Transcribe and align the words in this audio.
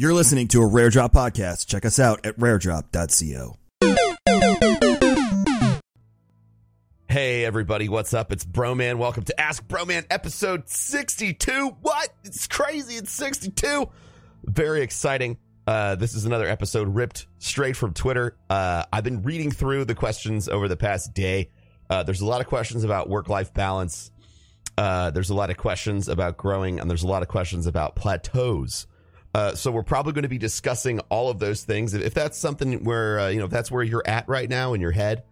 You're 0.00 0.14
listening 0.14 0.46
to 0.48 0.62
a 0.62 0.66
Rare 0.66 0.90
Drop 0.90 1.12
podcast. 1.12 1.66
Check 1.66 1.84
us 1.84 1.98
out 1.98 2.24
at 2.24 2.38
raredrop.co. 2.38 3.56
Hey 7.08 7.44
everybody, 7.44 7.88
what's 7.88 8.14
up? 8.14 8.30
It's 8.30 8.44
Broman. 8.44 8.98
Welcome 8.98 9.24
to 9.24 9.40
Ask 9.40 9.66
Broman 9.66 10.06
episode 10.08 10.68
62. 10.68 11.70
What? 11.82 12.10
It's 12.22 12.46
crazy. 12.46 12.94
It's 12.94 13.10
62. 13.10 13.90
Very 14.44 14.82
exciting. 14.82 15.36
Uh, 15.66 15.96
this 15.96 16.14
is 16.14 16.26
another 16.26 16.46
episode 16.46 16.94
ripped 16.94 17.26
straight 17.40 17.76
from 17.76 17.92
Twitter. 17.92 18.36
Uh, 18.48 18.84
I've 18.92 19.02
been 19.02 19.24
reading 19.24 19.50
through 19.50 19.84
the 19.86 19.96
questions 19.96 20.48
over 20.48 20.68
the 20.68 20.76
past 20.76 21.12
day. 21.12 21.50
Uh, 21.90 22.04
there's 22.04 22.20
a 22.20 22.26
lot 22.26 22.40
of 22.40 22.46
questions 22.46 22.84
about 22.84 23.08
work 23.08 23.28
life 23.28 23.52
balance. 23.52 24.12
Uh, 24.76 25.10
there's 25.10 25.30
a 25.30 25.34
lot 25.34 25.50
of 25.50 25.56
questions 25.56 26.06
about 26.06 26.36
growing, 26.36 26.78
and 26.78 26.88
there's 26.88 27.02
a 27.02 27.08
lot 27.08 27.22
of 27.22 27.28
questions 27.28 27.66
about 27.66 27.96
plateaus. 27.96 28.86
Uh, 29.34 29.54
so 29.54 29.70
we're 29.70 29.82
probably 29.82 30.12
going 30.12 30.22
to 30.22 30.28
be 30.28 30.38
discussing 30.38 31.00
all 31.10 31.30
of 31.30 31.38
those 31.38 31.62
things. 31.62 31.94
If 31.94 32.14
that's 32.14 32.38
something 32.38 32.84
where 32.84 33.20
uh, 33.20 33.28
you 33.28 33.38
know 33.38 33.44
if 33.44 33.50
that's 33.50 33.70
where 33.70 33.82
you're 33.82 34.06
at 34.06 34.28
right 34.28 34.48
now 34.48 34.72
in 34.74 34.80
your 34.80 34.90
head, 34.90 35.24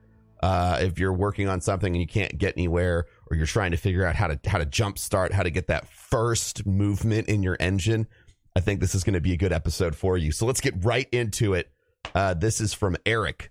uh, 0.43 0.79
if 0.83 0.99
you're 0.99 1.13
working 1.13 1.49
on 1.49 1.61
something 1.61 1.95
and 1.95 2.01
you 2.01 2.07
can't 2.07 2.37
get 2.37 2.55
anywhere, 2.57 3.07
or 3.31 3.37
you're 3.37 3.47
trying 3.47 3.71
to 3.71 3.77
figure 3.77 4.05
out 4.05 4.15
how 4.15 4.27
to 4.27 4.39
how 4.49 4.59
to 4.59 4.67
jumpstart, 4.67 5.33
how 5.33 5.43
to 5.43 5.51
get 5.51 5.69
that 5.69 5.89
first 5.89 6.67
movement 6.67 7.29
in 7.29 7.43
your 7.43 7.57
engine, 7.59 8.07
I 8.55 8.61
think 8.61 8.81
this 8.81 8.95
is 8.95 9.03
going 9.03 9.15
to 9.15 9.21
be 9.21 9.33
a 9.33 9.37
good 9.37 9.53
episode 9.53 9.97
for 9.97 10.17
you. 10.17 10.31
So 10.31 10.47
let's 10.47 10.61
get 10.61 10.85
right 10.85 11.09
into 11.11 11.55
it. 11.55 11.71
Uh, 12.15 12.35
this 12.35 12.61
is 12.61 12.75
from 12.75 12.97
Eric. 13.07 13.51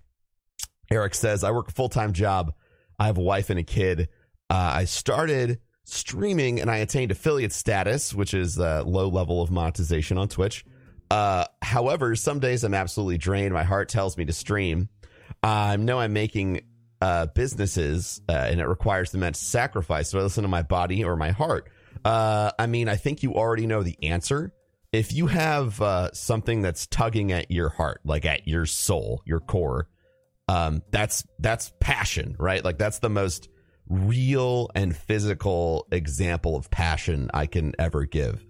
Eric 0.90 1.14
says, 1.14 1.42
"I 1.42 1.50
work 1.50 1.68
a 1.68 1.72
full 1.72 1.88
time 1.88 2.12
job. 2.12 2.54
I 2.98 3.06
have 3.06 3.18
a 3.18 3.22
wife 3.22 3.50
and 3.50 3.58
a 3.58 3.64
kid. 3.64 4.08
Uh, 4.48 4.70
I 4.74 4.84
started." 4.84 5.60
Streaming 5.86 6.60
and 6.60 6.68
I 6.70 6.78
attained 6.78 7.12
affiliate 7.12 7.52
status, 7.52 8.12
which 8.12 8.34
is 8.34 8.58
a 8.58 8.82
low 8.82 9.08
level 9.08 9.40
of 9.40 9.50
monetization 9.50 10.18
on 10.18 10.28
Twitch. 10.28 10.64
Uh, 11.10 11.44
however, 11.62 12.16
some 12.16 12.40
days 12.40 12.64
I'm 12.64 12.74
absolutely 12.74 13.18
drained. 13.18 13.54
My 13.54 13.62
heart 13.62 13.88
tells 13.88 14.16
me 14.18 14.24
to 14.24 14.32
stream. 14.32 14.88
I 15.42 15.76
know 15.76 16.00
I'm 16.00 16.12
making 16.12 16.62
uh, 17.00 17.26
businesses 17.26 18.20
uh, 18.28 18.32
and 18.32 18.60
it 18.60 18.66
requires 18.66 19.14
immense 19.14 19.38
sacrifice. 19.38 20.10
So 20.10 20.18
I 20.18 20.22
listen 20.22 20.42
to 20.42 20.48
my 20.48 20.62
body 20.62 21.04
or 21.04 21.16
my 21.16 21.30
heart. 21.30 21.70
Uh, 22.04 22.50
I 22.58 22.66
mean, 22.66 22.88
I 22.88 22.96
think 22.96 23.22
you 23.22 23.34
already 23.34 23.66
know 23.66 23.84
the 23.84 23.96
answer. 24.02 24.52
If 24.92 25.12
you 25.12 25.28
have 25.28 25.80
uh, 25.80 26.12
something 26.12 26.62
that's 26.62 26.88
tugging 26.88 27.30
at 27.30 27.50
your 27.50 27.68
heart, 27.68 28.00
like 28.04 28.24
at 28.24 28.48
your 28.48 28.66
soul, 28.66 29.22
your 29.24 29.40
core, 29.40 29.88
um, 30.48 30.82
that's 30.90 31.24
that's 31.38 31.72
passion, 31.80 32.34
right? 32.38 32.64
Like 32.64 32.78
that's 32.78 33.00
the 33.00 33.08
most 33.08 33.48
real 33.88 34.70
and 34.74 34.96
physical 34.96 35.86
example 35.92 36.56
of 36.56 36.70
passion 36.70 37.30
I 37.32 37.46
can 37.46 37.74
ever 37.78 38.04
give. 38.04 38.44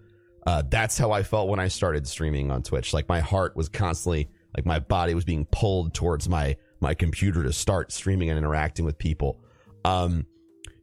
Uh, 0.47 0.63
that's 0.69 0.97
how 0.97 1.11
I 1.13 1.23
felt 1.23 1.49
when 1.49 1.59
I 1.59 1.69
started 1.69 2.07
streaming 2.07 2.51
on 2.51 2.63
Twitch. 2.63 2.95
Like 2.95 3.09
my 3.09 3.21
heart 3.21 3.57
was 3.57 3.69
constantly, 3.69 4.29
like 4.57 4.65
my 4.65 4.79
body 4.79 5.15
was 5.15 5.25
being 5.25 5.47
pulled 5.47 5.93
towards 5.95 6.29
my 6.29 6.57
my 6.81 6.95
computer 6.95 7.43
to 7.43 7.53
start 7.53 7.91
streaming 7.91 8.31
and 8.31 8.39
interacting 8.39 8.85
with 8.85 8.99
people. 8.99 9.41
Um, 9.85 10.27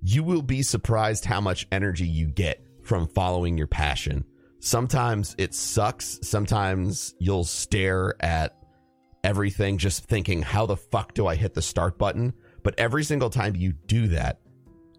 you 0.01 0.23
will 0.23 0.41
be 0.41 0.63
surprised 0.63 1.23
how 1.23 1.39
much 1.39 1.67
energy 1.71 2.07
you 2.07 2.27
get 2.27 2.65
from 2.83 3.07
following 3.07 3.57
your 3.57 3.67
passion. 3.67 4.25
Sometimes 4.59 5.35
it 5.37 5.53
sucks. 5.53 6.19
Sometimes 6.23 7.13
you'll 7.19 7.43
stare 7.43 8.15
at 8.19 8.57
everything 9.23 9.77
just 9.77 10.05
thinking, 10.05 10.41
how 10.41 10.65
the 10.65 10.77
fuck 10.77 11.13
do 11.13 11.27
I 11.27 11.35
hit 11.35 11.53
the 11.53 11.61
start 11.61 11.97
button? 11.97 12.33
But 12.63 12.75
every 12.77 13.03
single 13.03 13.29
time 13.29 13.55
you 13.55 13.73
do 13.73 14.07
that, 14.09 14.39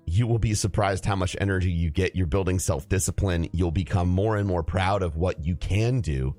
you 0.06 0.26
will 0.26 0.38
be 0.38 0.54
surprised 0.54 1.04
how 1.04 1.16
much 1.16 1.36
energy 1.40 1.70
you 1.70 1.90
get. 1.90 2.14
You're 2.16 2.26
building 2.26 2.58
self 2.58 2.88
discipline. 2.88 3.48
You'll 3.52 3.70
become 3.70 4.08
more 4.08 4.36
and 4.36 4.46
more 4.46 4.62
proud 4.62 5.02
of 5.02 5.16
what 5.16 5.44
you 5.44 5.56
can 5.56 6.00
do 6.00 6.34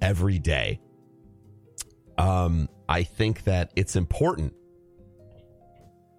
every 0.00 0.38
day. 0.38 0.80
Um, 2.18 2.68
I 2.88 3.02
think 3.02 3.44
that 3.44 3.72
it's 3.76 3.96
important. 3.96 4.54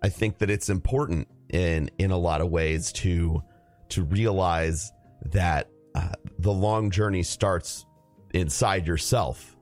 I 0.02 0.10
think 0.10 0.40
that 0.40 0.50
it's 0.50 0.70
important 0.70 1.28
in 1.50 1.90
in 1.98 2.12
a 2.12 2.18
lot 2.18 2.42
of 2.42 2.50
ways 2.50 2.92
to 2.94 3.42
to 3.90 4.04
realize 4.04 4.92
that 5.26 5.70
uh, 5.96 6.12
the 6.40 6.52
long 6.52 6.92
journey 6.92 7.24
starts 7.24 7.86
inside 8.34 8.86
yourself. 8.86 9.56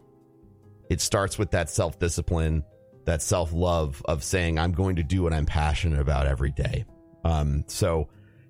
It 0.90 1.02
starts 1.02 1.38
with 1.38 1.52
that 1.52 1.70
self 1.70 1.98
discipline, 2.00 2.64
that 3.06 3.22
self 3.22 3.54
love 3.54 4.02
of 4.06 4.24
saying, 4.24 4.60
"I'm 4.60 4.74
going 4.74 4.98
to 4.98 5.04
do 5.04 5.24
what 5.24 5.34
I'm 5.34 5.46
passionate 5.46 6.00
about 6.00 6.28
every 6.28 6.52
day." 6.52 6.86
Um, 7.26 7.66
so, 7.68 8.08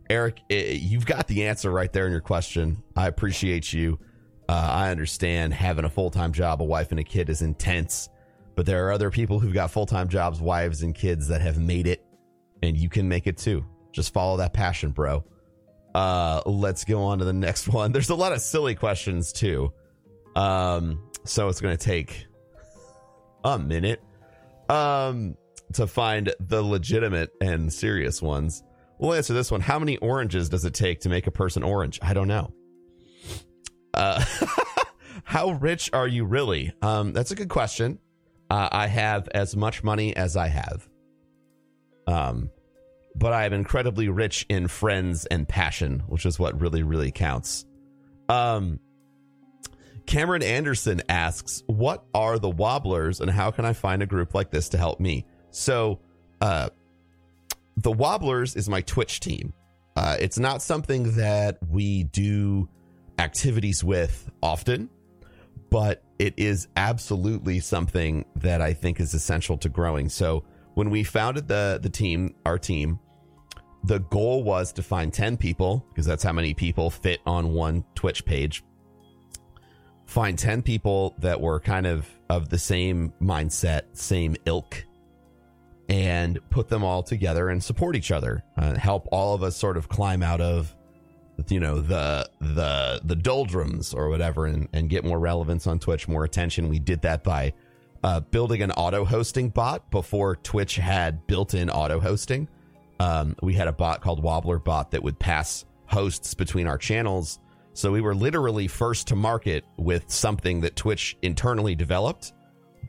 Eric, 0.09 0.41
it, 0.49 0.81
you've 0.81 1.05
got 1.05 1.27
the 1.27 1.45
answer 1.45 1.71
right 1.71 1.91
there 1.91 2.05
in 2.05 2.11
your 2.11 2.21
question. 2.21 2.83
I 2.95 3.07
appreciate 3.07 3.73
you. 3.73 3.97
Uh, 4.47 4.69
I 4.71 4.91
understand 4.91 5.53
having 5.53 5.85
a 5.85 5.89
full 5.89 6.11
time 6.11 6.33
job, 6.33 6.61
a 6.61 6.65
wife, 6.65 6.91
and 6.91 6.99
a 6.99 7.03
kid 7.03 7.29
is 7.29 7.41
intense, 7.41 8.09
but 8.55 8.67
there 8.67 8.85
are 8.85 8.91
other 8.91 9.09
people 9.09 9.39
who've 9.39 9.53
got 9.53 9.71
full 9.71 9.87
time 9.87 10.09
jobs, 10.09 10.39
wives, 10.39 10.83
and 10.83 10.93
kids 10.93 11.29
that 11.29 11.41
have 11.41 11.57
made 11.57 11.87
it, 11.87 12.05
and 12.61 12.77
you 12.77 12.89
can 12.89 13.07
make 13.07 13.25
it 13.25 13.37
too. 13.37 13.65
Just 13.91 14.13
follow 14.13 14.37
that 14.37 14.53
passion, 14.53 14.91
bro. 14.91 15.23
Uh, 15.95 16.41
let's 16.45 16.83
go 16.83 17.01
on 17.01 17.19
to 17.19 17.25
the 17.25 17.33
next 17.33 17.67
one. 17.69 17.93
There's 17.93 18.09
a 18.09 18.15
lot 18.15 18.33
of 18.33 18.41
silly 18.41 18.75
questions 18.75 19.31
too. 19.31 19.73
Um, 20.35 21.09
so 21.23 21.47
it's 21.47 21.61
going 21.61 21.75
to 21.75 21.83
take 21.83 22.27
a 23.45 23.57
minute. 23.57 24.03
Um, 24.67 25.37
to 25.73 25.87
find 25.87 26.33
the 26.39 26.61
legitimate 26.61 27.31
and 27.41 27.71
serious 27.71 28.21
ones. 28.21 28.63
We'll 28.99 29.13
answer 29.13 29.33
this 29.33 29.51
one. 29.51 29.61
How 29.61 29.79
many 29.79 29.97
oranges 29.97 30.49
does 30.49 30.65
it 30.65 30.73
take 30.73 31.01
to 31.01 31.09
make 31.09 31.27
a 31.27 31.31
person 31.31 31.63
orange? 31.63 31.99
I 32.01 32.13
don't 32.13 32.27
know. 32.27 32.53
Uh, 33.93 34.23
how 35.23 35.51
rich 35.51 35.89
are 35.93 36.07
you 36.07 36.25
really? 36.25 36.73
Um, 36.81 37.13
that's 37.13 37.31
a 37.31 37.35
good 37.35 37.49
question. 37.49 37.99
Uh, 38.49 38.69
I 38.71 38.87
have 38.87 39.27
as 39.33 39.55
much 39.55 39.83
money 39.83 40.15
as 40.15 40.37
I 40.37 40.47
have. 40.47 40.87
Um, 42.07 42.51
but 43.15 43.33
I 43.33 43.45
am 43.45 43.53
incredibly 43.53 44.09
rich 44.09 44.45
in 44.49 44.67
friends 44.67 45.25
and 45.25 45.47
passion, 45.47 46.03
which 46.07 46.25
is 46.25 46.37
what 46.37 46.59
really, 46.59 46.83
really 46.83 47.11
counts. 47.11 47.65
Um, 48.29 48.79
Cameron 50.05 50.43
Anderson 50.43 51.01
asks, 51.09 51.63
What 51.67 52.05
are 52.13 52.37
the 52.37 52.49
Wobblers 52.49 53.21
and 53.21 53.31
how 53.31 53.51
can 53.51 53.65
I 53.65 53.73
find 53.73 54.03
a 54.03 54.05
group 54.05 54.33
like 54.33 54.51
this 54.51 54.69
to 54.69 54.77
help 54.77 54.99
me? 54.99 55.25
So, 55.55 55.99
uh, 56.41 56.67
the 57.77 57.91
Wobblers 57.91 58.57
is 58.57 58.67
my 58.67 58.81
Twitch 58.81 59.21
team. 59.21 59.53
Uh, 59.95 60.17
it's 60.19 60.37
not 60.37 60.61
something 60.61 61.15
that 61.15 61.59
we 61.69 62.03
do 62.03 62.67
activities 63.19 63.81
with 63.81 64.29
often, 64.43 64.89
but 65.69 66.03
it 66.19 66.33
is 66.35 66.67
absolutely 66.75 67.61
something 67.61 68.25
that 68.35 68.61
I 68.61 68.73
think 68.73 68.99
is 68.99 69.13
essential 69.13 69.57
to 69.59 69.69
growing. 69.69 70.09
So, 70.09 70.43
when 70.73 70.89
we 70.89 71.05
founded 71.05 71.47
the 71.47 71.79
the 71.81 71.89
team, 71.89 72.35
our 72.45 72.59
team, 72.59 72.99
the 73.85 73.99
goal 73.99 74.43
was 74.43 74.73
to 74.73 74.83
find 74.83 75.13
10 75.13 75.37
people 75.37 75.85
because 75.87 76.05
that's 76.05 76.23
how 76.23 76.33
many 76.33 76.53
people 76.53 76.89
fit 76.89 77.21
on 77.25 77.53
one 77.53 77.85
Twitch 77.95 78.25
page. 78.25 78.61
Find 80.05 80.37
10 80.37 80.63
people 80.63 81.15
that 81.19 81.39
were 81.39 81.61
kind 81.61 81.87
of 81.87 82.05
of 82.29 82.49
the 82.49 82.59
same 82.59 83.13
mindset, 83.21 83.83
same 83.93 84.35
ilk, 84.45 84.83
and 85.89 86.39
put 86.49 86.69
them 86.69 86.83
all 86.83 87.03
together 87.03 87.49
and 87.49 87.63
support 87.63 87.95
each 87.95 88.11
other, 88.11 88.43
uh, 88.57 88.75
help 88.75 89.07
all 89.11 89.33
of 89.33 89.43
us 89.43 89.55
sort 89.55 89.77
of 89.77 89.87
climb 89.87 90.23
out 90.23 90.41
of 90.41 90.75
you 91.49 91.59
know 91.59 91.81
the 91.81 92.29
the 92.39 93.01
the 93.03 93.15
doldrums 93.15 93.93
or 93.93 94.09
whatever 94.09 94.45
and, 94.45 94.69
and 94.73 94.89
get 94.89 95.03
more 95.03 95.19
relevance 95.19 95.67
on 95.67 95.79
Twitch, 95.79 96.07
more 96.07 96.23
attention. 96.23 96.69
We 96.69 96.79
did 96.79 97.01
that 97.01 97.23
by 97.23 97.53
uh, 98.03 98.19
building 98.21 98.61
an 98.61 98.71
auto 98.71 99.03
hosting 99.03 99.49
bot 99.49 99.89
before 99.91 100.35
Twitch 100.37 100.75
had 100.75 101.25
built-in 101.27 101.69
auto 101.69 101.99
hosting. 101.99 102.47
Um, 102.99 103.35
we 103.41 103.53
had 103.53 103.67
a 103.67 103.73
bot 103.73 104.01
called 104.01 104.23
Wobbler 104.23 104.63
Bot 104.63 104.91
that 104.91 105.03
would 105.03 105.19
pass 105.19 105.65
hosts 105.87 106.33
between 106.33 106.67
our 106.67 106.77
channels. 106.77 107.39
So 107.73 107.91
we 107.91 108.01
were 108.01 108.15
literally 108.15 108.67
first 108.67 109.07
to 109.07 109.15
market 109.15 109.65
with 109.77 110.09
something 110.09 110.61
that 110.61 110.75
Twitch 110.75 111.17
internally 111.21 111.75
developed, 111.75 112.31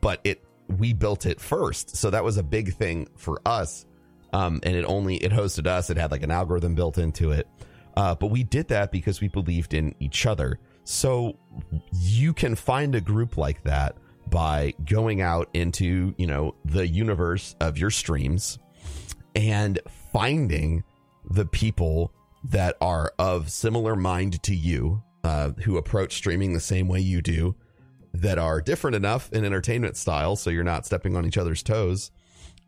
but 0.01 0.21
it 0.23 0.45
we 0.69 0.93
built 0.93 1.27
it 1.27 1.41
first. 1.41 1.97
So 1.97 2.11
that 2.11 2.25
was 2.25 2.37
a 2.37 2.43
big 2.43 2.75
thing 2.75 3.09
for 3.17 3.41
us. 3.47 3.87
Um, 4.33 4.61
and 4.63 4.77
it 4.77 4.85
only 4.85 5.17
it 5.17 5.33
hosted 5.33 5.67
us. 5.67 5.91
It 5.91 5.97
had 5.97 6.11
like 6.11 6.23
an 6.23 6.31
algorithm 6.31 6.75
built 6.75 6.99
into 6.99 7.31
it. 7.33 7.49
Uh, 7.97 8.15
but 8.15 8.27
we 8.27 8.45
did 8.45 8.69
that 8.69 8.93
because 8.93 9.21
we 9.21 9.29
believed 9.29 9.73
in 9.73 9.95
each 10.01 10.27
other. 10.27 10.59
So 10.85 11.39
you 11.93 12.35
can 12.35 12.55
find 12.55 12.95
a 12.95 13.01
group 13.01 13.37
like 13.37 13.63
that 13.65 13.97
by 14.29 14.75
going 14.85 15.23
out 15.23 15.49
into, 15.55 16.15
you 16.19 16.27
know, 16.27 16.55
the 16.65 16.87
universe 16.87 17.57
of 17.61 17.79
your 17.79 17.91
streams 17.91 18.59
and 19.35 19.81
finding 20.13 20.85
the 21.31 21.47
people 21.47 22.13
that 22.45 22.77
are 22.81 23.13
of 23.19 23.51
similar 23.51 23.97
mind 23.97 24.43
to 24.45 24.55
you, 24.55 25.03
uh, 25.25 25.51
who 25.65 25.77
approach 25.77 26.15
streaming 26.15 26.53
the 26.53 26.61
same 26.61 26.89
way 26.89 27.01
you 27.01 27.23
do, 27.23 27.55
that 28.21 28.39
are 28.39 28.61
different 28.61 28.97
enough 28.97 29.33
in 29.33 29.45
entertainment 29.45 29.97
style 29.97 30.37
so 30.37 30.51
you're 30.51 30.65
not 30.65 30.87
stepping 30.87 31.17
on 31.17 31.27
each 31.27 31.39
other's 31.39 31.63
toes 31.63 32.11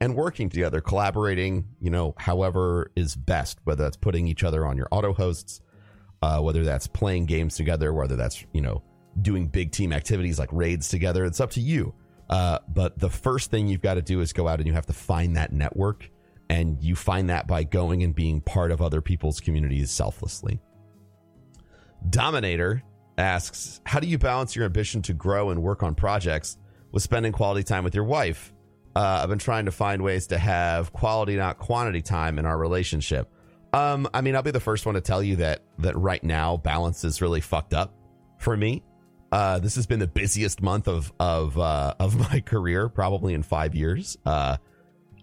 and 0.00 0.14
working 0.14 0.48
together, 0.48 0.80
collaborating, 0.80 1.64
you 1.80 1.90
know, 1.90 2.14
however 2.18 2.90
is 2.94 3.16
best, 3.16 3.58
whether 3.64 3.82
that's 3.82 3.96
putting 3.96 4.28
each 4.28 4.44
other 4.44 4.64
on 4.64 4.76
your 4.76 4.88
auto 4.90 5.12
hosts, 5.12 5.60
uh, 6.22 6.40
whether 6.40 6.64
that's 6.64 6.86
playing 6.86 7.26
games 7.26 7.56
together, 7.56 7.92
whether 7.92 8.16
that's, 8.16 8.44
you 8.52 8.60
know, 8.60 8.82
doing 9.20 9.48
big 9.48 9.72
team 9.72 9.92
activities 9.92 10.38
like 10.38 10.50
raids 10.52 10.88
together. 10.88 11.24
It's 11.24 11.40
up 11.40 11.50
to 11.52 11.60
you. 11.60 11.94
Uh, 12.30 12.58
but 12.68 12.98
the 12.98 13.10
first 13.10 13.50
thing 13.50 13.66
you've 13.66 13.80
got 13.80 13.94
to 13.94 14.02
do 14.02 14.20
is 14.20 14.32
go 14.32 14.46
out 14.46 14.58
and 14.58 14.66
you 14.66 14.74
have 14.74 14.86
to 14.86 14.92
find 14.92 15.36
that 15.36 15.52
network. 15.52 16.10
And 16.50 16.82
you 16.82 16.96
find 16.96 17.28
that 17.28 17.46
by 17.46 17.64
going 17.64 18.02
and 18.02 18.14
being 18.14 18.40
part 18.40 18.70
of 18.70 18.80
other 18.80 19.02
people's 19.02 19.38
communities 19.38 19.90
selflessly. 19.90 20.60
Dominator 22.08 22.82
asks, 23.18 23.80
How 23.84 24.00
do 24.00 24.06
you 24.06 24.18
balance 24.18 24.56
your 24.56 24.64
ambition 24.64 25.02
to 25.02 25.12
grow 25.12 25.50
and 25.50 25.62
work 25.62 25.82
on 25.82 25.94
projects 25.94 26.56
with 26.92 27.02
spending 27.02 27.32
quality 27.32 27.62
time 27.62 27.84
with 27.84 27.94
your 27.94 28.04
wife? 28.04 28.52
Uh, 28.96 29.20
I've 29.22 29.28
been 29.28 29.38
trying 29.38 29.66
to 29.66 29.72
find 29.72 30.02
ways 30.02 30.28
to 30.28 30.38
have 30.38 30.92
quality, 30.92 31.36
not 31.36 31.58
quantity 31.58 32.02
time 32.02 32.38
in 32.38 32.46
our 32.46 32.56
relationship. 32.56 33.30
Um, 33.72 34.08
I 34.14 34.22
mean, 34.22 34.34
I'll 34.34 34.42
be 34.42 34.50
the 34.50 34.60
first 34.60 34.86
one 34.86 34.94
to 34.94 35.00
tell 35.00 35.22
you 35.22 35.36
that 35.36 35.62
that 35.78 35.96
right 35.96 36.22
now 36.22 36.56
balance 36.56 37.04
is 37.04 37.20
really 37.20 37.40
fucked 37.40 37.74
up 37.74 37.94
for 38.38 38.56
me. 38.56 38.82
Uh, 39.30 39.58
this 39.58 39.74
has 39.74 39.86
been 39.86 39.98
the 39.98 40.06
busiest 40.06 40.62
month 40.62 40.88
of 40.88 41.12
of 41.20 41.58
uh, 41.58 41.94
of 42.00 42.18
my 42.32 42.40
career, 42.40 42.88
probably 42.88 43.34
in 43.34 43.42
five 43.42 43.74
years. 43.74 44.16
Uh, 44.24 44.56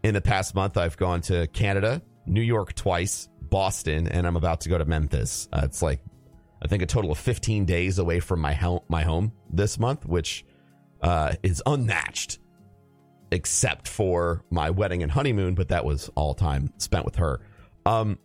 in 0.04 0.14
the 0.14 0.22
past 0.22 0.54
month, 0.54 0.78
I've 0.78 0.98
gone 0.98 1.22
to 1.22 1.48
Canada, 1.48 2.02
New 2.28 2.42
York 2.42 2.76
twice, 2.76 3.28
Boston, 3.42 4.08
and 4.08 4.28
I'm 4.28 4.36
about 4.36 4.62
to 4.62 4.70
go 4.70 4.78
to 4.78 4.86
Memphis. 4.86 5.50
Uh, 5.52 5.62
it's 5.64 5.82
like 5.82 6.00
I 6.66 6.68
think 6.68 6.82
a 6.82 6.88
total 6.88 7.12
of 7.12 7.20
15 7.20 7.66
days 7.66 8.00
away 8.00 8.20
from 8.20 8.40
my 8.40 8.54
home, 8.54 8.80
my 8.88 9.04
home 9.04 9.32
this 9.52 9.78
month, 9.78 10.04
which 10.04 10.44
uh, 11.00 11.34
is 11.44 11.62
unmatched, 11.68 12.40
except 13.32 13.88
for 13.88 14.44
my 14.50 14.72
wedding 14.72 15.04
and 15.04 15.12
honeymoon. 15.12 15.54
But 15.54 15.68
that 15.68 15.86
was 15.86 16.10
all 16.16 16.34
time 16.34 16.74
spent 16.80 17.06
with 17.06 17.18
her. 17.18 17.40
Um, 17.86 18.18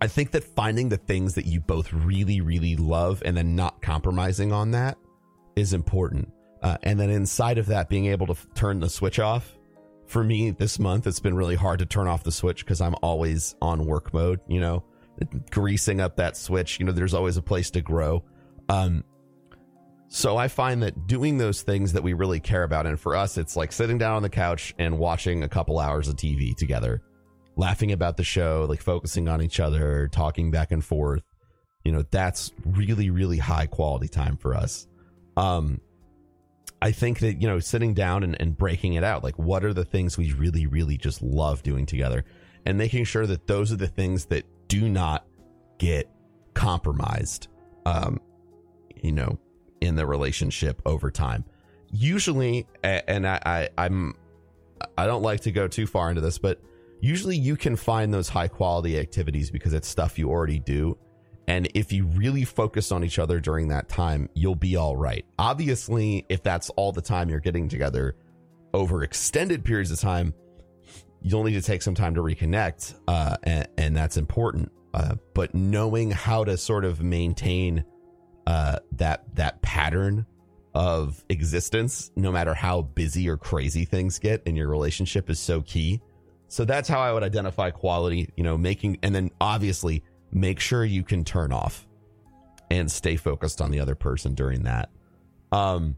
I 0.00 0.06
think 0.06 0.30
that 0.30 0.44
finding 0.44 0.88
the 0.88 0.98
things 0.98 1.34
that 1.34 1.46
you 1.46 1.58
both 1.58 1.92
really, 1.92 2.40
really 2.40 2.76
love 2.76 3.24
and 3.26 3.36
then 3.36 3.56
not 3.56 3.82
compromising 3.82 4.52
on 4.52 4.70
that 4.70 4.96
is 5.56 5.72
important. 5.72 6.32
Uh, 6.62 6.76
and 6.84 7.00
then 7.00 7.10
inside 7.10 7.58
of 7.58 7.66
that, 7.66 7.88
being 7.88 8.06
able 8.06 8.28
to 8.28 8.34
f- 8.34 8.46
turn 8.54 8.78
the 8.78 8.88
switch 8.88 9.18
off. 9.18 9.58
For 10.06 10.22
me, 10.22 10.50
this 10.50 10.78
month, 10.78 11.08
it's 11.08 11.18
been 11.18 11.34
really 11.34 11.56
hard 11.56 11.80
to 11.80 11.86
turn 11.86 12.06
off 12.06 12.22
the 12.22 12.30
switch 12.30 12.64
because 12.64 12.80
I'm 12.80 12.94
always 13.02 13.56
on 13.60 13.84
work 13.84 14.14
mode, 14.14 14.38
you 14.46 14.60
know, 14.60 14.84
greasing 15.50 16.00
up 16.00 16.16
that 16.16 16.36
switch. 16.36 16.78
You 16.78 16.86
know, 16.86 16.92
there's 16.92 17.14
always 17.14 17.36
a 17.36 17.42
place 17.42 17.70
to 17.70 17.80
grow. 17.80 18.24
Um, 18.68 19.04
so 20.08 20.36
I 20.36 20.48
find 20.48 20.82
that 20.82 21.06
doing 21.06 21.38
those 21.38 21.62
things 21.62 21.92
that 21.92 22.02
we 22.02 22.14
really 22.14 22.40
care 22.40 22.62
about, 22.62 22.86
and 22.86 22.98
for 22.98 23.14
us, 23.14 23.36
it's 23.36 23.56
like 23.56 23.72
sitting 23.72 23.98
down 23.98 24.16
on 24.16 24.22
the 24.22 24.30
couch 24.30 24.74
and 24.78 24.98
watching 24.98 25.42
a 25.42 25.48
couple 25.48 25.78
hours 25.78 26.08
of 26.08 26.16
TV 26.16 26.56
together 26.56 27.02
laughing 27.58 27.92
about 27.92 28.16
the 28.16 28.24
show, 28.24 28.64
like 28.68 28.80
focusing 28.80 29.28
on 29.28 29.42
each 29.42 29.60
other, 29.60 30.08
talking 30.08 30.50
back 30.50 30.70
and 30.70 30.82
forth. 30.82 31.22
You 31.84 31.92
know, 31.92 32.04
that's 32.10 32.52
really, 32.64 33.10
really 33.10 33.38
high 33.38 33.66
quality 33.66 34.08
time 34.08 34.36
for 34.36 34.54
us. 34.54 34.86
Um, 35.36 35.80
I 36.80 36.92
think 36.92 37.18
that, 37.18 37.42
you 37.42 37.48
know, 37.48 37.58
sitting 37.58 37.94
down 37.94 38.22
and, 38.22 38.40
and 38.40 38.56
breaking 38.56 38.94
it 38.94 39.04
out, 39.04 39.24
like 39.24 39.38
what 39.38 39.64
are 39.64 39.74
the 39.74 39.84
things 39.84 40.16
we 40.16 40.32
really, 40.32 40.66
really 40.66 40.96
just 40.96 41.20
love 41.20 41.62
doing 41.62 41.84
together 41.84 42.24
and 42.64 42.78
making 42.78 43.04
sure 43.04 43.26
that 43.26 43.48
those 43.48 43.72
are 43.72 43.76
the 43.76 43.88
things 43.88 44.26
that 44.26 44.44
do 44.68 44.88
not 44.88 45.26
get 45.78 46.08
compromised, 46.54 47.48
um, 47.86 48.20
you 49.02 49.12
know, 49.12 49.38
in 49.80 49.96
the 49.96 50.06
relationship 50.06 50.80
over 50.86 51.10
time. 51.10 51.44
Usually, 51.90 52.66
and 52.82 53.26
I, 53.26 53.40
I 53.44 53.68
I'm, 53.78 54.14
I 54.96 55.06
don't 55.06 55.22
like 55.22 55.40
to 55.42 55.52
go 55.52 55.68
too 55.68 55.86
far 55.86 56.10
into 56.10 56.20
this, 56.20 56.38
but 56.38 56.60
usually 57.00 57.36
you 57.36 57.56
can 57.56 57.76
find 57.76 58.12
those 58.12 58.28
high 58.28 58.48
quality 58.48 58.98
activities 58.98 59.50
because 59.50 59.72
it's 59.72 59.88
stuff 59.88 60.18
you 60.18 60.28
already 60.30 60.58
do. 60.58 60.98
And 61.46 61.66
if 61.74 61.92
you 61.92 62.04
really 62.04 62.44
focus 62.44 62.92
on 62.92 63.02
each 63.02 63.18
other 63.18 63.40
during 63.40 63.68
that 63.68 63.88
time, 63.88 64.28
you'll 64.34 64.54
be 64.54 64.76
all 64.76 64.96
right. 64.96 65.24
Obviously, 65.38 66.26
if 66.28 66.42
that's 66.42 66.68
all 66.70 66.92
the 66.92 67.00
time 67.00 67.30
you're 67.30 67.40
getting 67.40 67.70
together 67.70 68.16
over 68.74 69.02
extended 69.02 69.64
periods 69.64 69.90
of 69.90 69.98
time, 69.98 70.34
you'll 71.22 71.44
need 71.44 71.54
to 71.54 71.62
take 71.62 71.82
some 71.82 71.94
time 71.94 72.14
to 72.14 72.22
reconnect, 72.22 72.94
uh, 73.06 73.36
and, 73.42 73.68
and, 73.76 73.96
that's 73.96 74.16
important. 74.16 74.70
Uh, 74.94 75.16
but 75.34 75.54
knowing 75.54 76.10
how 76.10 76.44
to 76.44 76.56
sort 76.56 76.84
of 76.84 77.02
maintain 77.02 77.84
uh, 78.46 78.78
that 78.92 79.24
that 79.34 79.60
pattern 79.60 80.26
of 80.74 81.24
existence, 81.28 82.10
no 82.16 82.30
matter 82.32 82.54
how 82.54 82.82
busy 82.82 83.28
or 83.28 83.36
crazy 83.36 83.84
things 83.84 84.18
get 84.18 84.42
in 84.46 84.56
your 84.56 84.68
relationship, 84.68 85.28
is 85.28 85.38
so 85.38 85.60
key. 85.62 86.00
So 86.48 86.64
that's 86.64 86.88
how 86.88 87.00
I 87.00 87.12
would 87.12 87.22
identify 87.22 87.70
quality, 87.70 88.32
you 88.36 88.44
know, 88.44 88.56
making, 88.56 88.98
and 89.02 89.14
then 89.14 89.30
obviously 89.40 90.02
make 90.32 90.60
sure 90.60 90.84
you 90.84 91.02
can 91.02 91.24
turn 91.24 91.52
off 91.52 91.86
and 92.70 92.90
stay 92.90 93.16
focused 93.16 93.60
on 93.60 93.70
the 93.70 93.80
other 93.80 93.94
person 93.94 94.34
during 94.34 94.62
that. 94.62 94.90
Um, 95.52 95.96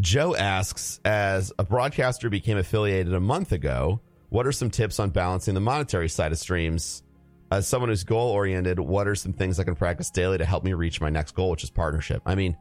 Joe 0.00 0.34
asks, 0.34 1.00
as 1.04 1.52
a 1.58 1.64
broadcaster 1.64 2.30
became 2.30 2.56
affiliated 2.56 3.12
a 3.12 3.20
month 3.20 3.52
ago, 3.52 4.00
what 4.30 4.46
are 4.46 4.52
some 4.52 4.70
tips 4.70 4.98
on 4.98 5.10
balancing 5.10 5.54
the 5.54 5.60
monetary 5.60 6.08
side 6.08 6.32
of 6.32 6.38
streams? 6.38 7.02
As 7.50 7.68
someone 7.68 7.90
who's 7.90 8.04
goal 8.04 8.30
oriented, 8.30 8.78
what 8.78 9.06
are 9.06 9.14
some 9.14 9.34
things 9.34 9.60
I 9.60 9.64
can 9.64 9.74
practice 9.74 10.10
daily 10.10 10.38
to 10.38 10.44
help 10.46 10.64
me 10.64 10.72
reach 10.72 11.02
my 11.02 11.10
next 11.10 11.32
goal, 11.32 11.50
which 11.50 11.64
is 11.64 11.70
partnership? 11.70 12.22
I 12.24 12.34
mean, 12.34 12.56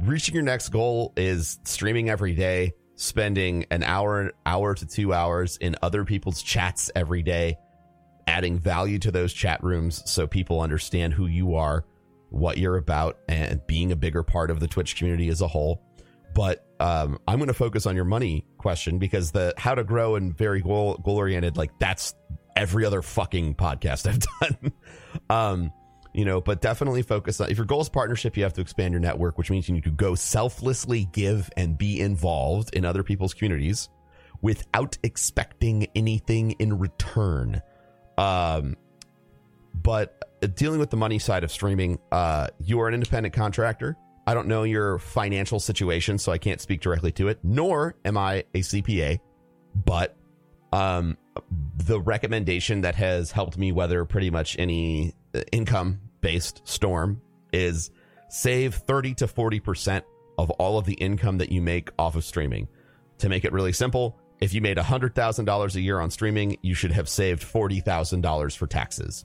reaching 0.00 0.34
your 0.34 0.44
next 0.44 0.70
goal 0.70 1.12
is 1.14 1.58
streaming 1.64 2.08
every 2.08 2.34
day, 2.34 2.72
spending 2.94 3.66
an 3.70 3.82
hour 3.82 4.32
hour 4.46 4.74
to 4.74 4.86
2 4.86 5.12
hours 5.12 5.58
in 5.58 5.76
other 5.82 6.04
people's 6.04 6.42
chats 6.42 6.90
every 6.94 7.22
day 7.22 7.58
adding 8.26 8.58
value 8.58 8.98
to 8.98 9.10
those 9.10 9.32
chat 9.32 9.62
rooms 9.62 10.02
so 10.10 10.26
people 10.26 10.60
understand 10.60 11.12
who 11.12 11.26
you 11.26 11.54
are 11.54 11.84
what 12.30 12.58
you're 12.58 12.76
about 12.76 13.18
and 13.28 13.64
being 13.66 13.92
a 13.92 13.96
bigger 13.96 14.22
part 14.22 14.50
of 14.50 14.58
the 14.60 14.66
twitch 14.66 14.96
community 14.96 15.28
as 15.28 15.42
a 15.42 15.46
whole 15.46 15.82
but 16.36 16.64
um, 16.78 17.18
i'm 17.26 17.38
going 17.38 17.48
to 17.48 17.54
focus 17.54 17.86
on 17.86 17.96
your 17.96 18.04
money 18.04 18.46
question 18.58 18.98
because 18.98 19.32
the 19.32 19.52
how 19.56 19.74
to 19.74 19.82
grow 19.82 20.14
and 20.14 20.36
very 20.36 20.60
goal 20.60 20.94
goal 20.98 21.16
oriented 21.16 21.56
like 21.56 21.76
that's 21.80 22.14
every 22.54 22.84
other 22.84 23.02
fucking 23.02 23.54
podcast 23.54 24.06
i've 24.06 24.24
done 24.40 24.72
um 25.30 25.72
you 26.16 26.24
know, 26.24 26.40
but 26.40 26.62
definitely 26.62 27.02
focus 27.02 27.42
on 27.42 27.50
if 27.50 27.58
your 27.58 27.66
goal 27.66 27.82
is 27.82 27.90
partnership, 27.90 28.38
you 28.38 28.42
have 28.42 28.54
to 28.54 28.62
expand 28.62 28.92
your 28.92 29.00
network, 29.00 29.36
which 29.36 29.50
means 29.50 29.68
you 29.68 29.74
need 29.74 29.84
to 29.84 29.90
go 29.90 30.14
selflessly 30.14 31.04
give 31.12 31.50
and 31.58 31.76
be 31.76 32.00
involved 32.00 32.74
in 32.74 32.86
other 32.86 33.02
people's 33.02 33.34
communities 33.34 33.90
without 34.40 34.96
expecting 35.02 35.86
anything 35.94 36.52
in 36.52 36.78
return. 36.78 37.60
Um, 38.16 38.76
but 39.74 40.24
dealing 40.54 40.80
with 40.80 40.88
the 40.88 40.96
money 40.96 41.18
side 41.18 41.44
of 41.44 41.52
streaming, 41.52 41.98
uh, 42.10 42.46
you 42.60 42.80
are 42.80 42.88
an 42.88 42.94
independent 42.94 43.34
contractor. 43.34 43.94
I 44.26 44.34
don't 44.34 44.48
know 44.48 44.64
your 44.64 44.98
financial 44.98 45.60
situation, 45.60 46.18
so 46.18 46.32
I 46.32 46.38
can't 46.38 46.60
speak 46.60 46.80
directly 46.80 47.12
to 47.12 47.28
it, 47.28 47.38
nor 47.42 47.94
am 48.04 48.16
I 48.18 48.44
a 48.54 48.60
CPA, 48.60 49.20
but 49.74 50.16
um, 50.72 51.16
the 51.76 52.00
recommendation 52.00 52.80
that 52.80 52.96
has 52.96 53.30
helped 53.30 53.56
me 53.56 53.70
weather 53.70 54.04
pretty 54.04 54.30
much 54.30 54.58
any 54.58 55.14
uh, 55.34 55.42
income 55.52 56.00
based 56.20 56.62
storm 56.64 57.20
is 57.52 57.90
save 58.28 58.74
30 58.74 59.14
to 59.14 59.26
40% 59.26 60.02
of 60.38 60.50
all 60.50 60.76
of 60.78 60.86
the 60.86 60.94
income 60.94 61.38
that 61.38 61.52
you 61.52 61.62
make 61.62 61.90
off 61.98 62.16
of 62.16 62.24
streaming. 62.24 62.68
To 63.18 63.28
make 63.28 63.44
it 63.44 63.52
really 63.52 63.72
simple, 63.72 64.18
if 64.40 64.52
you 64.52 64.60
made 64.60 64.76
$100,000 64.76 65.74
a 65.74 65.80
year 65.80 66.00
on 66.00 66.10
streaming, 66.10 66.58
you 66.62 66.74
should 66.74 66.92
have 66.92 67.08
saved 67.08 67.42
$40,000 67.42 68.56
for 68.56 68.66
taxes. 68.66 69.24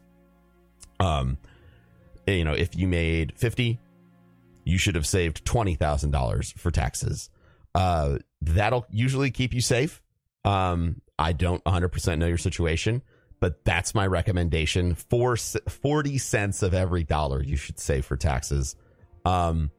Um, 0.99 1.37
you 2.27 2.45
know, 2.45 2.53
if 2.53 2.75
you 2.75 2.87
made 2.87 3.33
50, 3.37 3.79
you 4.63 4.77
should 4.77 4.95
have 4.95 5.07
saved 5.07 5.45
$20,000 5.45 6.57
for 6.57 6.71
taxes. 6.71 7.29
Uh, 7.73 8.17
that'll 8.41 8.85
usually 8.89 9.31
keep 9.31 9.53
you 9.53 9.61
safe. 9.61 10.01
Um, 10.43 11.01
I 11.17 11.33
don't 11.33 11.63
100% 11.63 12.17
know 12.17 12.27
your 12.27 12.37
situation, 12.37 13.01
but 13.39 13.63
that's 13.63 13.93
my 13.93 14.07
recommendation. 14.07 14.95
For 14.95 15.35
40 15.35 16.17
cents 16.17 16.63
of 16.63 16.73
every 16.73 17.03
dollar 17.03 17.43
you 17.43 17.55
should 17.55 17.79
save 17.79 18.05
for 18.05 18.17
taxes. 18.17 18.75
Um, 19.25 19.71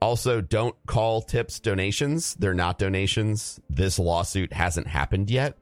also, 0.00 0.40
don't 0.40 0.76
call 0.86 1.22
tips 1.22 1.58
donations. 1.58 2.34
They're 2.34 2.54
not 2.54 2.78
donations. 2.78 3.60
This 3.70 3.98
lawsuit 3.98 4.52
hasn't 4.52 4.86
happened 4.86 5.30
yet, 5.30 5.56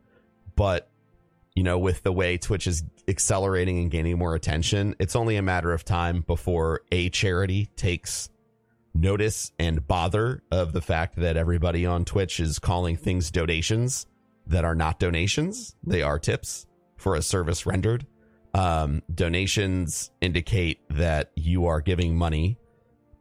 but 0.57 0.91
you 1.55 1.63
know, 1.63 1.79
with 1.79 2.03
the 2.03 2.13
way 2.13 2.37
Twitch 2.37 2.67
is 2.67 2.83
accelerating 3.07 3.79
and 3.79 3.91
gaining 3.91 4.19
more 4.19 4.35
attention, 4.35 4.97
it's 4.99 5.15
only 5.15 5.37
a 5.37 5.43
matter 5.43 5.73
of 5.73 5.85
time 5.85 6.23
before 6.27 6.81
a 6.91 7.11
charity 7.11 7.67
takes 7.77 8.29
notice 8.95 9.53
and 9.59 9.87
bother 9.87 10.43
of 10.51 10.73
the 10.73 10.81
fact 10.81 11.17
that 11.17 11.37
everybody 11.37 11.85
on 11.85 12.05
Twitch 12.05 12.41
is 12.41 12.59
calling 12.59 12.97
things 12.97 13.31
donations 13.31 14.07
that 14.47 14.65
are 14.65 14.75
not 14.75 14.99
donations. 14.99 15.75
They 15.85 16.03
are 16.03 16.19
tips 16.19 16.67
for 16.97 17.17
a 17.17 17.23
service 17.23 17.67
rendered. 17.67 18.07
Um, 18.55 19.03
donations 19.13 20.11
indicate 20.21 20.81
that 20.91 21.33
you 21.35 21.67
are 21.67 21.81
giving 21.81 22.17
money 22.17 22.59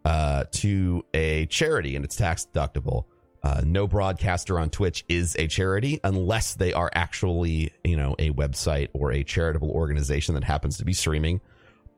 uh, 0.06 0.46
to 0.52 1.04
a 1.14 1.48
charity 1.48 1.96
and 1.96 2.06
it's 2.06 2.16
tax 2.16 2.48
deductible. 2.54 3.06
Uh, 3.42 3.62
no 3.66 3.88
broadcaster 3.88 4.58
on 4.58 4.70
Twitch 4.70 5.04
is 5.10 5.36
a 5.38 5.48
charity 5.48 6.00
unless 6.04 6.54
they 6.56 6.72
are 6.72 6.90
actually, 6.94 7.74
you 7.84 7.98
know, 7.98 8.16
a 8.20 8.30
website 8.30 8.90
or 8.94 9.12
a 9.12 9.24
charitable 9.24 9.72
organization 9.72 10.36
that 10.36 10.44
happens 10.44 10.78
to 10.78 10.86
be 10.86 10.94
streaming. 10.94 11.42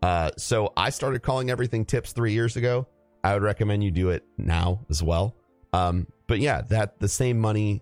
Uh, 0.01 0.32
so 0.38 0.74
I 0.75 0.89
started 0.89 1.22
calling 1.22 1.50
everything 1.50 1.86
tips 1.86 2.13
three 2.13 2.34
years 2.34 2.55
ago. 2.55 2.88
I 3.25 3.34
would 3.34 3.41
recommend 3.41 3.84
you 3.84 3.89
do 3.89 4.12
it 4.12 4.24
now 4.38 4.86
as 4.88 5.01
well. 5.01 5.36
Um, 5.74 6.05
but 6.27 6.38
yeah, 6.38 6.62
that 6.70 7.00
the 7.00 7.08
same 7.08 7.39
money, 7.39 7.82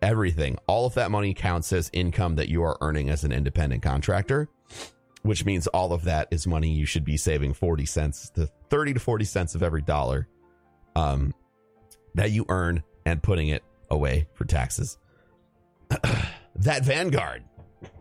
everything, 0.00 0.58
all 0.68 0.86
of 0.86 0.94
that 0.94 1.10
money 1.10 1.34
counts 1.34 1.72
as 1.72 1.90
income 1.92 2.36
that 2.36 2.48
you 2.48 2.62
are 2.62 2.78
earning 2.80 3.10
as 3.10 3.24
an 3.24 3.32
independent 3.32 3.82
contractor, 3.82 4.48
which 5.22 5.44
means 5.44 5.66
all 5.66 5.92
of 5.92 6.04
that 6.04 6.28
is 6.30 6.46
money 6.46 6.70
you 6.70 6.86
should 6.86 7.04
be 7.04 7.16
saving 7.16 7.52
40 7.52 7.84
cents 7.84 8.30
to 8.30 8.48
30 8.70 8.94
to 8.94 9.00
40 9.00 9.24
cents 9.24 9.56
of 9.56 9.64
every 9.64 9.82
dollar 9.82 10.28
um, 10.94 11.34
that 12.14 12.30
you 12.30 12.46
earn 12.48 12.84
and 13.04 13.20
putting 13.20 13.48
it 13.48 13.64
away 13.90 14.28
for 14.34 14.44
taxes. 14.44 14.98
that 16.54 16.84
Vanguard 16.84 17.42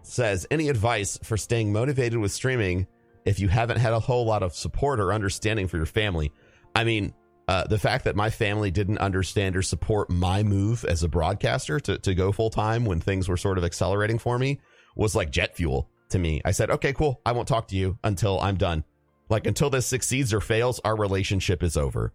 says 0.04 0.46
any 0.51 0.70
advice 0.70 1.18
for 1.24 1.36
staying 1.36 1.74
motivated 1.74 2.20
with 2.20 2.32
streaming 2.32 2.86
if 3.25 3.39
you 3.39 3.48
haven't 3.48 3.77
had 3.77 3.92
a 3.92 4.00
whole 4.00 4.24
lot 4.24 4.44
of 4.44 4.54
support 4.54 5.00
or 5.00 5.12
understanding 5.12 5.68
for 5.68 5.77
your 5.77 5.88
family. 5.88 6.32
I 6.75 6.84
mean, 6.84 7.13
uh, 7.48 7.65
the 7.67 7.79
fact 7.79 8.05
that 8.05 8.15
my 8.15 8.29
family 8.29 8.70
didn't 8.72 8.98
understand 8.98 9.55
or 9.55 9.62
support 9.62 10.10
my 10.10 10.44
move 10.44 10.84
as 10.86 11.03
a 11.03 11.08
broadcaster 11.08 11.79
to, 11.79 11.98
to 12.00 12.13
go 12.13 12.32
full 12.32 12.50
time 12.50 12.86
when 12.86 13.00
things 13.00 13.29
were 13.29 13.38
sort 13.38 13.58
of 13.58 13.63
accelerating 13.63 14.20
for 14.20 14.38
me 14.38 14.60
was 14.96 15.15
like 15.15 15.32
jet 15.32 15.55
fuel 15.55 15.89
to 16.10 16.20
me. 16.20 16.41
I 16.44 16.51
said, 16.51 16.72
okay, 16.72 16.94
cool. 16.94 17.22
I 17.25 17.32
won't 17.32 17.48
talk 17.48 17.67
to 17.70 17.75
you 17.75 17.98
until 18.03 18.39
I'm 18.41 18.58
done. 18.58 18.84
Like 19.29 19.48
until 19.48 19.70
this 19.70 19.86
succeeds 19.86 20.34
or 20.34 20.41
fails, 20.41 20.79
our 20.84 20.96
relationship 20.96 21.63
is 21.63 21.77
over. 21.77 22.13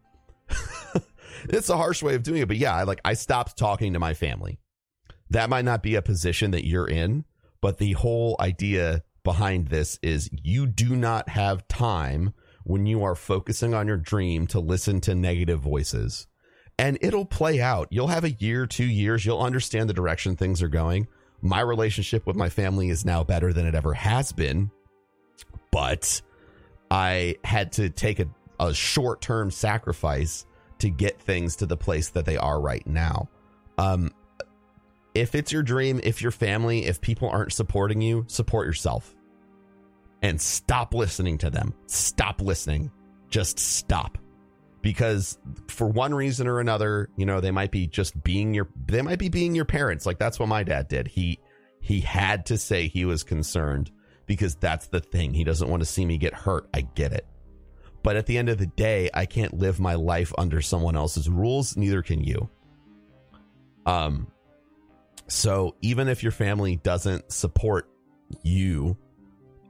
it's 1.49 1.69
a 1.69 1.77
harsh 1.77 2.03
way 2.03 2.15
of 2.15 2.23
doing 2.23 2.43
it, 2.43 2.49
but 2.49 2.57
yeah, 2.57 2.75
I 2.75 2.83
like 2.83 3.01
I 3.05 3.15
stopped 3.15 3.57
talking 3.57 3.93
to 3.93 3.99
my 3.99 4.15
family. 4.15 4.59
That 5.31 5.51
might 5.51 5.65
not 5.65 5.83
be 5.83 5.95
a 5.95 6.03
position 6.03 6.51
that 6.53 6.67
you're 6.67 6.89
in, 6.89 7.25
but 7.61 7.79
the 7.79 7.93
whole 7.93 8.37
idea 8.41 9.03
behind 9.23 9.69
this 9.69 9.99
is 10.03 10.29
you 10.33 10.67
do 10.67 10.97
not 10.97 11.29
have 11.29 11.67
time 11.69 12.33
when 12.71 12.87
you 12.87 13.03
are 13.03 13.17
focusing 13.17 13.75
on 13.75 13.89
your 13.89 13.97
dream 13.97 14.47
to 14.47 14.61
listen 14.61 15.01
to 15.01 15.15
negative 15.15 15.59
voices. 15.59 16.29
And 16.79 16.97
it'll 17.01 17.27
play 17.27 17.61
out. 17.61 17.89
You'll 17.91 18.07
have 18.07 18.25
a 18.25 18.31
year, 18.31 18.65
two 18.65 18.85
years, 18.85 19.27
you'll 19.27 19.43
understand 19.43 19.91
the 19.91 19.95
direction 19.95 20.37
things 20.37 20.63
are 20.63 20.69
going. 20.69 21.09
My 21.43 21.61
relationship 21.61 22.27
with 22.27 22.37
my 22.37 22.49
family 22.49 22.89
is 22.89 23.05
now 23.05 23.25
better 23.25 23.53
than 23.53 23.67
it 23.67 23.75
ever 23.75 23.93
has 23.95 24.31
been. 24.31 24.71
But 25.73 26.23
I 26.91 27.37
had 27.45 27.73
to 27.73 27.91
take 27.91 28.21
a, 28.21 28.29
a 28.61 28.73
short 28.73 29.21
term 29.21 29.51
sacrifice 29.51 30.47
to 30.79 30.91
get 30.91 31.21
things 31.21 31.57
to 31.57 31.67
the 31.67 31.77
place 31.77 32.11
that 32.11 32.25
they 32.25 32.37
are 32.37 32.61
right 32.61 32.87
now. 32.87 33.29
Um, 33.79 34.15
if 35.15 35.35
it's 35.35 35.51
your 35.51 35.63
dream, 35.63 36.01
if 36.05 36.23
your 36.23 36.31
family, 36.31 36.87
if 36.87 37.01
people 37.01 37.29
aren't 37.29 37.53
supporting 37.53 38.01
you, 38.01 38.25
support 38.29 38.67
yourself 38.67 39.15
and 40.23 40.41
stop 40.41 40.95
listening 40.95 41.39
to 41.39 41.51
them. 41.51 41.75
Stop 41.87 42.41
listening. 42.41 42.91
Just 43.29 43.59
stop. 43.59 44.19
Because 44.83 45.39
for 45.69 45.87
one 45.87 46.15
reason 46.15 46.47
or 46.47 46.61
another, 46.61 47.11
you 47.17 47.27
know, 47.27 47.41
they 47.41 47.51
might 47.51 47.71
be 47.71 47.87
just 47.87 48.23
being 48.23 48.55
your 48.55 48.69
they 48.87 49.03
might 49.03 49.19
be 49.19 49.29
being 49.29 49.55
your 49.55 49.67
parents. 49.67 50.07
Like 50.07 50.19
that's 50.19 50.39
what 50.39 50.49
my 50.49 50.63
dad 50.63 50.89
did. 50.89 51.07
He 51.07 51.39
he 51.81 52.01
had 52.01 52.47
to 52.47 52.59
say 52.59 52.89
he 52.89 53.05
was 53.05 53.23
concerned 53.23 53.91
because 54.27 54.55
that's 54.55 54.87
the 54.87 55.01
thing. 55.01 55.35
He 55.35 55.45
doesn't 55.45 55.69
want 55.69 55.83
to 55.83 55.87
see 55.87 56.05
me 56.07 56.17
get 56.17 56.35
hurt. 56.35 56.69
I 56.73 56.83
get 56.83 57.13
it. 57.13 57.27
But 58.03 58.17
at 58.17 58.25
the 58.25 58.39
end 58.39 58.49
of 58.49 58.57
the 58.57 58.67
day, 58.67 59.11
I 59.13 59.27
can't 59.27 59.59
live 59.59 59.79
my 59.79 59.95
life 59.95 60.33
under 60.39 60.63
someone 60.63 60.97
else's 60.97 61.29
rules, 61.29 61.77
neither 61.77 62.03
can 62.03 62.25
you. 62.25 62.49
Um 63.85 64.29
so 65.27 65.77
even 65.83 66.09
if 66.09 66.23
your 66.23 66.33
family 66.33 66.77
doesn't 66.77 67.31
support 67.33 67.89
you 68.43 68.97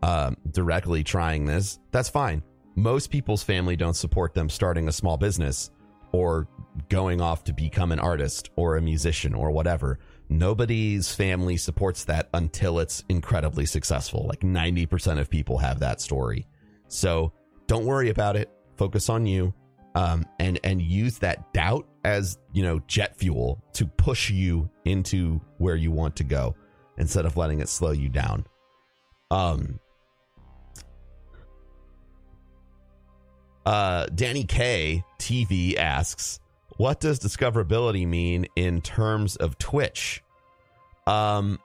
um, 0.03 0.37
directly 0.51 1.05
trying 1.05 1.45
this, 1.45 1.79
that's 1.91 2.09
fine. 2.09 2.43
Most 2.77 3.11
people's 3.11 3.43
family 3.43 3.77
don't 3.77 3.95
support 3.95 4.35
them 4.35 4.49
starting 4.49 4.89
a 4.89 4.93
small 4.93 5.17
business 5.17 5.71
or 6.13 6.49
going 6.89 7.21
off 7.21 7.45
to 7.45 7.53
become 7.53 7.93
an 7.93 8.01
artist 8.01 8.51
or 8.57 8.77
a 8.77 8.83
musician 8.83 9.35
or 9.35 9.51
whatever. 9.51 9.99
Nobody's 10.29 11.15
family 11.15 11.57
supports 11.57 12.05
that 12.05 12.29
until 12.35 12.79
it's 12.79 13.05
incredibly 13.09 13.67
successful. 13.67 14.27
Like 14.27 14.41
90% 14.41 15.19
of 15.19 15.29
people 15.29 15.59
have 15.59 15.81
that 15.81 16.01
story. 16.01 16.47
So 16.89 17.33
don't 17.67 17.85
worry 17.85 18.11
about 18.11 18.37
it. 18.37 18.51
Focus 18.77 19.09
on 19.09 19.27
you. 19.27 19.55
Um, 19.97 20.25
and 20.39 20.61
and 20.63 20.81
use 20.81 21.19
that 21.19 21.53
doubt 21.53 21.85
as 22.05 22.39
you 22.53 22.63
know 22.63 22.81
jet 22.87 23.17
fuel 23.17 23.61
to 23.73 23.87
push 23.87 24.31
you 24.31 24.71
into 24.85 25.41
where 25.59 25.75
you 25.75 25.91
want 25.91 26.15
to 26.17 26.25
go 26.25 26.55
instead 26.97 27.27
of 27.27 27.37
letting 27.37 27.59
it 27.59 27.69
slow 27.69 27.91
you 27.91 28.09
down. 28.09 28.47
Um, 29.33 29.81
uh, 33.67 34.07
Danny 34.15 34.45
K 34.45 35.05
TV 35.19 35.77
asks, 35.77 36.41
"What 36.77 37.01
does 37.01 37.19
discoverability 37.21 38.07
mean 38.07 38.47
in 38.57 38.81
terms 38.81 39.37
of 39.37 39.59
Twitch?" 39.59 40.23
Um, 41.07 41.59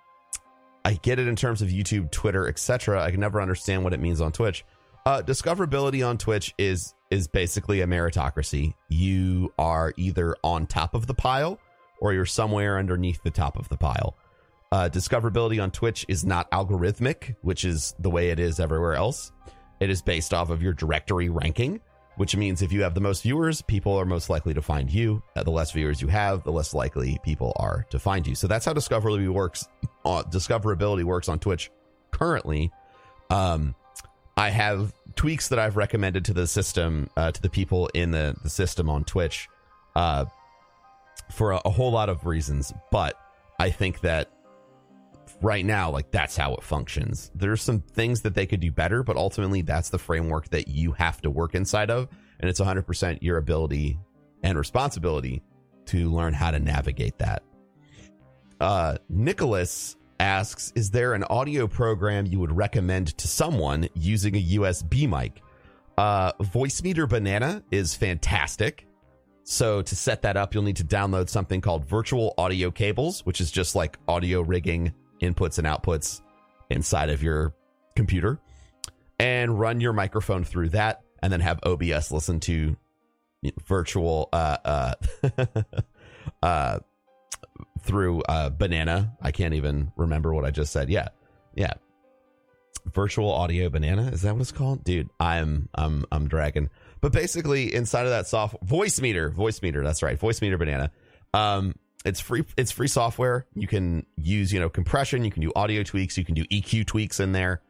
I 0.83 0.93
get 0.93 1.19
it 1.19 1.27
in 1.27 1.35
terms 1.35 1.61
of 1.61 1.69
YouTube, 1.69 2.11
Twitter, 2.11 2.47
etc. 2.47 3.01
I 3.01 3.11
can 3.11 3.19
never 3.19 3.41
understand 3.41 3.83
what 3.83 3.93
it 3.93 3.99
means 3.99 4.21
on 4.21 4.31
Twitch. 4.31 4.63
Uh, 5.05 5.21
discoverability 5.21 6.07
on 6.07 6.17
Twitch 6.17 6.53
is 6.57 6.93
is 7.11 7.27
basically 7.27 7.81
a 7.81 7.87
meritocracy. 7.87 8.73
You 8.89 9.53
are 9.59 9.93
either 9.97 10.35
on 10.43 10.65
top 10.65 10.95
of 10.95 11.07
the 11.07 11.13
pile 11.13 11.59
or 11.99 12.13
you're 12.13 12.25
somewhere 12.25 12.77
underneath 12.77 13.21
the 13.23 13.31
top 13.31 13.57
of 13.57 13.69
the 13.69 13.77
pile. 13.77 14.17
Uh, 14.71 14.89
discoverability 14.91 15.61
on 15.61 15.71
Twitch 15.71 16.05
is 16.07 16.25
not 16.25 16.49
algorithmic, 16.51 17.35
which 17.41 17.63
is 17.63 17.95
the 17.99 18.09
way 18.09 18.29
it 18.29 18.39
is 18.39 18.59
everywhere 18.59 18.95
else. 18.95 19.31
It 19.79 19.89
is 19.89 20.01
based 20.01 20.33
off 20.33 20.49
of 20.49 20.61
your 20.61 20.73
directory 20.73 21.29
ranking, 21.29 21.81
which 22.15 22.35
means 22.35 22.61
if 22.61 22.71
you 22.71 22.83
have 22.83 22.93
the 22.93 23.01
most 23.01 23.23
viewers, 23.23 23.61
people 23.61 23.95
are 23.95 24.05
most 24.05 24.29
likely 24.29 24.53
to 24.53 24.61
find 24.61 24.89
you. 24.89 25.21
Uh, 25.35 25.43
the 25.43 25.51
less 25.51 25.71
viewers 25.71 26.01
you 26.01 26.07
have, 26.07 26.43
the 26.43 26.51
less 26.51 26.73
likely 26.73 27.19
people 27.23 27.53
are 27.57 27.85
to 27.89 27.99
find 27.99 28.25
you. 28.25 28.35
So 28.35 28.47
that's 28.47 28.65
how 28.65 28.73
discoverability 28.73 29.29
works. 29.29 29.67
Uh, 30.05 30.23
discoverability 30.23 31.03
works 31.03 31.27
on 31.27 31.39
Twitch 31.39 31.71
currently. 32.11 32.71
Um, 33.29 33.75
I 34.37 34.49
have 34.49 34.93
tweaks 35.15 35.49
that 35.49 35.59
I've 35.59 35.77
recommended 35.77 36.25
to 36.25 36.33
the 36.33 36.47
system, 36.47 37.09
uh, 37.17 37.31
to 37.31 37.41
the 37.41 37.49
people 37.49 37.89
in 37.93 38.11
the, 38.11 38.35
the 38.43 38.49
system 38.49 38.89
on 38.89 39.03
Twitch, 39.03 39.47
uh, 39.95 40.25
for 41.31 41.53
a, 41.53 41.61
a 41.65 41.69
whole 41.69 41.91
lot 41.91 42.09
of 42.09 42.25
reasons. 42.25 42.73
But 42.91 43.19
I 43.59 43.71
think 43.71 44.01
that 44.01 44.29
right 45.41 45.65
now, 45.65 45.89
like 45.89 46.11
that's 46.11 46.35
how 46.35 46.53
it 46.55 46.63
functions. 46.63 47.31
There's 47.35 47.61
some 47.61 47.81
things 47.81 48.21
that 48.21 48.35
they 48.35 48.45
could 48.45 48.59
do 48.59 48.71
better, 48.71 49.03
but 49.03 49.17
ultimately 49.17 49.61
that's 49.61 49.89
the 49.89 49.99
framework 49.99 50.49
that 50.49 50.67
you 50.67 50.91
have 50.93 51.21
to 51.21 51.29
work 51.29 51.55
inside 51.55 51.89
of. 51.89 52.07
And 52.39 52.49
it's 52.49 52.59
100% 52.59 53.19
your 53.21 53.37
ability 53.37 53.99
and 54.43 54.57
responsibility 54.57 55.41
to 55.87 56.11
learn 56.11 56.33
how 56.33 56.51
to 56.51 56.59
navigate 56.59 57.17
that. 57.19 57.43
Uh, 58.59 58.97
Nicholas 59.09 59.97
asks 60.19 60.71
Is 60.75 60.91
there 60.91 61.13
an 61.13 61.23
audio 61.25 61.67
program 61.67 62.25
you 62.25 62.39
would 62.39 62.55
recommend 62.55 63.17
to 63.17 63.27
someone 63.27 63.87
using 63.93 64.35
a 64.35 64.43
USB 64.43 65.07
mic? 65.09 65.41
Uh, 65.97 66.33
Voicemeeter 66.33 67.07
Banana 67.07 67.63
is 67.71 67.95
fantastic. 67.95 68.85
So 69.43 69.81
to 69.83 69.95
set 69.95 70.23
that 70.23 70.37
up, 70.37 70.53
you'll 70.53 70.63
need 70.63 70.77
to 70.77 70.83
download 70.83 71.29
something 71.29 71.61
called 71.61 71.85
Virtual 71.85 72.33
Audio 72.37 72.71
Cables, 72.71 73.25
which 73.25 73.39
is 73.39 73.51
just 73.51 73.75
like 73.75 73.97
audio 74.07 74.41
rigging 74.41 74.93
inputs 75.21 75.57
and 75.57 75.67
outputs 75.67 76.21
inside 76.69 77.09
of 77.09 77.23
your 77.23 77.53
computer, 77.95 78.39
and 79.19 79.59
run 79.59 79.79
your 79.81 79.93
microphone 79.93 80.43
through 80.43 80.69
that, 80.69 81.01
and 81.21 81.31
then 81.31 81.39
have 81.39 81.59
OBS 81.63 82.11
listen 82.11 82.39
to 82.41 82.75
virtual 83.67 84.29
uh, 84.33 84.57
uh, 84.65 84.93
uh, 86.43 86.79
through 87.81 88.21
uh, 88.23 88.49
Banana. 88.49 89.15
I 89.21 89.31
can't 89.31 89.53
even 89.53 89.91
remember 89.95 90.33
what 90.33 90.45
I 90.45 90.51
just 90.51 90.71
said. 90.71 90.89
Yeah, 90.89 91.09
yeah. 91.55 91.73
Virtual 92.93 93.31
Audio 93.31 93.69
Banana 93.69 94.09
is 94.11 94.21
that 94.21 94.33
what 94.33 94.41
it's 94.41 94.51
called, 94.51 94.83
dude? 94.83 95.09
I'm 95.19 95.69
I'm 95.73 96.05
I'm 96.11 96.27
dragging. 96.27 96.69
But 97.01 97.11
basically, 97.11 97.73
inside 97.73 98.03
of 98.03 98.09
that 98.09 98.27
soft 98.27 98.55
voice 98.63 99.01
meter, 99.01 99.29
voice 99.29 99.61
meter. 99.61 99.83
That's 99.83 100.03
right, 100.03 100.19
Voicemeeter 100.19 100.57
Banana. 100.57 100.91
Um, 101.33 101.75
it's 102.05 102.19
free. 102.19 102.43
It's 102.55 102.71
free 102.71 102.87
software. 102.87 103.47
You 103.55 103.67
can 103.67 104.05
use 104.15 104.53
you 104.53 104.59
know 104.59 104.69
compression. 104.69 105.25
You 105.25 105.31
can 105.31 105.41
do 105.41 105.51
audio 105.55 105.83
tweaks. 105.83 106.17
You 106.17 106.23
can 106.23 106.35
do 106.35 106.45
EQ 106.45 106.85
tweaks 106.85 107.19
in 107.19 107.31
there. 107.31 107.61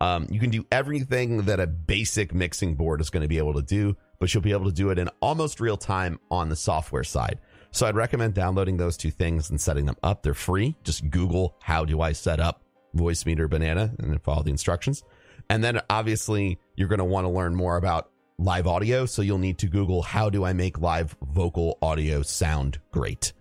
Um, 0.00 0.26
you 0.30 0.40
can 0.40 0.50
do 0.50 0.64
everything 0.72 1.42
that 1.42 1.60
a 1.60 1.66
basic 1.66 2.32
mixing 2.32 2.74
board 2.74 3.02
is 3.02 3.10
going 3.10 3.22
to 3.22 3.28
be 3.28 3.36
able 3.36 3.52
to 3.54 3.62
do, 3.62 3.96
but 4.18 4.32
you'll 4.32 4.42
be 4.42 4.52
able 4.52 4.64
to 4.64 4.72
do 4.72 4.88
it 4.90 4.98
in 4.98 5.10
almost 5.20 5.60
real 5.60 5.76
time 5.76 6.18
on 6.30 6.48
the 6.48 6.56
software 6.56 7.04
side. 7.04 7.38
So 7.70 7.86
I'd 7.86 7.96
recommend 7.96 8.32
downloading 8.32 8.78
those 8.78 8.96
two 8.96 9.10
things 9.10 9.50
and 9.50 9.60
setting 9.60 9.84
them 9.84 9.96
up. 10.02 10.22
They're 10.22 10.32
free. 10.32 10.76
Just 10.84 11.10
Google 11.10 11.56
how 11.60 11.84
do 11.84 12.00
I 12.00 12.12
set 12.12 12.40
up 12.40 12.62
Voicemeeter 12.96 13.50
Banana 13.50 13.92
and 13.98 14.22
follow 14.22 14.42
the 14.42 14.50
instructions. 14.50 15.04
And 15.50 15.62
then 15.62 15.80
obviously 15.90 16.58
you're 16.76 16.88
going 16.88 16.98
to 16.98 17.04
want 17.04 17.26
to 17.26 17.28
learn 17.28 17.54
more 17.54 17.76
about 17.76 18.10
live 18.38 18.66
audio. 18.66 19.04
So 19.04 19.20
you'll 19.20 19.38
need 19.38 19.58
to 19.58 19.66
Google 19.66 20.00
how 20.00 20.30
do 20.30 20.44
I 20.44 20.54
make 20.54 20.80
live 20.80 21.14
vocal 21.22 21.76
audio 21.82 22.22
sound 22.22 22.80
great 22.90 23.32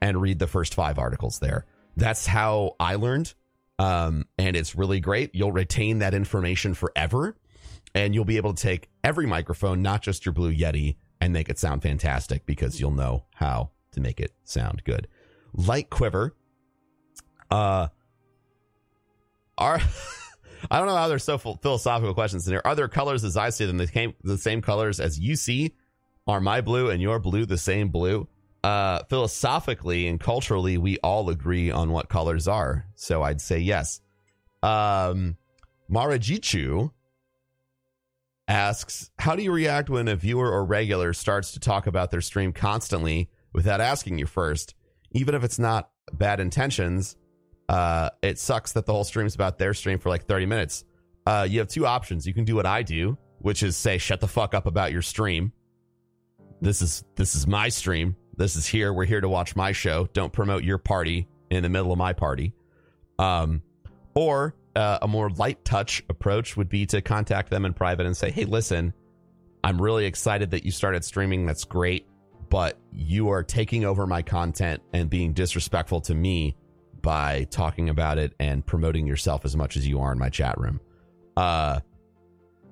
and 0.00 0.20
read 0.20 0.38
the 0.38 0.46
first 0.46 0.74
five 0.74 0.98
articles 0.98 1.38
there. 1.38 1.66
That's 1.96 2.26
how 2.26 2.76
I 2.78 2.96
learned. 2.96 3.34
Um, 3.78 4.26
and 4.38 4.56
it's 4.56 4.74
really 4.74 5.00
great. 5.00 5.34
You'll 5.34 5.52
retain 5.52 5.98
that 5.98 6.14
information 6.14 6.74
forever 6.74 7.36
and 7.94 8.14
you'll 8.14 8.24
be 8.24 8.36
able 8.36 8.54
to 8.54 8.62
take 8.62 8.90
every 9.02 9.26
microphone, 9.26 9.82
not 9.82 10.02
just 10.02 10.26
your 10.26 10.32
Blue 10.32 10.54
Yeti, 10.54 10.96
and 11.20 11.32
make 11.32 11.48
it 11.48 11.58
sound 11.58 11.82
fantastic 11.82 12.44
because 12.44 12.80
you'll 12.80 12.90
know 12.90 13.24
how 13.34 13.70
to 13.92 14.00
make 14.00 14.20
it 14.20 14.32
sound 14.44 14.84
good. 14.84 15.08
Light 15.54 15.88
Quiver. 15.88 16.34
Uh, 17.50 17.88
are 19.56 19.80
I 20.70 20.78
don't 20.78 20.88
know 20.88 20.96
how 20.96 21.08
they're 21.08 21.18
so 21.18 21.38
philosophical 21.38 22.14
questions 22.14 22.46
in 22.46 22.52
here. 22.52 22.62
Are 22.64 22.74
there 22.74 22.88
colors 22.88 23.24
as 23.24 23.36
I 23.36 23.50
see 23.50 23.66
them? 23.66 23.78
The 23.78 24.38
same 24.38 24.62
colors 24.62 25.00
as 25.00 25.18
you 25.18 25.36
see. 25.36 25.74
Are 26.26 26.40
my 26.40 26.60
blue 26.60 26.90
and 26.90 27.00
your 27.00 27.18
blue 27.18 27.46
the 27.46 27.58
same 27.58 27.88
blue? 27.88 28.28
Uh, 28.66 29.04
philosophically 29.04 30.08
and 30.08 30.18
culturally, 30.18 30.76
we 30.76 30.98
all 30.98 31.30
agree 31.30 31.70
on 31.70 31.92
what 31.92 32.08
colors 32.08 32.48
are. 32.48 32.84
So 32.96 33.22
I'd 33.22 33.40
say 33.40 33.60
yes. 33.60 34.00
Um, 34.60 35.36
Marajichu 35.88 36.90
asks, 38.48 39.12
How 39.20 39.36
do 39.36 39.44
you 39.44 39.52
react 39.52 39.88
when 39.88 40.08
a 40.08 40.16
viewer 40.16 40.50
or 40.50 40.64
regular 40.64 41.12
starts 41.12 41.52
to 41.52 41.60
talk 41.60 41.86
about 41.86 42.10
their 42.10 42.20
stream 42.20 42.52
constantly 42.52 43.30
without 43.52 43.80
asking 43.80 44.18
you 44.18 44.26
first? 44.26 44.74
Even 45.12 45.36
if 45.36 45.44
it's 45.44 45.60
not 45.60 45.90
bad 46.14 46.40
intentions, 46.40 47.16
uh, 47.68 48.10
it 48.20 48.36
sucks 48.36 48.72
that 48.72 48.84
the 48.84 48.92
whole 48.92 49.04
stream's 49.04 49.36
about 49.36 49.58
their 49.58 49.74
stream 49.74 50.00
for 50.00 50.08
like 50.08 50.26
30 50.26 50.46
minutes. 50.46 50.84
Uh, 51.24 51.46
you 51.48 51.60
have 51.60 51.68
two 51.68 51.86
options. 51.86 52.26
You 52.26 52.34
can 52.34 52.44
do 52.44 52.56
what 52.56 52.66
I 52.66 52.82
do, 52.82 53.16
which 53.38 53.62
is 53.62 53.76
say, 53.76 53.98
shut 53.98 54.20
the 54.20 54.26
fuck 54.26 54.54
up 54.54 54.66
about 54.66 54.90
your 54.90 55.02
stream. 55.02 55.52
This 56.60 56.82
is 56.82 57.04
this 57.14 57.36
is 57.36 57.46
my 57.46 57.68
stream. 57.68 58.16
This 58.36 58.56
is 58.56 58.66
here. 58.66 58.92
We're 58.92 59.06
here 59.06 59.20
to 59.20 59.28
watch 59.28 59.56
my 59.56 59.72
show. 59.72 60.08
Don't 60.12 60.32
promote 60.32 60.62
your 60.62 60.78
party 60.78 61.26
in 61.50 61.62
the 61.62 61.70
middle 61.70 61.90
of 61.90 61.98
my 61.98 62.12
party. 62.12 62.52
Um, 63.18 63.62
or 64.14 64.54
uh, 64.74 64.98
a 65.00 65.08
more 65.08 65.30
light 65.30 65.64
touch 65.64 66.02
approach 66.10 66.56
would 66.56 66.68
be 66.68 66.84
to 66.86 67.00
contact 67.00 67.48
them 67.50 67.64
in 67.64 67.72
private 67.72 68.04
and 68.04 68.14
say, 68.14 68.30
"Hey, 68.30 68.44
listen, 68.44 68.92
I'm 69.64 69.80
really 69.80 70.04
excited 70.04 70.50
that 70.50 70.64
you 70.64 70.70
started 70.70 71.02
streaming. 71.02 71.46
That's 71.46 71.64
great, 71.64 72.06
but 72.50 72.78
you 72.92 73.30
are 73.30 73.42
taking 73.42 73.86
over 73.86 74.06
my 74.06 74.20
content 74.20 74.82
and 74.92 75.08
being 75.08 75.32
disrespectful 75.32 76.02
to 76.02 76.14
me 76.14 76.56
by 77.00 77.44
talking 77.44 77.88
about 77.88 78.18
it 78.18 78.34
and 78.38 78.66
promoting 78.66 79.06
yourself 79.06 79.46
as 79.46 79.56
much 79.56 79.76
as 79.76 79.86
you 79.86 80.00
are 80.00 80.12
in 80.12 80.18
my 80.18 80.28
chat 80.28 80.58
room." 80.58 80.78
Uh, 81.38 81.80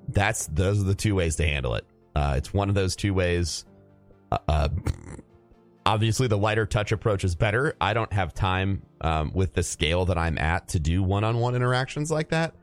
that's 0.08 0.46
those 0.48 0.78
are 0.80 0.84
the 0.84 0.94
two 0.94 1.14
ways 1.14 1.36
to 1.36 1.46
handle 1.46 1.74
it. 1.74 1.86
Uh, 2.14 2.34
it's 2.36 2.52
one 2.52 2.68
of 2.68 2.74
those 2.74 2.96
two 2.96 3.14
ways. 3.14 3.64
Uh, 4.30 4.38
uh 4.48 4.68
obviously 5.86 6.26
the 6.26 6.38
lighter 6.38 6.66
touch 6.66 6.92
approach 6.92 7.24
is 7.24 7.34
better. 7.34 7.76
I 7.80 7.94
don't 7.94 8.12
have 8.12 8.34
time 8.34 8.82
um, 9.00 9.32
with 9.34 9.54
the 9.54 9.62
scale 9.62 10.06
that 10.06 10.18
I'm 10.18 10.38
at 10.38 10.68
to 10.68 10.80
do 10.80 11.02
one-on-one 11.02 11.54
interactions 11.54 12.10
like 12.10 12.30
that. 12.30 12.54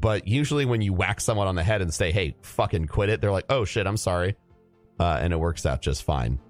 But 0.00 0.26
usually 0.26 0.64
when 0.64 0.80
you 0.80 0.92
whack 0.92 1.20
someone 1.20 1.46
on 1.46 1.54
the 1.54 1.62
head 1.62 1.80
and 1.80 1.92
say, 1.92 2.10
"Hey, 2.10 2.34
fucking 2.42 2.86
quit 2.86 3.08
it," 3.08 3.20
they're 3.20 3.30
like, 3.30 3.46
"Oh 3.50 3.64
shit, 3.64 3.86
I'm 3.86 3.96
sorry," 3.96 4.36
uh, 4.98 5.18
and 5.20 5.32
it 5.32 5.36
works 5.36 5.64
out 5.64 5.80
just 5.80 6.02
fine. 6.02 6.40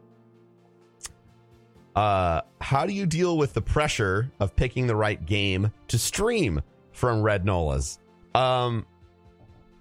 Uh, 1.95 2.41
how 2.61 2.87
do 2.87 2.95
you 2.95 3.05
deal 3.05 3.37
with 3.37 3.53
the 3.53 3.61
pressure 3.61 4.33
of 4.41 4.57
picking 4.57 4.87
the 4.87 4.97
right 4.97 5.27
game 5.27 5.71
to 5.89 5.99
stream 5.99 6.63
from 6.93 7.21
Red 7.21 7.45
Nolas? 7.45 7.99
Um, 8.35 8.87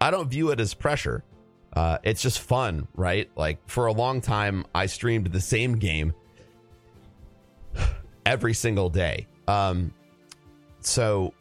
I 0.02 0.12
don't 0.12 0.30
view 0.30 0.50
it 0.52 0.60
as 0.60 0.74
pressure. 0.74 1.24
Uh, 1.74 2.00
it's 2.04 2.22
just 2.22 2.40
fun, 2.40 2.90
right? 2.96 3.30
Like 3.38 3.60
for 3.70 3.86
a 3.86 3.94
long 3.94 4.20
time, 4.20 4.66
I 4.76 4.88
streamed 4.88 5.28
the 5.28 5.40
same 5.40 5.78
game 5.78 6.14
every 8.26 8.54
single 8.54 8.90
day. 8.90 9.28
Um, 9.48 9.94
so 10.82 11.34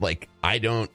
like 0.00 0.28
I 0.42 0.58
don't 0.58 0.90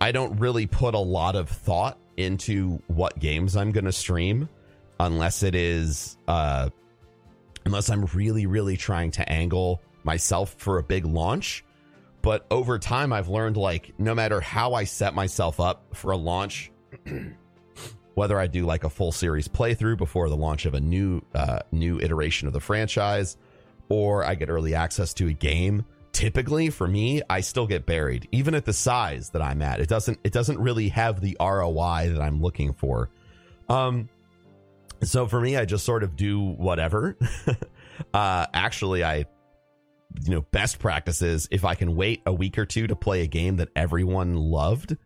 I 0.00 0.12
don't 0.12 0.38
really 0.38 0.66
put 0.66 0.94
a 0.94 0.98
lot 0.98 1.36
of 1.36 1.48
thought 1.48 1.98
into 2.16 2.82
what 2.88 3.18
games 3.18 3.56
I'm 3.56 3.72
going 3.72 3.86
to 3.86 3.92
stream 3.92 4.48
unless 5.00 5.42
it 5.42 5.54
is 5.54 6.16
uh 6.28 6.68
unless 7.64 7.88
I'm 7.90 8.04
really 8.06 8.46
really 8.46 8.76
trying 8.76 9.10
to 9.12 9.28
angle 9.28 9.80
myself 10.04 10.54
for 10.58 10.78
a 10.78 10.82
big 10.82 11.04
launch. 11.04 11.64
But 12.20 12.46
over 12.50 12.78
time 12.78 13.12
I've 13.12 13.28
learned 13.28 13.56
like 13.56 13.94
no 13.98 14.14
matter 14.14 14.40
how 14.40 14.74
I 14.74 14.84
set 14.84 15.14
myself 15.14 15.58
up 15.60 15.82
for 15.94 16.12
a 16.12 16.16
launch 16.16 16.70
whether 18.14 18.38
I 18.38 18.46
do 18.46 18.66
like 18.66 18.84
a 18.84 18.90
full 18.90 19.12
series 19.12 19.48
playthrough 19.48 19.96
before 19.96 20.28
the 20.28 20.36
launch 20.36 20.66
of 20.66 20.74
a 20.74 20.80
new 20.80 21.22
uh, 21.34 21.60
new 21.70 21.98
iteration 22.00 22.46
of 22.46 22.52
the 22.52 22.60
franchise, 22.60 23.36
or 23.88 24.24
I 24.24 24.34
get 24.34 24.48
early 24.50 24.74
access 24.74 25.14
to 25.14 25.28
a 25.28 25.32
game. 25.32 25.84
Typically, 26.12 26.68
for 26.68 26.86
me, 26.86 27.22
I 27.30 27.40
still 27.40 27.66
get 27.66 27.86
buried, 27.86 28.28
even 28.32 28.54
at 28.54 28.66
the 28.66 28.72
size 28.74 29.30
that 29.30 29.40
I'm 29.40 29.62
at. 29.62 29.80
It 29.80 29.88
doesn't 29.88 30.18
it 30.24 30.32
doesn't 30.32 30.58
really 30.58 30.88
have 30.90 31.20
the 31.20 31.36
ROI 31.40 32.10
that 32.12 32.20
I'm 32.20 32.40
looking 32.40 32.74
for. 32.74 33.10
Um, 33.68 34.08
so 35.02 35.26
for 35.26 35.40
me, 35.40 35.56
I 35.56 35.64
just 35.64 35.84
sort 35.84 36.02
of 36.02 36.14
do 36.14 36.40
whatever. 36.40 37.16
uh, 38.14 38.46
actually, 38.52 39.02
I 39.04 39.24
you 40.24 40.30
know 40.30 40.42
best 40.42 40.78
practices 40.78 41.48
if 41.50 41.64
I 41.64 41.74
can 41.74 41.96
wait 41.96 42.20
a 42.26 42.32
week 42.32 42.58
or 42.58 42.66
two 42.66 42.86
to 42.86 42.96
play 42.96 43.22
a 43.22 43.26
game 43.26 43.56
that 43.56 43.70
everyone 43.74 44.34
loved, 44.34 44.96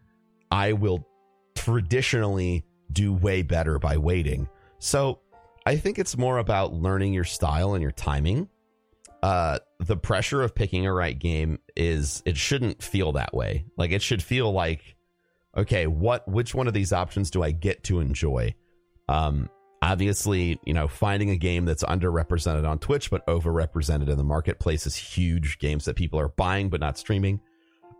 I 0.50 0.72
will 0.72 1.06
traditionally 1.54 2.64
do 2.92 3.12
way 3.12 3.42
better 3.42 3.78
by 3.78 3.96
waiting. 3.96 4.48
So 4.78 5.20
I 5.64 5.76
think 5.76 5.98
it's 5.98 6.16
more 6.16 6.38
about 6.38 6.72
learning 6.72 7.12
your 7.12 7.24
style 7.24 7.74
and 7.74 7.82
your 7.82 7.92
timing. 7.92 8.48
Uh, 9.22 9.58
the 9.80 9.96
pressure 9.96 10.42
of 10.42 10.54
picking 10.54 10.86
a 10.86 10.92
right 10.92 11.18
game 11.18 11.58
is 11.74 12.22
it 12.24 12.36
shouldn't 12.36 12.82
feel 12.82 13.12
that 13.12 13.34
way. 13.34 13.64
Like 13.76 13.90
it 13.90 14.00
should 14.00 14.22
feel 14.22 14.52
like, 14.52 14.94
okay, 15.56 15.86
what 15.86 16.28
which 16.28 16.54
one 16.54 16.68
of 16.68 16.74
these 16.74 16.92
options 16.92 17.30
do 17.30 17.42
I 17.42 17.50
get 17.50 17.82
to 17.84 17.98
enjoy? 17.98 18.54
Um, 19.08 19.50
obviously, 19.82 20.60
you 20.64 20.74
know, 20.74 20.86
finding 20.86 21.30
a 21.30 21.36
game 21.36 21.64
that's 21.64 21.82
underrepresented 21.82 22.68
on 22.68 22.78
Twitch 22.78 23.10
but 23.10 23.26
overrepresented 23.26 24.08
in 24.08 24.16
the 24.16 24.24
marketplace 24.24 24.86
is 24.86 24.94
huge. 24.94 25.58
Games 25.58 25.86
that 25.86 25.96
people 25.96 26.20
are 26.20 26.28
buying 26.28 26.68
but 26.68 26.80
not 26.80 26.96
streaming, 26.96 27.40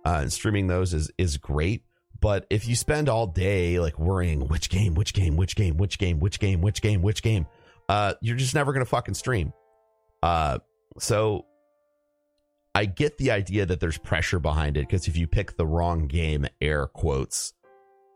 uh, 0.05 0.19
and 0.23 0.33
streaming 0.33 0.69
those 0.69 0.95
is 0.95 1.11
is 1.19 1.37
great. 1.37 1.83
But 2.21 2.47
if 2.51 2.67
you 2.67 2.77
spend 2.77 3.09
all 3.09 3.27
day 3.27 3.81
like 3.81 3.99
worrying 3.99 4.49
which 4.49 4.71
game, 4.71 4.95
which 4.95 5.13
game, 5.13 5.37
which 5.37 5.57
game, 5.57 5.77
which 5.77 5.99
game, 5.99 6.19
which 6.21 6.39
game, 6.39 6.61
which 6.61 6.81
game, 6.81 7.03
which 7.03 7.23
game, 7.23 7.47
uh, 7.89 8.15
you're 8.21 8.37
just 8.37 8.55
never 8.55 8.73
gonna 8.73 8.85
fucking 8.85 9.15
stream. 9.15 9.53
Uh, 10.23 10.59
so 10.99 11.45
I 12.75 12.85
get 12.85 13.19
the 13.19 13.31
idea 13.31 13.67
that 13.67 13.81
there's 13.81 13.99
pressure 13.99 14.39
behind 14.39 14.77
it 14.77 14.81
because 14.81 15.09
if 15.09 15.17
you 15.17 15.27
pick 15.27 15.57
the 15.57 15.67
wrong 15.67 16.07
game, 16.07 16.47
air 16.61 16.87
quotes, 16.87 17.53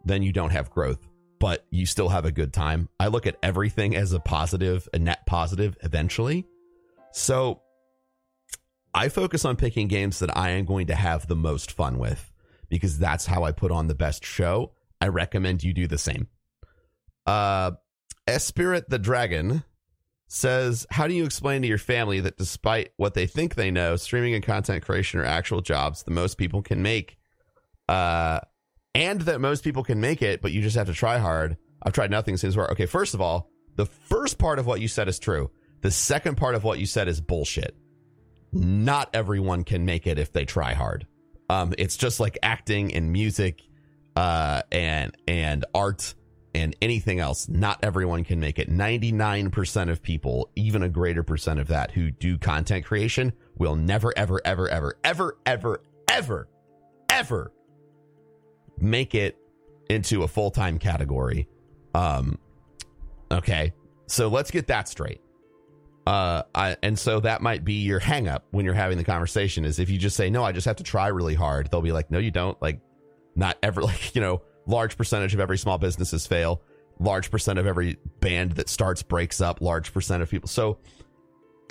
then 0.05 0.23
you 0.23 0.33
don't 0.33 0.51
have 0.51 0.71
growth, 0.71 1.07
but 1.39 1.67
you 1.71 1.87
still 1.87 2.09
have 2.09 2.25
a 2.25 2.33
good 2.33 2.53
time. 2.53 2.89
I 2.99 3.09
look 3.09 3.27
at 3.27 3.37
everything 3.43 3.97
as 3.97 4.13
a 4.13 4.21
positive, 4.21 4.89
a 4.93 4.99
net 4.99 5.27
positive 5.27 5.77
eventually. 5.83 6.47
So 7.13 7.63
I 8.95 9.09
focus 9.09 9.45
on 9.45 9.57
picking 9.57 9.89
games 9.89 10.19
that 10.19 10.37
I 10.37 10.51
am 10.51 10.65
going 10.65 10.89
to 10.89 10.95
have 10.95 11.27
the 11.27 11.37
most 11.37 11.73
fun 11.73 11.99
with 11.99 12.30
because 12.71 12.99
that's 12.99 13.27
how 13.27 13.45
I 13.45 13.53
put 13.53 13.71
on 13.71 13.89
the 13.89 13.95
best 13.95 14.25
show. 14.25 14.73
I 15.01 15.09
recommend 15.09 15.63
you 15.63 15.75
do 15.75 15.87
the 15.87 15.99
same. 15.99 16.29
Uh, 17.27 17.73
Espirit 18.27 18.89
the 18.89 18.99
Dragon 18.99 19.65
says, 20.29 20.87
How 20.91 21.07
do 21.07 21.15
you 21.15 21.25
explain 21.25 21.63
to 21.63 21.69
your 21.69 21.79
family 21.79 22.21
that 22.21 22.39
despite 22.39 22.93
what 22.97 23.15
they 23.15 23.27
think 23.27 23.55
they 23.55 23.71
know, 23.71 23.97
streaming 23.97 24.35
and 24.35 24.45
content 24.45 24.85
creation 24.85 25.21
are 25.21 25.25
actual 25.25 25.61
jobs 25.61 26.05
the 26.05 26.13
most 26.13 26.39
people 26.39 26.63
can 26.63 26.81
make? 26.81 27.19
Uh, 27.89 28.41
and 28.95 29.23
that 29.23 29.41
most 29.41 29.65
people 29.65 29.83
can 29.83 30.01
make 30.01 30.23
it, 30.23 30.41
but 30.41 30.53
you 30.53 30.63
just 30.63 30.77
have 30.77 30.87
to 30.87 30.93
try 30.93 31.19
hard. 31.19 31.57
I've 31.83 31.93
tried 31.93 32.11
nothing 32.11 32.37
since 32.37 32.57
we're 32.57 32.71
okay. 32.71 32.87
First 32.87 33.15
of 33.15 33.21
all, 33.21 33.51
the 33.77 33.87
first 33.87 34.39
part 34.39 34.59
of 34.59 34.67
what 34.67 34.81
you 34.81 34.89
said 34.89 35.09
is 35.09 35.19
true. 35.19 35.51
The 35.83 35.91
second 35.91 36.37
part 36.37 36.55
of 36.55 36.65
what 36.65 36.79
you 36.79 36.87
said 36.87 37.09
is 37.09 37.21
bullshit. 37.21 37.75
Not 38.53 39.11
everyone 39.15 39.65
can 39.65 39.85
make 39.85 40.07
it 40.07 40.19
if 40.19 40.33
they 40.33 40.45
try 40.45 40.75
hard. 40.75 41.07
Um, 41.51 41.75
it's 41.79 41.97
just 41.97 42.21
like 42.21 42.39
acting 42.45 42.95
and 42.95 43.13
music, 43.13 43.61
uh, 44.15 44.63
and 44.71 45.17
and 45.27 45.65
art 45.75 46.15
and 46.55 46.77
anything 46.81 47.19
else. 47.19 47.49
Not 47.49 47.81
everyone 47.83 48.23
can 48.23 48.39
make 48.39 48.61
it. 48.61 48.69
Ninety 48.69 49.11
nine 49.11 49.51
percent 49.51 49.91
of 49.91 50.01
people, 50.01 50.49
even 50.55 50.85
a 50.85 50.89
greater 50.89 51.25
percent 51.25 51.59
of 51.59 51.67
that, 51.67 51.91
who 51.91 52.13
do 52.13 52.39
content 52.39 52.85
creation, 52.85 53.33
will 53.59 53.75
never, 53.75 54.17
ever, 54.17 54.41
ever, 54.45 54.71
ever, 54.71 54.97
ever, 55.05 55.39
ever, 55.45 55.83
ever, 56.09 56.49
ever 57.11 57.53
make 58.79 59.15
it 59.17 59.37
into 59.89 60.23
a 60.23 60.29
full 60.29 60.53
time 60.53 60.79
category. 60.79 61.49
Um, 61.95 62.39
okay, 63.33 63.73
so 64.07 64.29
let's 64.29 64.53
get 64.53 64.69
that 64.69 64.89
straight. 64.89 65.21
Uh, 66.07 66.43
I, 66.55 66.77
and 66.83 66.99
so 66.99 67.21
that 67.21 67.43
might 67.43 67.65
be 67.65 67.75
your 67.75 68.01
hangup 68.01 68.41
when 68.51 68.65
you're 68.65 68.75
having 68.75 68.99
the 68.99 69.05
conversation 69.05 69.65
is 69.65 69.79
if 69.79 69.91
you 69.91 69.99
just 69.99 70.17
say, 70.17 70.31
no, 70.31 70.43
I 70.43 70.53
just 70.53 70.65
have 70.65 70.77
to 70.77 70.83
try 70.83 71.09
really 71.09 71.35
hard. 71.35 71.71
They'll 71.71 71.83
be 71.83 71.93
like, 71.93 72.11
no, 72.11 72.19
you 72.19 72.31
don't. 72.31 72.61
Like, 72.61 72.81
not 73.37 73.59
ever, 73.63 73.83
like, 73.85 74.15
you 74.15 74.21
know, 74.21 74.43
large 74.67 74.97
percentage 74.97 75.35
of 75.35 75.41
every 75.41 75.59
small 75.59 75.79
businesses 75.79 76.27
fail. 76.27 76.63
Large 76.99 77.31
percent 77.31 77.59
of 77.59 77.67
every 77.67 77.97
band 78.21 78.53
that 78.53 78.69
starts 78.69 79.03
breaks 79.03 79.41
up. 79.41 79.61
Large 79.61 79.93
percent 79.93 80.23
of 80.23 80.31
people. 80.31 80.49
So, 80.49 80.79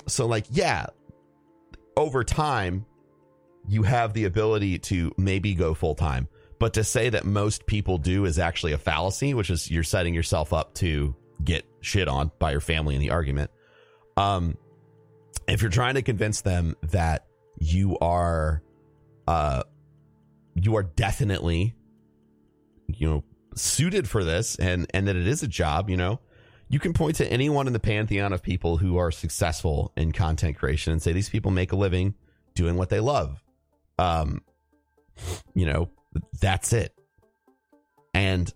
so 0.06 0.26
like, 0.26 0.46
yeah, 0.50 0.86
over 1.96 2.24
time, 2.24 2.86
you 3.68 3.82
have 3.82 4.12
the 4.12 4.24
ability 4.24 4.78
to 4.78 5.12
maybe 5.16 5.54
go 5.54 5.74
full 5.74 5.94
time. 5.94 6.28
But 6.58 6.74
to 6.74 6.84
say 6.84 7.08
that 7.10 7.24
most 7.24 7.66
people 7.66 7.96
do 7.98 8.24
is 8.24 8.38
actually 8.38 8.72
a 8.72 8.78
fallacy, 8.78 9.34
which 9.34 9.50
is 9.50 9.70
you're 9.70 9.82
setting 9.82 10.14
yourself 10.14 10.52
up 10.52 10.74
to 10.74 11.14
get 11.42 11.64
shit 11.80 12.08
on 12.08 12.30
by 12.38 12.50
your 12.52 12.60
family 12.60 12.94
in 12.94 13.00
the 13.00 13.10
argument. 13.10 13.50
Um, 14.20 14.58
if 15.48 15.62
you're 15.62 15.70
trying 15.70 15.94
to 15.94 16.02
convince 16.02 16.42
them 16.42 16.76
that 16.82 17.26
you 17.58 17.96
are, 18.00 18.62
uh, 19.26 19.62
you 20.54 20.76
are 20.76 20.82
definitely, 20.82 21.74
you 22.86 23.08
know, 23.08 23.24
suited 23.54 24.08
for 24.08 24.22
this 24.22 24.56
and 24.56 24.86
and 24.92 25.08
that 25.08 25.16
it 25.16 25.26
is 25.26 25.42
a 25.42 25.48
job, 25.48 25.88
you 25.88 25.96
know, 25.96 26.20
you 26.68 26.78
can 26.78 26.92
point 26.92 27.16
to 27.16 27.32
anyone 27.32 27.66
in 27.66 27.72
the 27.72 27.80
pantheon 27.80 28.34
of 28.34 28.42
people 28.42 28.76
who 28.76 28.98
are 28.98 29.10
successful 29.10 29.90
in 29.96 30.12
content 30.12 30.58
creation 30.58 30.92
and 30.92 31.02
say 31.02 31.12
these 31.12 31.30
people 31.30 31.50
make 31.50 31.72
a 31.72 31.76
living 31.76 32.14
doing 32.54 32.76
what 32.76 32.90
they 32.90 33.00
love. 33.00 33.42
Um, 33.98 34.42
you 35.54 35.64
know, 35.64 35.88
that's 36.40 36.74
it. 36.74 36.94
And 38.12 38.52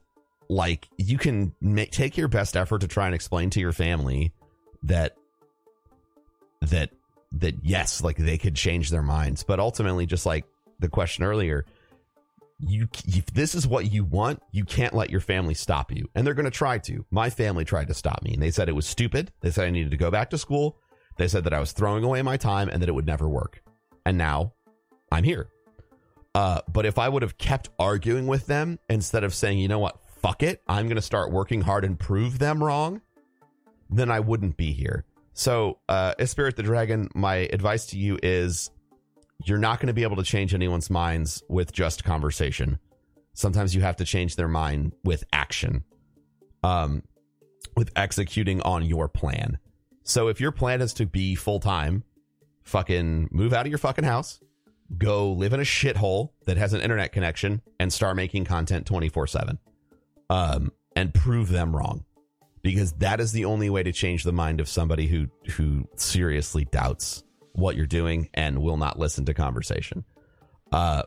like 0.51 0.89
you 0.99 1.17
can 1.17 1.55
make 1.63 1.91
take 1.91 2.19
your 2.19 2.29
best 2.29 2.55
effort 2.55 2.83
to 2.83 2.89
try 2.89 3.07
and 3.07 3.15
explain 3.15 3.49
to 3.51 3.61
your 3.61 3.73
family 3.73 4.35
that 4.83 5.17
that 6.71 6.91
that 7.33 7.55
yes, 7.63 8.03
like 8.03 8.17
they 8.17 8.39
could 8.39 8.55
change 8.55 8.91
their 8.91 9.03
minds, 9.03 9.43
but 9.43 9.59
ultimately, 9.59 10.07
just 10.07 10.27
like 10.27 10.45
the 10.79 10.89
question 10.89 11.25
earlier, 11.25 11.65
you 12.59 12.89
if 13.07 13.27
this 13.27 13.55
is 13.55 13.67
what 13.67 13.91
you 13.91 14.05
want, 14.05 14.43
you 14.53 14.65
can't 14.65 14.95
let 14.95 15.11
your 15.11 15.21
family 15.21 15.55
stop 15.55 15.91
you, 15.93 16.09
and 16.15 16.27
they're 16.27 16.35
going 16.35 16.45
to 16.45 16.51
try 16.51 16.79
to. 16.79 17.05
My 17.11 17.31
family 17.31 17.65
tried 17.65 17.89
to 17.89 17.95
stop 17.95 18.23
me, 18.23 18.35
and 18.35 18.43
they 18.43 18.51
said 18.51 18.69
it 18.69 18.73
was 18.73 18.87
stupid. 18.87 19.33
They 19.41 19.51
said 19.51 19.67
I 19.67 19.71
needed 19.71 19.91
to 19.91 19.97
go 19.97 20.11
back 20.11 20.31
to 20.31 20.39
school. 20.39 20.79
They 21.17 21.29
said 21.29 21.45
that 21.45 21.55
I 21.55 21.61
was 21.61 21.73
throwing 21.73 22.05
away 22.05 22.23
my 22.23 22.37
time 22.37 22.69
and 22.69 22.83
that 22.83 22.89
it 22.89 22.93
would 22.93 23.07
never 23.07 23.29
work. 23.29 23.63
And 24.05 24.19
now 24.19 24.53
I'm 25.13 25.25
here. 25.25 25.49
Uh, 26.35 26.61
but 26.73 26.85
if 26.85 26.99
I 26.99 27.09
would 27.09 27.23
have 27.23 27.39
kept 27.39 27.69
arguing 27.79 28.27
with 28.27 28.47
them 28.47 28.79
instead 28.89 29.23
of 29.23 29.35
saying, 29.35 29.59
you 29.59 29.69
know 29.69 29.79
what, 29.79 29.99
fuck 30.21 30.43
it, 30.43 30.63
I'm 30.67 30.87
going 30.87 30.97
to 30.97 31.03
start 31.03 31.31
working 31.31 31.61
hard 31.61 31.85
and 31.85 31.99
prove 31.99 32.39
them 32.41 32.63
wrong, 32.63 33.01
then 33.89 34.11
I 34.11 34.19
wouldn't 34.21 34.57
be 34.57 34.73
here. 34.73 35.05
So, 35.35 35.81
uh, 35.89 36.15
Spirit 36.27 36.55
the 36.55 36.63
Dragon, 36.63 37.09
my 37.13 37.49
advice 37.53 37.87
to 37.87 37.99
you 37.99 38.19
is 38.23 38.71
you're 39.45 39.59
not 39.59 39.81
going 39.81 39.89
to 39.89 39.93
be 39.93 40.05
able 40.05 40.17
to 40.17 40.23
change 40.23 40.55
anyone's 40.55 40.89
minds 40.89 41.43
with 41.49 41.73
just 41.73 42.05
conversation. 42.05 42.79
Sometimes 43.33 43.75
you 43.75 43.83
have 43.83 43.97
to 43.97 44.05
change 44.05 44.37
their 44.37 44.47
mind 44.47 44.93
with 45.03 45.25
action, 45.33 45.83
um, 46.63 47.03
with 47.77 47.91
executing 47.97 48.63
on 48.63 48.85
your 48.85 49.09
plan. 49.09 49.59
So, 50.05 50.29
if 50.29 50.41
your 50.41 50.53
plan 50.53 50.81
is 50.81 50.95
to 50.95 51.07
be 51.07 51.35
full 51.35 51.59
time, 51.59 52.05
fucking 52.63 53.29
move 53.33 53.53
out 53.53 53.67
of 53.67 53.71
your 53.71 53.79
fucking 53.79 54.05
house, 54.05 54.39
go 54.97 55.33
live 55.33 55.53
in 55.53 55.59
a 55.59 55.65
shithole 55.65 56.31
that 56.47 56.59
has 56.59 56.75
an 56.75 56.81
internet 56.81 57.11
connection, 57.11 57.61
and 57.81 57.93
start 57.93 58.15
making 58.15 58.45
content 58.45 58.87
24 58.87 59.27
7 59.27 59.59
um, 60.31 60.71
and 60.95 61.13
prove 61.13 61.49
them 61.49 61.75
wrong 61.75 62.05
because 62.65 62.93
that 62.95 63.21
is 63.21 63.31
the 63.31 63.45
only 63.45 63.69
way 63.69 63.83
to 63.83 63.93
change 63.93 64.25
the 64.25 64.33
mind 64.33 64.59
of 64.59 64.69
somebody 64.69 65.07
who 65.07 65.29
who 65.53 65.87
seriously 65.97 66.65
doubts 66.65 67.23
what 67.53 67.77
you're 67.77 67.87
doing 67.87 68.31
and 68.33 68.59
will 68.59 68.79
not 68.79 68.99
listen 68.99 69.27
to 69.27 69.35
conversation. 69.35 70.03
Uh, 70.73 71.03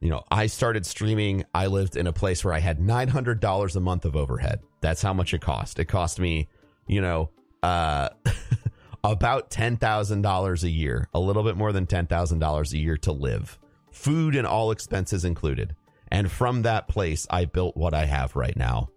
you 0.00 0.08
know, 0.08 0.22
I 0.30 0.46
started 0.46 0.86
streaming. 0.86 1.44
I 1.52 1.66
lived 1.66 1.96
in 1.96 2.06
a 2.06 2.12
place 2.12 2.44
where 2.44 2.54
I 2.54 2.60
had 2.60 2.80
nine 2.80 3.08
hundred 3.08 3.40
dollars 3.40 3.74
a 3.74 3.80
month 3.80 4.04
of 4.04 4.14
overhead. 4.14 4.60
That's 4.80 5.02
how 5.02 5.12
much 5.12 5.34
it 5.34 5.40
cost. 5.40 5.80
It 5.80 5.86
cost 5.86 6.20
me, 6.20 6.48
you 6.86 7.00
know, 7.00 7.30
uh, 7.62 8.10
about 9.04 9.50
ten 9.50 9.78
thousand 9.78 10.22
dollars 10.22 10.62
a 10.62 10.70
year, 10.70 11.08
a 11.12 11.18
little 11.18 11.42
bit 11.42 11.56
more 11.56 11.72
than 11.72 11.86
ten 11.86 12.06
thousand 12.06 12.38
dollars 12.38 12.72
a 12.72 12.78
year 12.78 12.96
to 12.98 13.10
live, 13.10 13.58
food 13.90 14.36
and 14.36 14.46
all 14.46 14.70
expenses 14.70 15.24
included. 15.24 15.74
And 16.06 16.30
from 16.30 16.62
that 16.62 16.86
place, 16.86 17.26
I 17.28 17.46
built 17.46 17.76
what 17.76 17.94
I 17.94 18.04
have 18.04 18.36
right 18.36 18.56
now. 18.56 18.90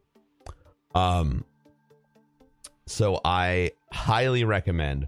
Um, 0.94 1.44
so 2.94 3.20
I 3.26 3.72
highly 3.92 4.44
recommend 4.44 5.08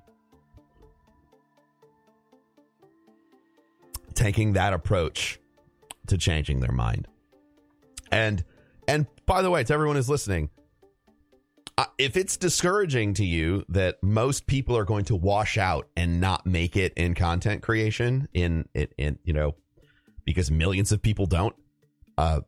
taking 4.15 4.53
that 4.53 4.73
approach 4.73 5.39
to 6.07 6.17
changing 6.17 6.61
their 6.61 6.71
mind. 6.71 7.07
And 8.11 8.43
and 8.87 9.07
by 9.25 9.41
the 9.41 9.51
way, 9.51 9.63
to 9.63 9.73
everyone 9.73 9.95
who's 9.95 10.09
listening, 10.09 10.49
if 11.97 12.17
it's 12.17 12.37
discouraging 12.37 13.13
to 13.15 13.25
you 13.25 13.65
that 13.69 14.01
most 14.01 14.47
people 14.47 14.77
are 14.77 14.85
going 14.85 15.05
to 15.05 15.15
wash 15.15 15.57
out 15.57 15.87
and 15.95 16.19
not 16.19 16.45
make 16.45 16.75
it 16.75 16.93
in 16.95 17.13
content 17.13 17.61
creation 17.61 18.27
in 18.33 18.67
in, 18.73 18.87
in 18.97 19.19
you 19.23 19.33
know 19.33 19.55
because 20.25 20.49
millions 20.49 20.91
of 20.91 21.01
people 21.01 21.25
don't 21.25 21.55
uh 22.17 22.41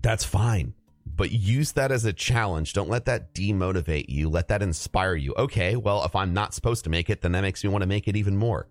that's 0.00 0.24
fine 0.24 0.74
but 1.20 1.32
use 1.32 1.72
that 1.72 1.92
as 1.92 2.06
a 2.06 2.14
challenge. 2.14 2.72
Don't 2.72 2.88
let 2.88 3.04
that 3.04 3.34
demotivate 3.34 4.08
you. 4.08 4.30
Let 4.30 4.48
that 4.48 4.62
inspire 4.62 5.14
you. 5.14 5.34
Okay, 5.36 5.76
well, 5.76 6.02
if 6.02 6.16
I'm 6.16 6.32
not 6.32 6.54
supposed 6.54 6.84
to 6.84 6.90
make 6.90 7.10
it, 7.10 7.20
then 7.20 7.32
that 7.32 7.42
makes 7.42 7.62
me 7.62 7.68
want 7.68 7.82
to 7.82 7.86
make 7.86 8.08
it 8.08 8.16
even 8.16 8.38
more. 8.38 8.68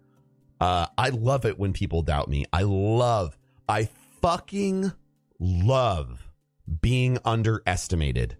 Uh, 0.59 0.87
I 0.97 1.09
love 1.09 1.45
it 1.45 1.59
when 1.59 1.73
people 1.73 2.01
doubt 2.01 2.27
me. 2.27 2.45
I 2.51 2.63
love, 2.63 3.37
I 3.67 3.87
fucking 4.23 4.91
love 5.39 6.27
being 6.81 7.19
underestimated. 7.23 8.35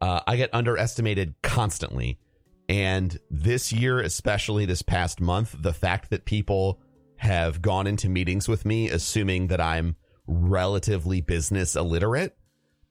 Uh, 0.00 0.20
I 0.26 0.36
get 0.36 0.48
underestimated 0.54 1.34
constantly. 1.42 2.18
And 2.66 3.20
this 3.30 3.74
year, 3.74 4.00
especially 4.00 4.64
this 4.64 4.80
past 4.80 5.20
month, 5.20 5.54
the 5.60 5.74
fact 5.74 6.08
that 6.08 6.24
people 6.24 6.80
have 7.16 7.60
gone 7.60 7.86
into 7.86 8.08
meetings 8.08 8.48
with 8.48 8.64
me 8.64 8.88
assuming 8.88 9.48
that 9.48 9.60
I'm 9.60 9.96
relatively 10.26 11.20
business 11.20 11.76
illiterate 11.76 12.37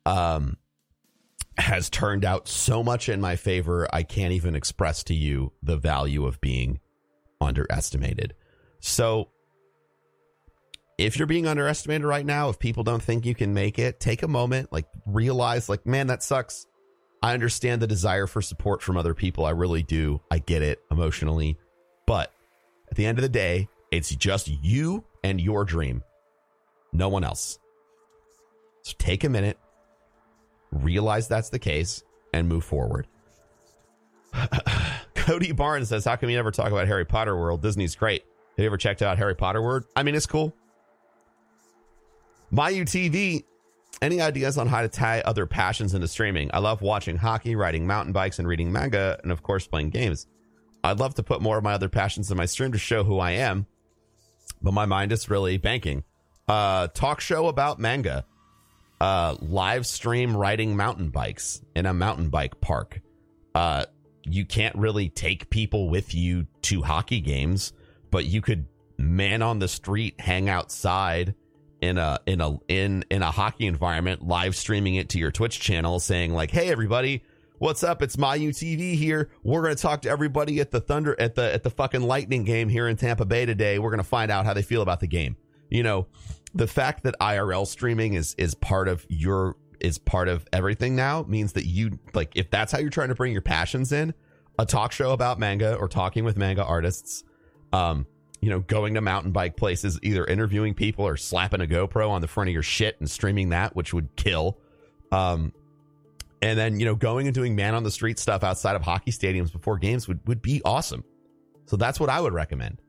um, 0.07 0.55
has 1.57 1.89
turned 1.89 2.23
out 2.23 2.47
so 2.47 2.81
much 2.81 3.09
in 3.09 3.19
my 3.19 3.35
favor. 3.35 3.87
I 3.91 4.03
can't 4.03 4.31
even 4.31 4.55
express 4.55 5.03
to 5.03 5.13
you 5.13 5.51
the 5.61 5.75
value 5.75 6.25
of 6.25 6.39
being 6.39 6.79
underestimated. 7.41 8.33
So, 8.79 9.29
if 10.97 11.17
you're 11.17 11.27
being 11.27 11.45
underestimated 11.45 12.05
right 12.05 12.25
now, 12.25 12.49
if 12.49 12.57
people 12.57 12.83
don't 12.83 13.03
think 13.03 13.25
you 13.25 13.35
can 13.35 13.53
make 13.53 13.77
it, 13.77 13.99
take 13.99 14.23
a 14.23 14.27
moment, 14.27 14.71
like 14.71 14.87
realize, 15.05 15.69
like, 15.69 15.85
man, 15.85 16.07
that 16.07 16.23
sucks. 16.23 16.65
I 17.21 17.33
understand 17.33 17.81
the 17.81 17.87
desire 17.87 18.27
for 18.27 18.41
support 18.41 18.81
from 18.81 18.97
other 18.97 19.13
people. 19.13 19.45
I 19.45 19.51
really 19.51 19.83
do. 19.83 20.21
I 20.31 20.39
get 20.39 20.61
it 20.61 20.79
emotionally. 20.89 21.57
But 22.07 22.31
at 22.89 22.95
the 22.95 23.05
end 23.05 23.17
of 23.17 23.23
the 23.23 23.29
day, 23.29 23.67
it's 23.91 24.15
just 24.15 24.47
you 24.47 25.03
and 25.23 25.41
your 25.41 25.65
dream, 25.65 26.01
no 26.93 27.09
one 27.09 27.23
else. 27.23 27.59
So 28.83 28.93
take 28.97 29.23
a 29.23 29.29
minute, 29.29 29.57
realize 30.71 31.27
that's 31.27 31.49
the 31.49 31.59
case, 31.59 32.03
and 32.33 32.47
move 32.47 32.63
forward. 32.63 33.07
Cody 35.15 35.51
Barnes 35.51 35.89
says, 35.89 36.05
How 36.05 36.15
come 36.15 36.29
you 36.29 36.35
never 36.35 36.51
talk 36.51 36.67
about 36.67 36.87
Harry 36.87 37.05
Potter 37.05 37.35
World? 37.35 37.61
Disney's 37.61 37.95
great. 37.95 38.23
Have 38.57 38.63
you 38.63 38.65
ever 38.65 38.77
checked 38.77 39.01
out 39.01 39.17
Harry 39.17 39.35
Potter 39.35 39.61
World? 39.61 39.85
I 39.95 40.03
mean, 40.03 40.15
it's 40.15 40.25
cool. 40.25 40.53
My 42.49 42.71
UTV, 42.71 43.43
any 44.01 44.21
ideas 44.21 44.57
on 44.57 44.67
how 44.67 44.81
to 44.81 44.87
tie 44.87 45.21
other 45.21 45.45
passions 45.45 45.93
into 45.93 46.07
streaming? 46.07 46.49
I 46.53 46.59
love 46.59 46.81
watching 46.81 47.17
hockey, 47.17 47.55
riding 47.55 47.85
mountain 47.85 48.13
bikes, 48.13 48.39
and 48.39 48.47
reading 48.47 48.71
manga, 48.71 49.19
and 49.21 49.31
of 49.31 49.43
course, 49.43 49.67
playing 49.67 49.89
games. 49.89 50.27
I'd 50.83 50.99
love 50.99 51.15
to 51.15 51.23
put 51.23 51.41
more 51.41 51.57
of 51.57 51.63
my 51.63 51.73
other 51.73 51.89
passions 51.89 52.31
in 52.31 52.37
my 52.37 52.45
stream 52.45 52.71
to 52.71 52.77
show 52.77 53.03
who 53.03 53.19
I 53.19 53.31
am, 53.31 53.67
but 54.61 54.73
my 54.73 54.85
mind 54.85 55.11
is 55.11 55.29
really 55.29 55.57
banking. 55.57 56.03
Uh, 56.47 56.87
talk 56.87 57.19
show 57.19 57.47
about 57.47 57.79
manga 57.79 58.25
uh, 58.99 59.35
live 59.41 59.85
stream 59.85 60.35
riding 60.35 60.75
mountain 60.75 61.09
bikes 61.09 61.61
in 61.75 61.85
a 61.85 61.93
mountain 61.93 62.29
bike 62.29 62.59
park. 62.61 63.01
Uh, 63.53 63.85
you 64.23 64.45
can't 64.45 64.75
really 64.75 65.09
take 65.09 65.49
people 65.49 65.89
with 65.89 66.13
you 66.13 66.47
to 66.63 66.81
hockey 66.81 67.21
games, 67.21 67.73
but 68.11 68.25
you 68.25 68.41
could 68.41 68.65
man 68.97 69.41
on 69.41 69.59
the 69.59 69.67
street, 69.67 70.19
hang 70.19 70.49
outside 70.49 71.35
in 71.81 71.97
a 71.97 72.19
in 72.25 72.41
a 72.41 72.57
in 72.67 73.05
in 73.09 73.21
a 73.21 73.31
hockey 73.31 73.67
environment, 73.67 74.27
live 74.27 74.55
streaming 74.55 74.95
it 74.95 75.09
to 75.09 75.19
your 75.19 75.31
Twitch 75.31 75.59
channel, 75.59 75.99
saying 75.99 76.33
like, 76.33 76.51
"Hey, 76.51 76.69
everybody." 76.69 77.23
What's 77.59 77.83
up? 77.83 78.03
It's 78.03 78.19
my 78.19 78.37
UTV 78.37 78.93
here. 78.93 79.31
We're 79.41 79.63
going 79.63 79.75
to 79.75 79.81
talk 79.81 80.03
to 80.03 80.09
everybody 80.11 80.59
at 80.59 80.69
the 80.69 80.79
Thunder 80.79 81.19
at 81.19 81.33
the 81.33 81.51
at 81.51 81.63
the 81.63 81.71
fucking 81.71 82.03
Lightning 82.03 82.43
game 82.43 82.69
here 82.69 82.87
in 82.87 82.97
Tampa 82.97 83.25
Bay 83.25 83.47
today. 83.47 83.79
We're 83.79 83.89
going 83.89 83.97
to 83.97 84.03
find 84.03 84.29
out 84.29 84.45
how 84.45 84.53
they 84.53 84.61
feel 84.61 84.83
about 84.83 84.99
the 84.99 85.07
game. 85.07 85.37
You 85.67 85.81
know, 85.81 86.05
the 86.57 86.67
fact 86.67 87.03
that 87.03 87.15
IRL 87.21 87.67
streaming 87.67 88.15
is 88.15 88.33
is 88.37 88.55
part 88.55 88.87
of 88.87 89.05
your 89.09 89.55
is 89.79 89.99
part 89.99 90.27
of 90.27 90.45
everything 90.51 90.95
now 90.95 91.23
means 91.27 91.53
that 91.53 91.65
you 91.65 91.99
like 92.13 92.31
if 92.35 92.49
that's 92.49 92.71
how 92.71 92.79
you're 92.79 92.89
trying 92.89 93.09
to 93.09 93.15
bring 93.15 93.31
your 93.31 93.43
passions 93.43 93.91
in, 93.91 94.13
a 94.57 94.65
talk 94.65 94.91
show 94.91 95.11
about 95.11 95.39
manga 95.39 95.75
or 95.75 95.87
talking 95.87 96.23
with 96.23 96.35
manga 96.35 96.63
artists, 96.63 97.23
um, 97.73 98.07
you 98.41 98.49
know, 98.49 98.59
going 98.59 98.95
to 98.95 99.01
mountain 99.01 99.31
bike 99.31 99.55
places, 99.55 99.99
either 100.01 100.25
interviewing 100.25 100.73
people 100.73 101.05
or 101.05 101.15
slapping 101.15 101.61
a 101.61 101.67
GoPro 101.67 102.09
on 102.09 102.21
the 102.21 102.27
front 102.27 102.49
of 102.49 102.53
your 102.53 102.63
shit 102.63 102.97
and 102.99 103.09
streaming 103.09 103.49
that, 103.49 103.75
which 103.75 103.93
would 103.93 104.15
kill. 104.15 104.57
Um, 105.11 105.53
and 106.41 106.57
then 106.57 106.79
you 106.79 106.87
know, 106.87 106.95
going 106.95 107.27
and 107.27 107.35
doing 107.35 107.55
man 107.55 107.75
on 107.75 107.83
the 107.83 107.91
street 107.91 108.17
stuff 108.17 108.43
outside 108.43 108.75
of 108.75 108.81
hockey 108.81 109.11
stadiums 109.11 109.51
before 109.51 109.77
games 109.77 110.07
would 110.07 110.27
would 110.27 110.41
be 110.41 110.63
awesome. 110.65 111.03
So 111.67 111.77
that's 111.77 111.99
what 111.99 112.09
I 112.09 112.19
would 112.19 112.33
recommend. 112.33 112.81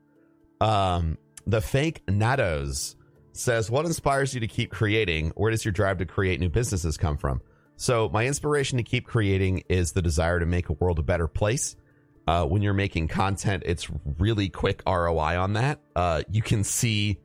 Um, 0.59 1.18
the 1.46 1.61
fake 1.61 2.04
Nados 2.07 2.94
says, 3.38 3.70
What 3.70 3.87
inspires 3.87 4.35
you 4.35 4.40
to 4.40 4.46
keep 4.46 4.70
creating? 4.70 5.33
Where 5.37 5.51
does 5.51 5.64
your 5.64 5.72
drive 5.72 5.98
to 5.98 6.07
create 6.07 6.40
new 6.40 6.48
businesses 6.48 6.96
come 6.96 7.16
from? 7.16 7.40
So 7.77 8.09
my 8.09 8.27
inspiration 8.27 8.79
to 8.79 8.85
keep 8.85 9.07
creating 9.07 9.62
is 9.68 9.92
the 9.92 10.03
desire 10.03 10.40
to 10.40 10.46
make 10.46 10.68
a 10.68 10.72
world 10.72 10.98
a 10.98 11.03
better 11.03 11.29
place. 11.29 11.77
Uh, 12.27 12.44
when 12.44 12.61
you're 12.61 12.74
making 12.74 13.09
content, 13.09 13.62
it's 13.64 13.88
really 14.18 14.48
quick 14.48 14.83
ROI 14.87 15.38
on 15.38 15.55
that. 15.55 15.81
Uh, 15.96 16.22
you 16.31 16.42
can 16.42 16.64
see, 16.64 17.20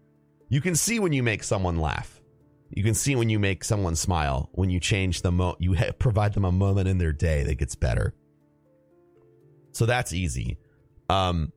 you 0.49 0.61
can 0.61 0.75
see 0.75 0.99
when 0.99 1.11
you 1.11 1.23
make 1.23 1.43
someone 1.43 1.77
laugh. 1.77 2.21
You 2.69 2.83
can 2.83 2.93
see 2.93 3.15
when 3.15 3.29
you 3.29 3.39
make 3.39 3.63
someone 3.63 3.95
smile. 3.95 4.49
When 4.53 4.69
you 4.69 4.79
change 4.79 5.21
the 5.21 5.31
mo, 5.31 5.55
you 5.59 5.73
ha- 5.73 5.91
provide 5.99 6.33
them 6.33 6.45
a 6.45 6.51
moment 6.51 6.87
in 6.87 6.99
their 6.99 7.11
day 7.11 7.43
that 7.43 7.55
gets 7.55 7.75
better. 7.75 8.13
So 9.71 9.85
that's 9.85 10.13
easy. 10.13 10.57
Um, 11.09 11.51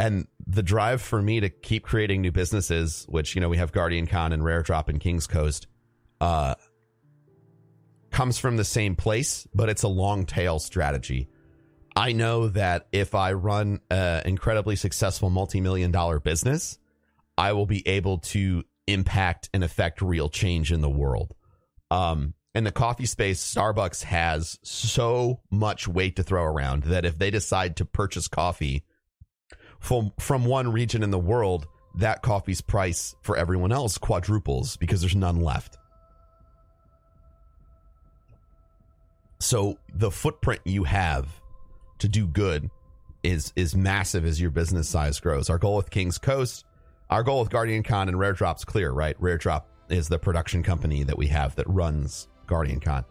and 0.00 0.26
the 0.46 0.62
drive 0.62 1.02
for 1.02 1.20
me 1.20 1.40
to 1.40 1.50
keep 1.50 1.84
creating 1.84 2.22
new 2.22 2.32
businesses, 2.32 3.04
which 3.06 3.34
you 3.34 3.40
know 3.42 3.50
we 3.50 3.58
have 3.58 3.70
GuardianCon 3.70 4.32
and 4.32 4.42
Rare 4.42 4.62
Drop 4.62 4.88
and 4.88 4.98
King's 4.98 5.26
Coast, 5.26 5.66
uh, 6.22 6.54
comes 8.10 8.38
from 8.38 8.56
the 8.56 8.64
same 8.64 8.96
place, 8.96 9.46
but 9.54 9.68
it's 9.68 9.82
a 9.82 9.88
long 9.88 10.24
tail 10.24 10.58
strategy. 10.58 11.28
I 11.94 12.12
know 12.12 12.48
that 12.48 12.88
if 12.92 13.14
I 13.14 13.34
run 13.34 13.80
an 13.90 14.22
incredibly 14.24 14.74
successful 14.74 15.28
multi 15.28 15.60
million 15.60 15.90
dollar 15.90 16.18
business, 16.18 16.78
I 17.36 17.52
will 17.52 17.66
be 17.66 17.86
able 17.86 18.18
to 18.18 18.64
impact 18.86 19.50
and 19.52 19.62
affect 19.62 20.00
real 20.00 20.30
change 20.30 20.72
in 20.72 20.80
the 20.80 20.88
world. 20.88 21.34
Um, 21.90 22.32
in 22.54 22.64
the 22.64 22.72
coffee 22.72 23.06
space, 23.06 23.42
Starbucks 23.42 24.04
has 24.04 24.58
so 24.62 25.40
much 25.50 25.86
weight 25.86 26.16
to 26.16 26.22
throw 26.22 26.44
around 26.44 26.84
that 26.84 27.04
if 27.04 27.18
they 27.18 27.30
decide 27.30 27.76
to 27.76 27.84
purchase 27.84 28.28
coffee 28.28 28.82
from 29.80 30.12
from 30.18 30.44
one 30.44 30.70
region 30.70 31.02
in 31.02 31.10
the 31.10 31.18
world, 31.18 31.66
that 31.96 32.22
coffee's 32.22 32.60
price 32.60 33.16
for 33.22 33.36
everyone 33.36 33.72
else 33.72 33.98
quadruples 33.98 34.76
because 34.76 35.00
there's 35.00 35.16
none 35.16 35.40
left. 35.40 35.76
So 39.40 39.78
the 39.92 40.10
footprint 40.10 40.60
you 40.64 40.84
have 40.84 41.28
to 41.98 42.08
do 42.08 42.26
good 42.26 42.70
is 43.22 43.52
is 43.56 43.74
massive 43.74 44.24
as 44.24 44.40
your 44.40 44.50
business 44.50 44.88
size 44.88 45.18
grows. 45.18 45.50
Our 45.50 45.58
goal 45.58 45.76
with 45.76 45.90
King's 45.90 46.18
Coast, 46.18 46.64
our 47.08 47.22
goal 47.22 47.40
with 47.40 47.50
GuardianCon 47.50 48.08
and 48.08 48.18
Rare 48.18 48.34
Drop's 48.34 48.64
clear, 48.64 48.90
right? 48.92 49.16
Rare 49.18 49.38
Drop 49.38 49.66
is 49.88 50.08
the 50.08 50.18
production 50.18 50.62
company 50.62 51.02
that 51.04 51.18
we 51.18 51.26
have 51.28 51.56
that 51.56 51.68
runs 51.68 52.28
GuardianCon. 52.46 53.04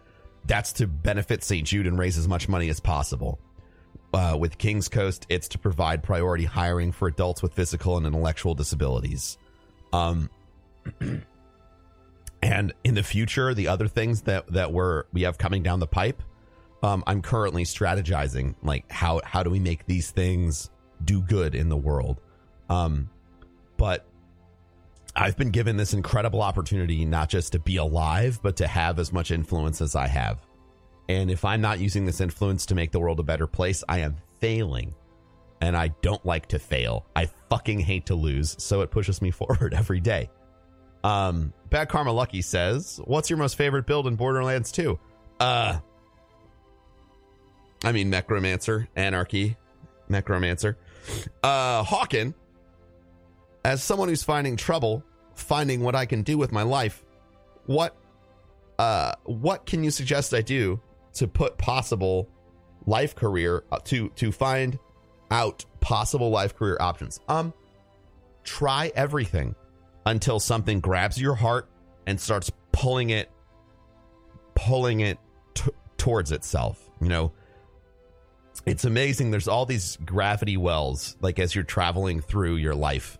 That's 0.45 0.71
to 0.73 0.87
benefit 0.87 1.43
St. 1.43 1.67
Jude 1.67 1.87
and 1.87 1.97
raise 1.97 2.17
as 2.17 2.27
much 2.27 2.47
money 2.47 2.69
as 2.69 2.79
possible. 2.79 3.39
Uh, 4.11 4.35
with 4.39 4.57
King's 4.57 4.87
Coast, 4.87 5.27
it's 5.29 5.47
to 5.49 5.59
provide 5.59 6.01
priority 6.01 6.45
hiring 6.45 6.91
for 6.91 7.07
adults 7.07 7.43
with 7.43 7.53
physical 7.53 7.95
and 7.95 8.07
intellectual 8.07 8.55
disabilities. 8.55 9.37
Um, 9.93 10.31
and 12.41 12.73
in 12.83 12.95
the 12.95 13.03
future, 13.03 13.53
the 13.53 13.67
other 13.67 13.87
things 13.87 14.23
that 14.23 14.47
that 14.53 14.73
we're 14.73 15.03
we 15.13 15.23
have 15.23 15.37
coming 15.37 15.61
down 15.61 15.79
the 15.79 15.87
pipe, 15.87 16.23
um, 16.81 17.03
I'm 17.05 17.21
currently 17.21 17.65
strategizing 17.65 18.55
like 18.63 18.89
how 18.91 19.21
how 19.23 19.43
do 19.43 19.51
we 19.51 19.59
make 19.59 19.85
these 19.85 20.09
things 20.09 20.71
do 21.03 21.21
good 21.21 21.53
in 21.53 21.69
the 21.69 21.77
world. 21.77 22.19
Um, 22.69 23.09
but 23.77 24.05
I've 25.15 25.37
been 25.37 25.51
given 25.51 25.77
this 25.77 25.93
incredible 25.93 26.41
opportunity 26.41 27.05
not 27.05 27.29
just 27.29 27.51
to 27.53 27.59
be 27.59 27.77
alive, 27.77 28.39
but 28.41 28.57
to 28.57 28.67
have 28.67 28.99
as 28.99 29.11
much 29.11 29.31
influence 29.31 29.81
as 29.81 29.95
I 29.95 30.07
have. 30.07 30.39
And 31.09 31.31
if 31.31 31.43
I'm 31.43 31.59
not 31.59 31.79
using 31.79 32.05
this 32.05 32.21
influence 32.21 32.67
to 32.67 32.75
make 32.75 32.91
the 32.91 32.99
world 32.99 33.19
a 33.19 33.23
better 33.23 33.47
place, 33.47 33.83
I 33.89 33.99
am 33.99 34.17
failing. 34.39 34.93
And 35.59 35.75
I 35.75 35.89
don't 36.03 36.23
like 36.23 36.45
to 36.49 36.59
fail. 36.59 37.07
I 37.15 37.25
fucking 37.49 37.79
hate 37.79 38.05
to 38.05 38.15
lose. 38.15 38.55
So 38.59 38.81
it 38.81 38.91
pushes 38.91 39.19
me 39.21 39.31
forward 39.31 39.73
every 39.73 39.99
day. 39.99 40.29
Um, 41.03 41.51
Bad 41.71 41.89
Karma 41.89 42.11
Lucky 42.11 42.43
says, 42.43 43.01
What's 43.05 43.29
your 43.29 43.37
most 43.37 43.55
favorite 43.55 43.87
build 43.87 44.05
in 44.05 44.15
Borderlands 44.15 44.71
2? 44.71 44.99
Uh, 45.39 45.79
I 47.83 47.91
mean, 47.91 48.11
Mechromancer, 48.11 48.87
Anarchy, 48.95 49.57
Mechromancer. 50.11 50.75
Uh, 51.41 51.83
Hawken, 51.83 52.35
as 53.65 53.81
someone 53.81 54.09
who's 54.09 54.23
finding 54.23 54.57
trouble 54.57 55.03
finding 55.33 55.79
what 55.79 55.95
I 55.95 56.05
can 56.05 56.21
do 56.21 56.37
with 56.37 56.51
my 56.51 56.63
life, 56.63 57.03
what, 57.65 57.95
uh, 58.77 59.13
what 59.23 59.65
can 59.65 59.83
you 59.83 59.89
suggest 59.89 60.33
I 60.33 60.41
do 60.41 60.81
to 61.19 61.27
put 61.27 61.57
possible 61.57 62.29
life 62.85 63.13
career 63.13 63.63
uh, 63.71 63.79
to 63.83 64.09
to 64.15 64.31
find 64.31 64.79
out 65.29 65.65
possible 65.81 66.29
life 66.29 66.55
career 66.55 66.77
options. 66.79 67.19
Um 67.27 67.53
try 68.43 68.91
everything 68.95 69.53
until 70.05 70.39
something 70.39 70.79
grabs 70.79 71.21
your 71.21 71.35
heart 71.35 71.69
and 72.07 72.19
starts 72.19 72.51
pulling 72.71 73.09
it 73.09 73.29
pulling 74.55 75.01
it 75.01 75.17
t- 75.53 75.71
towards 75.97 76.31
itself, 76.31 76.89
you 77.01 77.09
know. 77.09 77.33
It's 78.65 78.85
amazing 78.85 79.31
there's 79.31 79.47
all 79.47 79.65
these 79.65 79.97
gravity 80.05 80.55
wells 80.55 81.17
like 81.21 81.37
as 81.37 81.53
you're 81.53 81.63
traveling 81.65 82.21
through 82.21 82.55
your 82.55 82.75
life. 82.75 83.17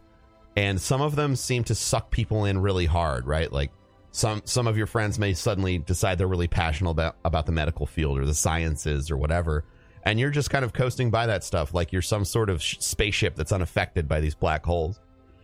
And 0.56 0.80
some 0.80 1.02
of 1.02 1.16
them 1.16 1.36
seem 1.36 1.66
to 1.66 1.76
suck 1.76 2.12
people 2.12 2.46
in 2.46 2.60
really 2.60 2.86
hard, 2.86 3.28
right? 3.28 3.52
Like 3.52 3.72
some 4.12 4.42
some 4.46 4.68
of 4.68 4.78
your 4.78 4.88
friends 4.88 5.20
may 5.20 5.34
suddenly 5.34 5.78
decide 5.78 6.18
they're 6.18 6.28
really 6.28 6.48
passionate 6.48 6.92
about 6.92 7.16
about 7.24 7.46
the 7.46 7.52
medical 7.52 7.86
field 7.86 8.18
or 8.18 8.26
the 8.26 8.34
sciences 8.34 9.12
or 9.12 9.18
whatever 9.18 9.64
and 10.04 10.20
you're 10.20 10.30
just 10.30 10.50
kind 10.50 10.66
of 10.66 10.74
coasting 10.74 11.12
by 11.12 11.26
that 11.28 11.44
stuff 11.44 11.74
like 11.74 11.92
you're 11.92 12.02
some 12.02 12.26
sort 12.26 12.50
of 12.50 12.62
sh- 12.62 12.78
spaceship 12.80 13.36
that's 13.36 13.52
unaffected 13.52 14.08
by 14.08 14.20
these 14.20 14.36
black 14.36 14.66
holes. 14.66 15.00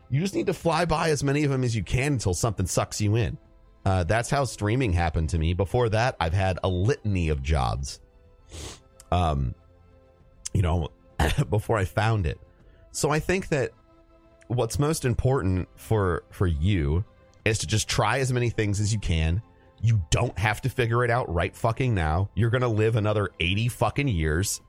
You 0.10 0.22
just 0.22 0.36
need 0.36 0.46
to 0.48 0.54
fly 0.54 0.86
by 0.86 1.10
as 1.10 1.24
many 1.24 1.44
of 1.44 1.52
them 1.52 1.64
as 1.64 1.76
you 1.76 1.84
can 1.84 2.14
until 2.14 2.34
something 2.34 2.66
sucks 2.66 3.02
you 3.02 3.16
in. 3.16 3.38
Uh, 3.86 4.04
that's 4.04 4.30
how 4.30 4.46
streaming 4.46 4.94
happened 4.94 5.30
to 5.30 5.38
me. 5.38 5.54
Before 5.54 5.90
that 5.90 6.16
i've 6.20 6.34
had 6.34 6.60
a 6.64 6.68
litany 6.68 7.30
of 7.30 7.44
jobs. 7.44 8.00
Um 9.12 9.54
you 10.54 10.62
know 10.62 10.90
before 11.50 11.78
i 11.78 11.86
found 11.86 12.26
it. 12.26 12.40
So 12.92 13.10
i 13.12 13.20
think 13.20 13.50
that 13.50 13.72
what's 14.48 14.80
most 14.80 15.06
important 15.06 15.68
for 15.76 16.24
for 16.32 16.48
you 16.48 17.04
is 17.46 17.60
to 17.60 17.68
just 17.68 17.88
try 17.88 18.20
as 18.20 18.34
many 18.34 18.50
things 18.50 18.80
as 18.80 18.92
you 18.92 19.00
can. 19.00 19.42
You 19.82 20.02
don't 20.10 20.38
have 20.38 20.62
to 20.62 20.70
figure 20.70 21.04
it 21.04 21.12
out 21.12 21.32
right 21.34 21.56
fucking 21.56 21.94
now. 21.94 22.30
You're 22.34 22.50
going 22.50 22.62
to 22.62 22.68
live 22.68 22.96
another 22.96 23.30
80 23.40 23.70
fucking 23.70 24.08
years. 24.08 24.62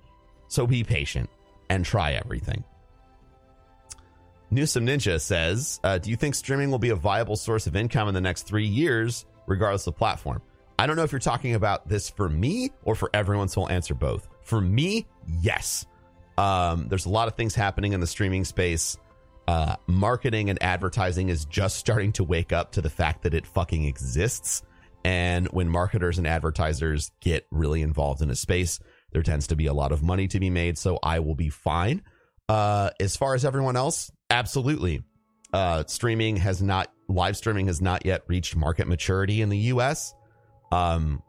So 0.49 0.67
be 0.67 0.85
patient 0.85 1.31
and 1.71 1.85
try 1.85 2.13
everything. 2.13 2.65
Newsome 4.51 4.87
Ninja 4.87 5.21
says, 5.21 5.81
uh, 5.83 5.99
Do 5.99 6.11
you 6.11 6.17
think 6.17 6.35
streaming 6.35 6.71
will 6.71 6.79
be 6.79 6.91
a 6.91 6.97
viable 6.97 7.37
source 7.37 7.67
of 7.67 7.75
income 7.75 8.09
in 8.09 8.15
the 8.15 8.21
next 8.21 8.43
three 8.43 8.67
years, 8.67 9.25
regardless 9.47 9.87
of 9.87 9.97
platform? 9.97 10.41
I 10.79 10.87
don't 10.87 10.97
know 10.97 11.03
if 11.03 11.11
you're 11.11 11.19
talking 11.19 11.55
about 11.55 11.89
this 11.89 12.11
for 12.11 12.29
me 12.29 12.71
or 12.85 12.95
for 12.95 13.11
everyone, 13.15 13.49
so 13.49 13.63
I'll 13.63 13.71
answer 13.71 13.95
both. 13.95 14.29
For 14.43 14.61
me, 14.61 15.07
yes. 15.41 15.87
Um, 16.39 16.89
there's 16.89 17.07
a 17.07 17.09
lot 17.09 17.29
of 17.29 17.35
things 17.35 17.55
happening 17.55 17.93
in 17.93 18.01
the 18.01 18.07
streaming 18.07 18.45
space 18.45 18.99
uh, 19.49 19.77
marketing 19.87 20.51
and 20.51 20.63
advertising 20.63 21.29
is 21.29 21.45
just 21.45 21.77
starting 21.77 22.13
to 22.13 22.25
wake 22.25 22.53
up 22.53 22.73
to 22.73 22.81
the 22.81 22.91
fact 22.91 23.23
that 23.23 23.35
it 23.35 23.47
fucking 23.47 23.85
exists. 23.85 24.63
And 25.05 25.47
when 25.49 25.69
marketers 25.69 26.19
and 26.19 26.27
advertisers 26.27 27.13
get 27.21 27.47
really 27.53 27.83
involved 27.83 28.23
in 28.23 28.31
a 28.31 28.35
space, 28.35 28.81
there 29.13 29.23
tends 29.23 29.47
to 29.49 29.57
be 29.57 29.67
a 29.67 29.73
lot 29.73 29.93
of 29.93 30.03
money 30.03 30.27
to 30.29 30.41
be 30.41 30.51
made. 30.51 30.79
So 30.79 30.99
I 31.03 31.21
will 31.21 31.37
be 31.37 31.49
fine. 31.49 32.03
Uh, 32.49 32.91
as 32.99 33.17
far 33.17 33.35
as 33.35 33.45
everyone 33.45 33.77
else, 33.77 34.11
absolutely. 34.31 35.03
Uh, 35.53 35.85
streaming 35.87 36.37
has 36.37 36.61
not, 36.61 36.93
live 37.09 37.37
streaming 37.37 37.69
has 37.69 37.81
not 37.81 38.05
yet 38.05 38.23
reached 38.27 38.57
market 38.57 38.89
maturity 38.89 39.43
in 39.43 39.49
the 39.49 39.59
US. 39.59 40.13
Um, 40.73 41.23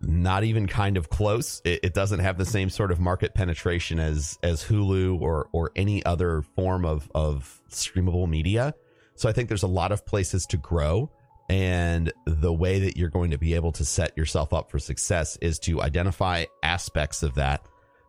not 0.00 0.44
even 0.44 0.66
kind 0.66 0.96
of 0.96 1.10
close. 1.10 1.60
It, 1.64 1.80
it, 1.82 1.94
doesn't 1.94 2.20
have 2.20 2.38
the 2.38 2.46
same 2.46 2.70
sort 2.70 2.90
of 2.90 3.00
market 3.00 3.34
penetration 3.34 3.98
as 3.98 4.38
as 4.42 4.64
Hulu 4.64 5.20
or 5.20 5.48
or 5.52 5.72
any 5.76 6.04
other 6.04 6.42
form 6.42 6.84
of 6.84 7.10
of 7.14 7.60
streamable 7.70 8.28
media. 8.28 8.74
So 9.14 9.28
I 9.28 9.32
think 9.32 9.48
there's 9.48 9.62
a 9.62 9.68
lot 9.68 9.92
of 9.92 10.06
places 10.06 10.46
to 10.46 10.56
grow. 10.56 11.10
And 11.50 12.12
the 12.26 12.52
way 12.52 12.78
that 12.78 12.96
you're 12.96 13.10
going 13.10 13.32
to 13.32 13.38
be 13.38 13.54
able 13.54 13.72
to 13.72 13.84
set 13.84 14.16
yourself 14.16 14.52
up 14.52 14.70
for 14.70 14.78
success 14.78 15.36
is 15.42 15.58
to 15.60 15.82
identify 15.82 16.44
aspects 16.62 17.24
of 17.24 17.34
that 17.34 17.66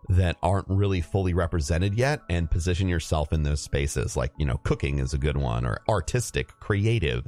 that 0.10 0.38
aren't 0.44 0.68
really 0.70 1.02
fully 1.02 1.34
represented 1.34 1.96
yet 1.96 2.22
and 2.30 2.52
position 2.52 2.88
yourself 2.88 3.34
in 3.34 3.44
those 3.44 3.62
spaces. 3.62 4.16
Like, 4.16 4.32
you 4.38 4.46
know, 4.46 4.58
cooking 4.58 5.00
is 5.00 5.14
a 5.14 5.18
good 5.18 5.38
one 5.38 5.66
or 5.66 5.82
artistic, 5.90 6.50
creative. 6.60 7.26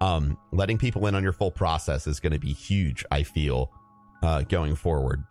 Um, 0.00 0.38
letting 0.52 0.78
people 0.78 1.06
in 1.06 1.14
on 1.14 1.22
your 1.22 1.32
full 1.32 1.50
process 1.50 2.06
is 2.06 2.20
going 2.20 2.32
to 2.32 2.38
be 2.38 2.52
huge, 2.52 3.04
I 3.10 3.22
feel, 3.22 3.72
uh, 4.22 4.42
going 4.42 4.74
forward. 4.76 5.24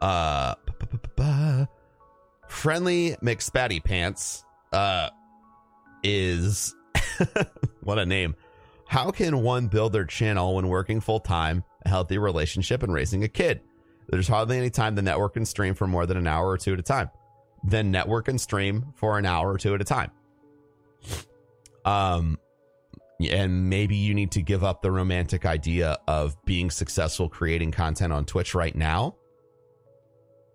Uh, 0.00 0.54
friendly 2.48 3.16
McSpatty 3.22 3.82
Pants 3.82 4.44
uh, 4.72 5.10
is 6.02 6.74
what 7.82 7.98
a 7.98 8.06
name. 8.06 8.34
How 8.86 9.10
can 9.10 9.42
one 9.42 9.68
build 9.68 9.92
their 9.92 10.04
channel 10.04 10.56
when 10.56 10.68
working 10.68 11.00
full 11.00 11.20
time, 11.20 11.64
a 11.84 11.88
healthy 11.88 12.18
relationship, 12.18 12.82
and 12.82 12.92
raising 12.92 13.24
a 13.24 13.28
kid? 13.28 13.60
There's 14.08 14.28
hardly 14.28 14.58
any 14.58 14.70
time 14.70 14.96
to 14.96 15.02
network 15.02 15.36
and 15.36 15.46
stream 15.46 15.74
for 15.74 15.86
more 15.86 16.04
than 16.04 16.16
an 16.16 16.26
hour 16.26 16.48
or 16.48 16.58
two 16.58 16.74
at 16.74 16.78
a 16.78 16.82
time. 16.82 17.10
Then 17.64 17.90
network 17.90 18.28
and 18.28 18.40
stream 18.40 18.92
for 18.96 19.18
an 19.18 19.24
hour 19.24 19.52
or 19.52 19.58
two 19.58 19.74
at 19.74 19.80
a 19.80 19.84
time. 19.84 20.10
Um, 21.84 22.38
and 23.30 23.68
maybe 23.68 23.96
you 23.96 24.14
need 24.14 24.30
to 24.32 24.42
give 24.42 24.64
up 24.64 24.82
the 24.82 24.90
romantic 24.90 25.44
idea 25.44 25.98
of 26.08 26.36
being 26.44 26.70
successful 26.70 27.28
creating 27.28 27.72
content 27.72 28.12
on 28.12 28.24
Twitch 28.24 28.54
right 28.54 28.74
now. 28.74 29.16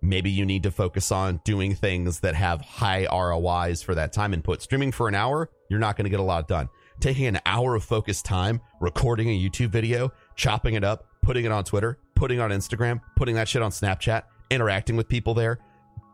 Maybe 0.02 0.30
you 0.30 0.46
need 0.46 0.64
to 0.64 0.72
focus 0.72 1.12
on 1.12 1.42
doing 1.44 1.74
things 1.74 2.20
that 2.20 2.36
have 2.36 2.62
high 2.62 3.08
ROIs 3.12 3.82
for 3.82 3.96
that 3.96 4.14
time 4.14 4.34
input. 4.34 4.62
Streaming 4.62 4.92
for 4.92 5.08
an 5.08 5.16
hour, 5.16 5.50
you're 5.70 5.80
not 5.80 5.98
going 5.98 6.06
to 6.06 6.10
get 6.10 6.20
a 6.20 6.24
lot 6.24 6.48
done. 6.48 6.70
Taking 7.00 7.26
an 7.26 7.40
hour 7.46 7.76
of 7.76 7.84
focused 7.84 8.26
time, 8.26 8.62
recording 8.80 9.30
a 9.30 9.40
YouTube 9.40 9.70
video, 9.70 10.12
chopping 10.36 10.76
it 10.76 10.84
up, 10.84 11.08
putting 11.22 11.46
it 11.46 11.52
on 11.52 11.64
Twitter, 11.64 12.00
putting 12.16 12.40
on 12.40 12.52
Instagram, 12.52 13.02
putting 13.16 13.36
that 13.36 13.48
shit 13.48 13.62
on 13.62 13.72
Snapchat, 13.72 14.24
interacting 14.50 14.96
with 14.96 15.08
people 15.08 15.34
there, 15.34 15.60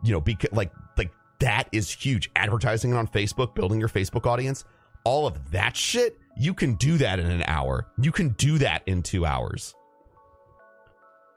you 0.03 0.11
know, 0.11 0.21
be 0.21 0.37
like 0.51 0.71
like 0.97 1.11
that 1.39 1.67
is 1.71 1.91
huge. 1.91 2.29
Advertising 2.35 2.91
it 2.91 2.95
on 2.95 3.07
Facebook, 3.07 3.55
building 3.55 3.79
your 3.79 3.89
Facebook 3.89 4.25
audience, 4.25 4.65
all 5.03 5.27
of 5.27 5.51
that 5.51 5.75
shit, 5.75 6.17
you 6.37 6.53
can 6.53 6.75
do 6.75 6.97
that 6.97 7.19
in 7.19 7.29
an 7.29 7.43
hour. 7.47 7.87
You 7.99 8.11
can 8.11 8.29
do 8.29 8.57
that 8.59 8.83
in 8.85 9.03
2 9.03 9.25
hours. 9.25 9.73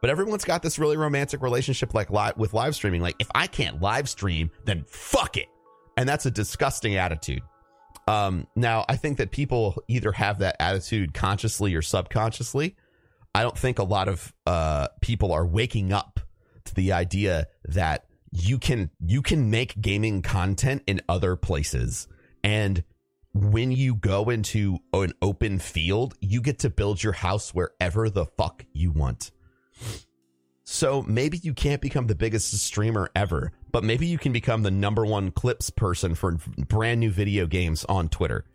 But 0.01 0.11
everyone's 0.11 0.45
got 0.45 0.63
this 0.63 0.79
really 0.79 0.97
romantic 0.97 1.43
relationship 1.43 1.95
like 1.95 2.11
with 2.37 2.53
live 2.53 2.75
streaming. 2.75 3.03
Like 3.03 3.17
if 3.19 3.29
I 3.35 3.47
can't 3.47 3.81
live 3.81 4.09
stream, 4.09 4.51
then 4.65 4.85
fuck 4.87 5.37
it. 5.37 5.49
And 5.97 6.09
that's 6.09 6.27
a 6.27 6.31
disgusting 6.31 6.97
attitude. 6.97 7.43
Um, 8.07 8.47
now, 8.55 8.85
I 8.89 8.97
think 8.97 9.19
that 9.19 9.31
people 9.31 9.83
either 9.89 10.13
have 10.13 10.39
that 10.39 10.57
attitude 10.61 11.13
consciously 11.13 11.75
or 11.75 11.83
subconsciously. 11.83 12.77
I 13.35 13.43
don't 13.43 13.59
think 13.59 13.79
a 13.79 13.85
lot 13.85 14.09
of 14.09 14.33
uh, 14.47 14.89
people 15.01 15.33
are 15.33 15.47
waking 15.47 15.93
up 15.93 16.21
to 16.67 16.75
the 16.75 16.93
idea 16.93 17.49
that 17.65 18.07
you 18.31 18.59
can 18.59 18.91
you 19.01 19.23
can 19.23 19.51
make 19.51 19.81
gaming 19.81 20.23
content 20.23 20.83
in 20.87 21.01
other 21.09 21.37
places 21.37 22.07
and 22.45 22.85
when 23.37 23.71
you 23.71 23.95
go 23.95 24.31
into 24.31 24.79
an 24.95 25.13
open 25.21 25.59
field 25.59 26.15
you 26.21 26.41
get 26.41 26.59
to 26.59 26.71
build 26.71 27.03
your 27.03 27.13
house 27.13 27.53
wherever 27.53 28.09
the 28.09 28.25
fuck 28.25 28.65
you 28.73 28.91
want 28.91 29.31
so 30.65 31.03
maybe 31.03 31.37
you 31.39 31.53
can't 31.53 31.83
become 31.83 32.07
the 32.07 32.15
biggest 32.15 32.51
streamer 32.59 33.11
ever 33.15 33.53
but 33.71 33.85
maybe 33.85 34.07
you 34.07 34.17
can 34.17 34.33
become 34.33 34.63
the 34.63 34.71
number 34.71 35.05
one 35.05 35.31
clips 35.31 35.69
person 35.69 36.15
for 36.15 36.39
brand 36.69 36.99
new 36.99 37.11
video 37.11 37.47
games 37.47 37.85
on 37.85 38.09
twitter 38.09 38.47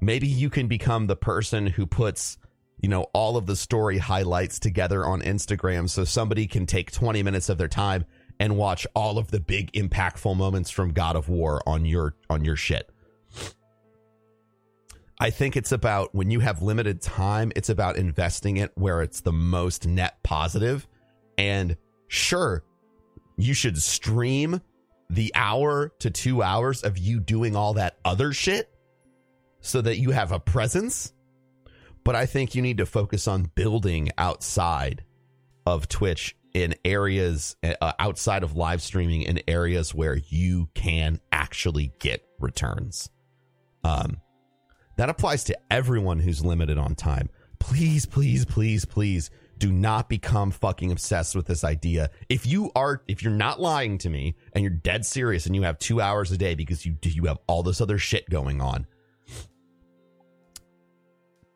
maybe 0.00 0.26
you 0.26 0.50
can 0.50 0.66
become 0.66 1.06
the 1.06 1.16
person 1.16 1.68
who 1.68 1.86
puts 1.86 2.36
you 2.80 2.88
know 2.88 3.06
all 3.12 3.36
of 3.36 3.46
the 3.46 3.54
story 3.54 3.98
highlights 3.98 4.58
together 4.58 5.06
on 5.06 5.22
instagram 5.22 5.88
so 5.88 6.04
somebody 6.04 6.48
can 6.48 6.66
take 6.66 6.90
20 6.90 7.22
minutes 7.22 7.48
of 7.48 7.56
their 7.56 7.68
time 7.68 8.04
and 8.40 8.56
watch 8.56 8.86
all 8.94 9.18
of 9.18 9.30
the 9.30 9.40
big 9.40 9.70
impactful 9.72 10.36
moments 10.36 10.70
from 10.70 10.92
God 10.92 11.16
of 11.16 11.28
War 11.28 11.62
on 11.66 11.84
your 11.84 12.16
on 12.28 12.44
your 12.44 12.56
shit. 12.56 12.90
I 15.20 15.30
think 15.30 15.56
it's 15.56 15.72
about 15.72 16.14
when 16.14 16.30
you 16.30 16.40
have 16.40 16.62
limited 16.62 17.00
time, 17.00 17.52
it's 17.54 17.68
about 17.68 17.96
investing 17.96 18.56
it 18.56 18.72
where 18.74 19.02
it's 19.02 19.20
the 19.20 19.32
most 19.32 19.86
net 19.86 20.22
positive. 20.22 20.86
And 21.38 21.76
sure, 22.08 22.64
you 23.36 23.54
should 23.54 23.80
stream 23.80 24.60
the 25.10 25.32
hour 25.34 25.92
to 26.00 26.10
2 26.10 26.42
hours 26.42 26.82
of 26.82 26.98
you 26.98 27.20
doing 27.20 27.54
all 27.54 27.74
that 27.74 27.98
other 28.04 28.32
shit 28.32 28.68
so 29.60 29.80
that 29.80 29.98
you 29.98 30.10
have 30.10 30.32
a 30.32 30.40
presence. 30.40 31.12
But 32.02 32.16
I 32.16 32.26
think 32.26 32.54
you 32.54 32.62
need 32.62 32.78
to 32.78 32.86
focus 32.86 33.28
on 33.28 33.50
building 33.54 34.10
outside 34.18 35.04
of 35.64 35.88
Twitch 35.88 36.36
in 36.52 36.74
areas 36.84 37.56
uh, 37.64 37.92
outside 37.98 38.42
of 38.42 38.56
live 38.56 38.82
streaming 38.82 39.22
in 39.22 39.40
areas 39.48 39.94
where 39.94 40.16
you 40.28 40.68
can 40.74 41.20
actually 41.32 41.92
get 41.98 42.24
returns. 42.38 43.10
Um, 43.82 44.18
that 44.96 45.08
applies 45.08 45.44
to 45.44 45.58
everyone 45.70 46.18
who's 46.18 46.44
limited 46.44 46.78
on 46.78 46.94
time. 46.94 47.28
Please, 47.58 48.06
please, 48.06 48.44
please, 48.44 48.84
please 48.84 49.30
do 49.58 49.72
not 49.72 50.08
become 50.08 50.50
fucking 50.50 50.92
obsessed 50.92 51.34
with 51.34 51.46
this 51.46 51.64
idea. 51.64 52.10
If 52.28 52.46
you 52.46 52.70
are, 52.74 53.02
if 53.08 53.22
you're 53.22 53.32
not 53.32 53.60
lying 53.60 53.98
to 53.98 54.10
me 54.10 54.34
and 54.52 54.62
you're 54.62 54.70
dead 54.70 55.06
serious 55.06 55.46
and 55.46 55.54
you 55.54 55.62
have 55.62 55.78
two 55.78 56.00
hours 56.00 56.32
a 56.32 56.36
day 56.36 56.54
because 56.54 56.84
you 56.84 56.96
you 57.02 57.24
have 57.26 57.38
all 57.46 57.62
this 57.62 57.80
other 57.80 57.98
shit 57.98 58.28
going 58.28 58.60
on, 58.60 58.86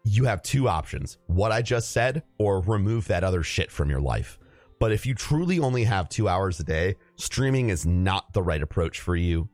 you 0.05 0.25
have 0.25 0.43
two 0.43 0.69
options: 0.69 1.19
what 1.27 1.53
I 1.53 1.63
just 1.63 1.91
said, 1.91 2.23
or 2.39 2.61
remove 2.61 3.09
that 3.09 3.25
other 3.25 3.43
shit 3.43 3.71
from 3.71 3.91
your 3.91 4.01
life. 4.01 4.39
But 4.81 4.93
if 4.93 5.05
you 5.07 5.15
truly 5.15 5.59
only 5.59 5.85
have 5.85 6.09
two 6.09 6.29
hours 6.29 6.61
a 6.61 6.65
day, 6.65 6.97
streaming 7.17 7.69
is 7.69 7.85
not 7.85 8.33
the 8.33 8.43
right 8.43 8.63
approach 8.63 9.01
for 9.01 9.17
you. 9.17 9.49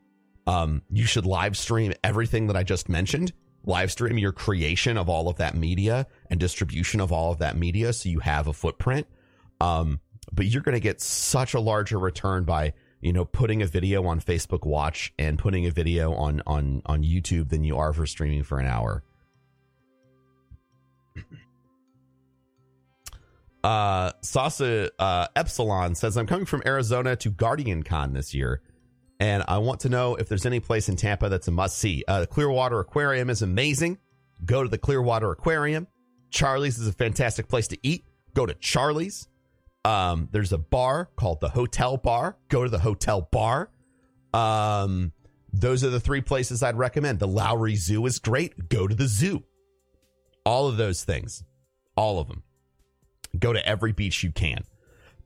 Um, 0.47 0.83
you 0.91 1.07
should 1.07 1.25
live 1.25 1.57
stream 1.57 1.95
everything 2.05 2.47
that 2.49 2.57
I 2.57 2.63
just 2.63 2.91
mentioned. 2.91 3.33
Live 3.65 3.91
stream 3.91 4.19
your 4.19 4.33
creation 4.33 4.99
of 4.99 5.09
all 5.09 5.29
of 5.29 5.37
that 5.37 5.57
media 5.57 6.07
and 6.31 6.39
distribution 6.39 7.01
of 7.01 7.13
all 7.13 7.33
of 7.33 7.39
that 7.39 7.57
media 7.57 7.93
so 7.93 8.09
you 8.09 8.21
have 8.21 8.47
a 8.47 8.53
footprint. 8.53 9.07
Um, 9.61 10.01
but 10.33 10.47
you're 10.47 10.63
going 10.63 10.75
to 10.75 10.81
get 10.81 11.01
such 11.01 11.55
a 11.55 11.61
larger 11.61 11.99
return 11.99 12.45
by 12.45 12.75
you 13.01 13.13
know 13.13 13.25
putting 13.25 13.63
a 13.63 13.67
video 13.67 14.05
on 14.07 14.21
Facebook 14.21 14.67
Watch 14.67 15.13
and 15.19 15.39
putting 15.39 15.67
a 15.67 15.71
video 15.71 16.13
on 16.15 16.43
on 16.47 16.83
on 16.87 17.03
YouTube 17.03 17.49
than 17.49 17.65
you 17.65 17.77
are 17.77 17.93
for 17.93 18.07
streaming 18.07 18.43
for 18.43 18.59
an 18.59 18.67
hour. 18.67 19.03
Uh, 23.65 24.13
Sasa 24.21 24.91
uh, 24.99 25.27
Epsilon 25.35 25.95
says, 25.95 26.19
I'm 26.19 26.27
coming 26.27 26.45
from 26.45 26.63
Arizona 26.67 27.17
to 27.17 27.31
GuardianCon 27.31 28.13
this 28.13 28.35
year, 28.35 28.61
and 29.21 29.45
I 29.47 29.59
want 29.59 29.81
to 29.81 29.89
know 29.89 30.17
if 30.17 30.29
there's 30.29 30.47
any 30.47 30.61
place 30.61 30.89
in 30.89 30.97
Tampa 30.97 31.29
that's 31.29 31.49
a 31.49 31.51
must 31.51 31.79
see. 31.79 32.05
Uh, 32.07 32.21
the 32.21 32.27
Clearwater 32.27 32.81
Aquarium 32.81 33.31
is 33.31 33.43
amazing. 33.43 33.99
Go 34.45 34.63
to 34.63 34.69
the 34.69 34.79
Clearwater 34.79 35.31
Aquarium. 35.31 35.87
Charlie's 36.31 36.79
is 36.79 36.89
a 36.89 36.93
fantastic 36.93 37.49
place 37.49 37.69
to 37.69 37.79
eat. 37.83 38.05
Go 38.35 38.45
to 38.45 38.55
Charlie's. 38.55 39.29
Um, 39.85 40.29
there's 40.33 40.53
a 40.53 40.59
bar 40.59 41.11
called 41.17 41.41
the 41.41 41.51
Hotel 41.51 41.97
Bar. 41.97 42.37
Go 42.49 42.65
to 42.65 42.71
the 42.71 42.79
Hotel 42.79 43.29
Bar. 43.31 43.71
Um, 44.33 45.13
those 45.53 45.85
are 45.85 45.91
the 45.91 46.01
three 46.01 46.21
places 46.21 46.63
I'd 46.63 46.77
recommend. 46.77 47.21
The 47.21 47.29
Lowry 47.29 47.77
Zoo 47.77 48.05
is 48.07 48.19
great. 48.19 48.69
Go 48.69 48.89
to 48.89 48.95
the 48.95 49.07
zoo. 49.07 49.45
All 50.45 50.67
of 50.67 50.77
those 50.77 51.05
things. 51.05 51.45
All 51.97 52.19
of 52.19 52.27
them. 52.27 52.43
Go 53.39 53.53
to 53.53 53.65
every 53.67 53.93
beach 53.93 54.25
you 54.25 54.33
can. 54.33 54.65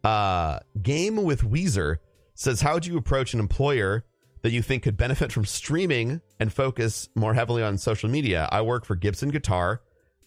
Uh, 0.04 0.60
Game 0.80 1.16
with 1.16 1.42
Weezer 1.42 1.96
says, 2.38 2.60
How 2.60 2.74
would 2.74 2.86
you 2.86 2.96
approach 2.96 3.34
an 3.34 3.40
employer 3.40 4.04
that 4.42 4.52
you 4.52 4.62
think 4.62 4.84
could 4.84 4.96
benefit 4.96 5.32
from 5.32 5.44
streaming 5.44 6.20
and 6.40 6.52
focus 6.52 7.08
more 7.14 7.34
heavily 7.34 7.62
on 7.62 7.76
social 7.76 8.08
media? 8.08 8.48
I 8.50 8.62
work 8.62 8.84
for 8.84 8.94
Gibson 8.94 9.28
Guitar 9.30 9.82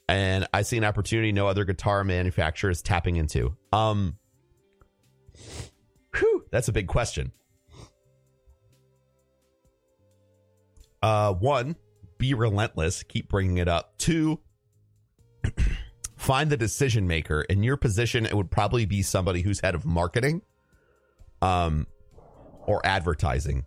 and 0.07 0.45
I 0.53 0.61
see 0.63 0.77
an 0.77 0.83
opportunity 0.83 1.31
no 1.31 1.47
other 1.47 1.63
guitar 1.63 2.03
manufacturer 2.03 2.69
is 2.69 2.81
tapping 2.81 3.15
into. 3.15 3.55
Um, 3.71 4.17
whew, 6.15 6.45
that's 6.51 6.67
a 6.67 6.73
big 6.73 6.87
question. 6.87 7.31
Uh, 11.01 11.33
one, 11.33 11.77
be 12.17 12.33
relentless, 12.33 13.03
keep 13.03 13.29
bringing 13.29 13.57
it 13.57 13.69
up. 13.69 13.97
Two, 13.97 14.39
find 16.17 16.49
the 16.49 16.57
decision 16.57 17.07
maker. 17.07 17.41
In 17.43 17.63
your 17.63 17.77
position, 17.77 18.25
it 18.25 18.35
would 18.35 18.51
probably 18.51 18.85
be 18.85 19.01
somebody 19.01 19.41
who's 19.41 19.61
head 19.61 19.75
of 19.75 19.85
marketing, 19.85 20.41
um, 21.41 21.87
or 22.65 22.85
advertising, 22.85 23.65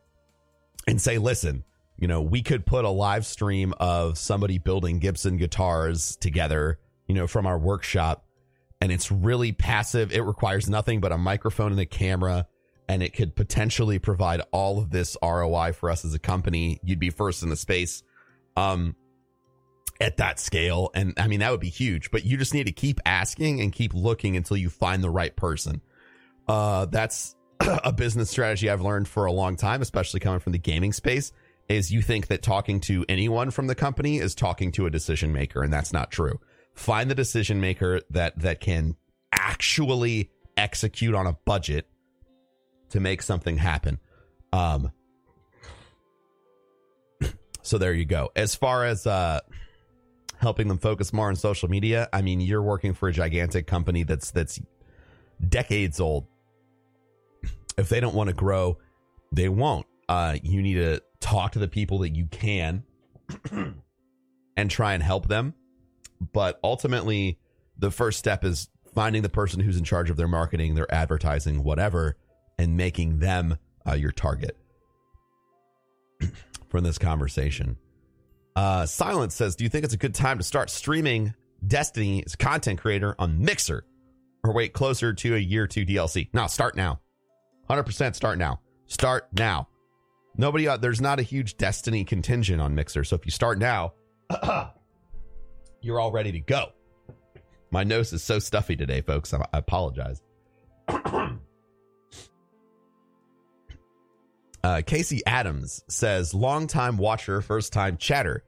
and 0.86 1.00
say, 1.00 1.18
listen, 1.18 1.64
you 1.98 2.08
know, 2.08 2.22
we 2.22 2.42
could 2.42 2.66
put 2.66 2.84
a 2.84 2.90
live 2.90 3.24
stream 3.24 3.74
of 3.78 4.18
somebody 4.18 4.58
building 4.58 4.98
Gibson 4.98 5.36
guitars 5.36 6.16
together, 6.16 6.78
you 7.06 7.14
know, 7.14 7.26
from 7.26 7.46
our 7.46 7.58
workshop, 7.58 8.24
and 8.80 8.90
it's 8.90 9.10
really 9.10 9.52
passive. 9.52 10.12
It 10.12 10.22
requires 10.22 10.68
nothing 10.68 11.00
but 11.00 11.12
a 11.12 11.18
microphone 11.18 11.72
and 11.72 11.80
a 11.80 11.86
camera. 11.86 12.46
And 12.86 13.02
it 13.02 13.14
could 13.14 13.34
potentially 13.34 13.98
provide 13.98 14.42
all 14.52 14.78
of 14.78 14.90
this 14.90 15.16
ROI 15.22 15.72
for 15.72 15.88
us 15.88 16.04
as 16.04 16.12
a 16.12 16.18
company. 16.18 16.80
You'd 16.84 16.98
be 16.98 17.08
first 17.08 17.42
in 17.42 17.48
the 17.48 17.56
space. 17.56 18.02
Um, 18.58 18.94
at 20.00 20.16
that 20.18 20.40
scale. 20.40 20.90
And 20.94 21.14
I 21.16 21.28
mean, 21.28 21.40
that 21.40 21.50
would 21.50 21.60
be 21.60 21.70
huge, 21.70 22.10
but 22.10 22.24
you 22.24 22.36
just 22.36 22.54
need 22.54 22.66
to 22.66 22.72
keep 22.72 23.00
asking 23.04 23.60
and 23.60 23.72
keep 23.72 23.94
looking 23.94 24.36
until 24.36 24.56
you 24.56 24.70
find 24.70 25.02
the 25.02 25.10
right 25.10 25.34
person. 25.34 25.80
Uh, 26.48 26.86
that's 26.86 27.36
a 27.84 27.92
business 27.92 28.30
strategy 28.30 28.68
I've 28.70 28.80
learned 28.80 29.08
for 29.08 29.26
a 29.26 29.32
long 29.32 29.56
time, 29.56 29.82
especially 29.82 30.20
coming 30.20 30.40
from 30.40 30.52
the 30.52 30.58
gaming 30.58 30.92
space 30.92 31.32
is 31.68 31.90
you 31.90 32.02
think 32.02 32.26
that 32.26 32.42
talking 32.42 32.78
to 32.78 33.04
anyone 33.08 33.50
from 33.50 33.66
the 33.66 33.74
company 33.74 34.18
is 34.18 34.34
talking 34.34 34.70
to 34.72 34.86
a 34.86 34.90
decision 34.90 35.32
maker 35.32 35.62
and 35.62 35.72
that's 35.72 35.92
not 35.92 36.10
true. 36.10 36.38
Find 36.74 37.10
the 37.10 37.14
decision 37.14 37.60
maker 37.60 38.02
that 38.10 38.38
that 38.40 38.60
can 38.60 38.96
actually 39.32 40.30
execute 40.56 41.14
on 41.14 41.26
a 41.26 41.32
budget 41.44 41.86
to 42.90 43.00
make 43.00 43.22
something 43.22 43.56
happen. 43.56 43.98
Um 44.52 44.92
so 47.62 47.78
there 47.78 47.94
you 47.94 48.04
go. 48.04 48.30
As 48.36 48.54
far 48.54 48.84
as 48.84 49.06
uh 49.06 49.40
helping 50.44 50.68
them 50.68 50.78
focus 50.78 51.12
more 51.12 51.28
on 51.28 51.36
social 51.36 51.68
media. 51.70 52.08
I 52.12 52.22
mean, 52.22 52.40
you're 52.40 52.62
working 52.62 52.92
for 52.92 53.08
a 53.08 53.12
gigantic 53.12 53.66
company 53.66 54.02
that's 54.02 54.30
that's 54.30 54.60
decades 55.48 56.00
old. 56.00 56.26
If 57.76 57.88
they 57.88 58.00
don't 58.00 58.14
want 58.14 58.28
to 58.28 58.34
grow, 58.34 58.78
they 59.32 59.48
won't. 59.48 59.86
Uh, 60.08 60.36
you 60.42 60.62
need 60.62 60.74
to 60.74 61.00
talk 61.20 61.52
to 61.52 61.58
the 61.58 61.68
people 61.68 61.98
that 62.00 62.10
you 62.10 62.26
can 62.26 62.84
and 64.56 64.70
try 64.70 64.94
and 64.94 65.02
help 65.02 65.28
them 65.28 65.54
but 66.32 66.58
ultimately, 66.64 67.38
the 67.78 67.90
first 67.90 68.18
step 68.18 68.44
is 68.44 68.68
finding 68.94 69.22
the 69.22 69.28
person 69.28 69.60
who's 69.60 69.76
in 69.76 69.84
charge 69.84 70.10
of 70.10 70.16
their 70.16 70.28
marketing, 70.28 70.74
their 70.74 70.92
advertising, 70.92 71.64
whatever, 71.64 72.16
and 72.58 72.76
making 72.76 73.18
them 73.18 73.58
uh, 73.86 73.94
your 73.94 74.12
target 74.12 74.56
for 76.68 76.80
this 76.80 76.98
conversation. 76.98 77.76
Uh, 78.56 78.86
Silence 78.86 79.34
says, 79.34 79.56
Do 79.56 79.64
you 79.64 79.70
think 79.70 79.84
it's 79.84 79.94
a 79.94 79.98
good 79.98 80.14
time 80.14 80.38
to 80.38 80.44
start 80.44 80.70
streaming 80.70 81.34
Destiny 81.66 82.22
as 82.24 82.34
a 82.34 82.36
content 82.36 82.80
creator 82.80 83.14
on 83.18 83.42
Mixer 83.44 83.84
or 84.44 84.52
wait 84.52 84.72
closer 84.72 85.12
to 85.12 85.34
a 85.34 85.38
year 85.38 85.66
two 85.66 85.84
DLC? 85.84 86.28
No, 86.32 86.46
start 86.46 86.76
now. 86.76 87.00
100% 87.74 88.14
start 88.14 88.38
now. 88.38 88.60
Start 88.86 89.28
now. 89.32 89.68
Nobody, 90.36 90.66
uh, 90.68 90.76
there's 90.76 91.00
not 91.00 91.20
a 91.20 91.22
huge 91.22 91.56
Destiny 91.56 92.04
contingent 92.04 92.60
on 92.60 92.74
Mixer. 92.74 93.04
So 93.04 93.16
if 93.16 93.24
you 93.24 93.30
start 93.30 93.58
now, 93.58 93.94
you're 95.80 96.00
all 96.00 96.12
ready 96.12 96.32
to 96.32 96.40
go. 96.40 96.72
My 97.70 97.84
nose 97.84 98.12
is 98.12 98.22
so 98.22 98.38
stuffy 98.38 98.76
today, 98.76 99.00
folks. 99.00 99.32
I, 99.32 99.46
I 99.52 99.58
apologize. 99.58 100.22
Uh, 104.64 104.80
Casey 104.80 105.20
Adams 105.26 105.84
says, 105.88 106.32
longtime 106.32 106.96
watcher, 106.96 107.42
first 107.42 107.70
time 107.70 107.98
chatter. 107.98 108.42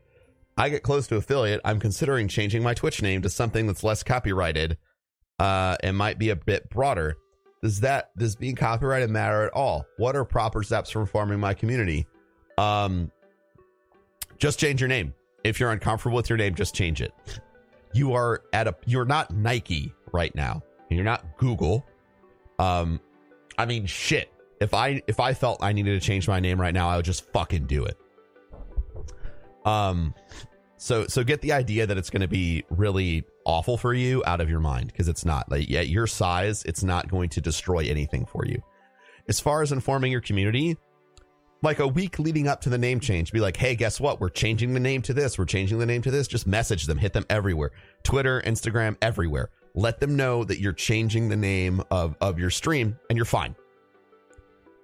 I 0.57 0.71
get 0.71 0.83
close 0.83 1.07
to 1.09 1.17
affiliate. 1.17 1.61
I'm 1.63 1.79
considering 1.79 2.27
changing 2.29 2.63
my 2.63 2.73
Twitch 2.73 3.03
name 3.03 3.21
to 3.21 3.29
something 3.29 3.67
that's 3.67 3.85
less 3.85 4.03
copyrighted 4.03 4.79
uh, 5.39 5.77
and 5.83 5.95
might 5.95 6.19
be 6.19 6.31
a 6.31 6.37
bit 6.37 6.71
broader. 6.71 7.19
Does 7.67 7.81
that 7.81 8.17
does 8.17 8.37
being 8.37 8.55
copyrighted 8.55 9.11
matter 9.11 9.45
at 9.45 9.53
all? 9.53 9.87
What 9.97 10.15
are 10.15 10.25
proper 10.25 10.63
steps 10.63 10.89
for 10.89 11.01
informing 11.01 11.41
my 11.41 11.53
community? 11.53 12.07
Um, 12.59 13.11
just 14.39 14.61
change 14.61 14.81
your 14.81 14.87
name. 14.87 15.15
If 15.43 15.59
you're 15.59 15.73
uncomfortable 15.73 16.15
with 16.15 16.31
your 16.31 16.37
name, 16.37 16.55
just 16.55 16.77
change 16.77 17.03
it. 17.03 17.13
You 17.93 18.13
are 18.13 18.43
at 18.53 18.69
a 18.69 18.77
you're 18.87 19.05
not 19.05 19.33
Nike 19.33 19.93
right 20.13 20.33
now, 20.37 20.63
and 20.91 20.97
you're 20.97 21.05
not 21.05 21.25
Google. 21.39 21.85
Um, 22.61 23.01
I 23.59 23.67
mean, 23.67 23.87
shit 23.87 24.33
if 24.61 24.75
I 24.75 25.03
if 25.09 25.21
I 25.21 25.35
felt 25.35 25.61
I 25.61 25.73
needed 25.73 26.01
to 26.01 26.07
change 26.07 26.29
my 26.29 26.41
name 26.41 26.61
right 26.61 26.75
now, 26.75 26.89
I 26.89 26.97
would 26.97 27.05
just 27.05 27.31
fucking 27.33 27.67
do 27.67 27.85
it. 27.85 27.99
Um 29.65 30.15
so 30.77 31.07
so 31.07 31.25
get 31.25 31.41
the 31.41 31.53
idea 31.53 31.87
that 31.87 31.99
it's 31.99 32.11
going 32.11 32.21
to 32.21 32.29
be 32.29 32.65
really 32.71 33.25
awful 33.47 33.79
for 33.79 33.95
you 33.95 34.23
out 34.27 34.41
of 34.41 34.51
your 34.51 34.61
mind 34.61 34.89
because 34.89 35.09
it's 35.09 35.25
not. 35.25 35.51
Like 35.51 35.71
at 35.73 35.89
your 35.89 36.07
size, 36.07 36.63
it's 36.65 36.83
not 36.83 37.09
going 37.09 37.31
to 37.31 37.41
destroy 37.41 37.85
anything 37.85 38.27
for 38.27 38.45
you. 38.45 38.63
As 39.29 39.41
far 39.41 39.63
as 39.63 39.73
informing 39.73 40.13
your 40.13 40.21
community, 40.21 40.77
like 41.63 41.79
a 41.79 41.89
week 41.89 42.19
leading 42.19 42.47
up 42.49 42.61
to 42.63 42.69
the 42.69 42.79
name 42.79 43.01
change, 43.01 43.33
be 43.33 43.41
like, 43.41 43.57
"Hey, 43.57 43.75
guess 43.75 43.99
what? 43.99 44.21
We're 44.21 44.29
changing 44.29 44.75
the 44.75 44.81
name 44.81 45.03
to 45.03 45.15
this. 45.15 45.39
We're 45.39 45.47
changing 45.47 45.79
the 45.79 45.87
name 45.87 46.03
to 46.03 46.11
this." 46.11 46.29
Just 46.29 46.47
message 46.47 46.87
them, 46.87 46.99
hit 46.99 47.13
them 47.13 47.25
everywhere. 47.31 47.73
Twitter, 48.03 48.43
Instagram, 48.43 48.97
everywhere. 49.01 49.51
Let 49.75 50.01
them 50.01 50.17
know 50.17 50.45
that 50.45 50.61
you're 50.61 50.73
changing 50.73 51.29
the 51.29 51.37
name 51.37 51.83
of 51.91 52.17
of 52.21 52.39
your 52.39 52.51
stream 52.51 52.99
and 53.09 53.17
you're 53.17 53.25
fine 53.25 53.57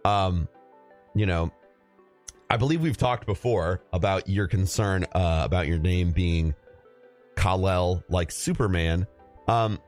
um, 0.05 0.49
you 1.15 1.27
know, 1.27 1.51
I 2.51 2.57
believe 2.57 2.83
we've 2.83 2.97
talked 2.97 3.27
before 3.27 3.83
about 3.93 4.29
your 4.29 4.47
concern 4.47 5.05
uh, 5.13 5.43
about 5.45 5.67
your 5.67 5.79
name 5.79 6.11
being 6.11 6.55
Kal-El 7.37 8.03
like 8.09 8.31
Superman. 8.31 9.07
Um, 9.49 9.79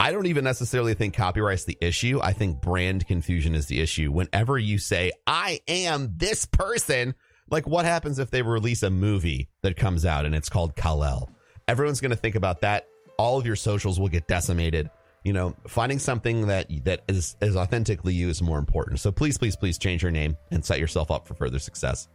I 0.00 0.12
don't 0.12 0.26
even 0.26 0.44
necessarily 0.44 0.94
think 0.94 1.14
copyright's 1.14 1.64
the 1.64 1.78
issue. 1.80 2.20
I 2.22 2.32
think 2.32 2.60
brand 2.60 3.06
confusion 3.06 3.54
is 3.54 3.66
the 3.66 3.80
issue. 3.80 4.12
Whenever 4.12 4.58
you 4.58 4.78
say, 4.78 5.12
I 5.26 5.60
am 5.66 6.12
this 6.16 6.44
person, 6.44 7.14
like 7.50 7.66
what 7.66 7.84
happens 7.84 8.18
if 8.18 8.30
they 8.30 8.42
release 8.42 8.82
a 8.82 8.90
movie 8.90 9.48
that 9.62 9.76
comes 9.76 10.04
out 10.04 10.26
and 10.26 10.34
it's 10.34 10.48
called 10.48 10.76
Kal-El? 10.76 11.30
Everyone's 11.66 12.00
going 12.00 12.10
to 12.10 12.16
think 12.16 12.34
about 12.34 12.60
that. 12.60 12.86
All 13.18 13.38
of 13.38 13.46
your 13.46 13.56
socials 13.56 13.98
will 13.98 14.08
get 14.08 14.28
decimated 14.28 14.90
you 15.26 15.32
know, 15.32 15.56
finding 15.66 15.98
something 15.98 16.46
that 16.46 16.68
that 16.84 17.02
is 17.08 17.36
is 17.42 17.56
authentically 17.56 18.14
you 18.14 18.28
is 18.28 18.40
more 18.40 18.60
important. 18.60 19.00
So 19.00 19.10
please, 19.10 19.36
please, 19.36 19.56
please 19.56 19.76
change 19.76 20.00
your 20.00 20.12
name 20.12 20.36
and 20.52 20.64
set 20.64 20.78
yourself 20.78 21.10
up 21.10 21.26
for 21.26 21.34
further 21.34 21.58
success. 21.58 22.06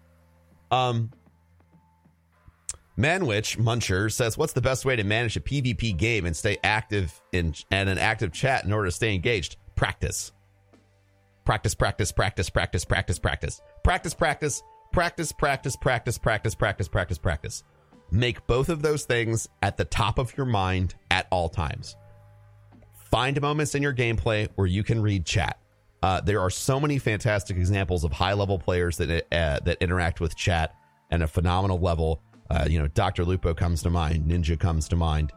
Um, 0.71 1.11
Manwich 2.97 3.57
Muncher 3.57 4.11
says, 4.11 4.37
"What's 4.37 4.53
the 4.53 4.61
best 4.61 4.85
way 4.85 4.95
to 4.95 5.03
manage 5.03 5.37
a 5.37 5.41
PvP 5.41 5.97
game 5.97 6.25
and 6.25 6.35
stay 6.35 6.57
active 6.63 7.21
in 7.31 7.55
and 7.71 7.89
an 7.89 7.97
active 7.97 8.31
chat 8.31 8.65
in 8.65 8.73
order 8.73 8.87
to 8.87 8.91
stay 8.91 9.13
engaged? 9.15 9.55
Practice, 9.75 10.31
practice, 11.45 11.73
practice, 11.73 12.11
practice, 12.11 12.49
practice, 12.49 12.85
practice, 12.85 13.19
practice, 13.19 13.59
practice, 13.83 14.13
practice, 14.13 14.61
practice, 14.91 15.31
practice, 15.31 15.75
practice, 15.75 16.17
practice, 16.17 16.55
practice, 16.55 16.87
practice, 16.87 17.17
practice. 17.17 17.63
Make 18.11 18.45
both 18.45 18.67
of 18.69 18.81
those 18.81 19.05
things 19.05 19.47
at 19.61 19.77
the 19.77 19.85
top 19.85 20.19
of 20.19 20.35
your 20.35 20.45
mind 20.45 20.95
at 21.09 21.27
all 21.31 21.49
times." 21.49 21.95
Find 23.09 23.41
moments 23.41 23.75
in 23.75 23.81
your 23.81 23.93
gameplay 23.93 24.47
where 24.55 24.67
you 24.67 24.83
can 24.83 25.01
read 25.01 25.25
chat. 25.25 25.59
Uh, 26.01 26.21
there 26.21 26.39
are 26.39 26.49
so 26.49 26.79
many 26.79 26.97
fantastic 26.97 27.57
examples 27.57 28.03
of 28.03 28.13
high 28.13 28.33
level 28.33 28.57
players 28.57 28.97
that 28.97 29.27
uh, 29.31 29.59
that 29.63 29.77
interact 29.81 30.19
with 30.21 30.35
chat 30.35 30.73
at 31.09 31.21
a 31.21 31.27
phenomenal 31.27 31.79
level. 31.79 32.21
Uh, 32.51 32.65
you 32.69 32.77
know, 32.77 32.87
Doctor 32.87 33.23
Lupo 33.23 33.53
comes 33.53 33.83
to 33.83 33.89
mind, 33.89 34.25
Ninja 34.25 34.59
comes 34.59 34.89
to 34.89 34.97
mind. 34.97 35.31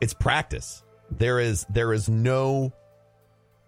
It's 0.00 0.14
practice. 0.14 0.82
There 1.10 1.38
is 1.38 1.66
there 1.68 1.92
is 1.92 2.08
no 2.08 2.72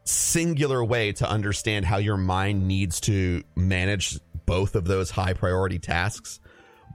singular 0.04 0.82
way 0.82 1.12
to 1.12 1.28
understand 1.28 1.84
how 1.84 1.98
your 1.98 2.16
mind 2.16 2.66
needs 2.66 2.98
to 3.00 3.42
manage 3.54 4.18
both 4.46 4.74
of 4.74 4.86
those 4.86 5.10
high 5.10 5.34
priority 5.34 5.78
tasks, 5.78 6.40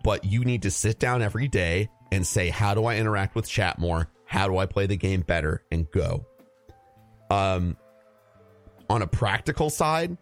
but 0.04 0.26
you 0.26 0.44
need 0.44 0.64
to 0.64 0.72
sit 0.72 0.98
down 0.98 1.22
every 1.22 1.48
day 1.48 1.90
and 2.12 2.26
say, 2.26 2.50
how 2.50 2.74
do 2.74 2.86
I 2.86 2.98
interact 2.98 3.36
with 3.36 3.48
chat 3.48 3.78
more? 3.78 4.10
How 4.26 4.48
do 4.48 4.58
I 4.58 4.66
play 4.66 4.88
the 4.88 4.98
game 4.98 5.22
better 5.22 5.64
and 5.72 5.90
go? 5.92 6.26
Um, 7.30 7.78
on 8.90 9.04
a 9.04 9.08
practical 9.08 9.70
side, 9.70 10.18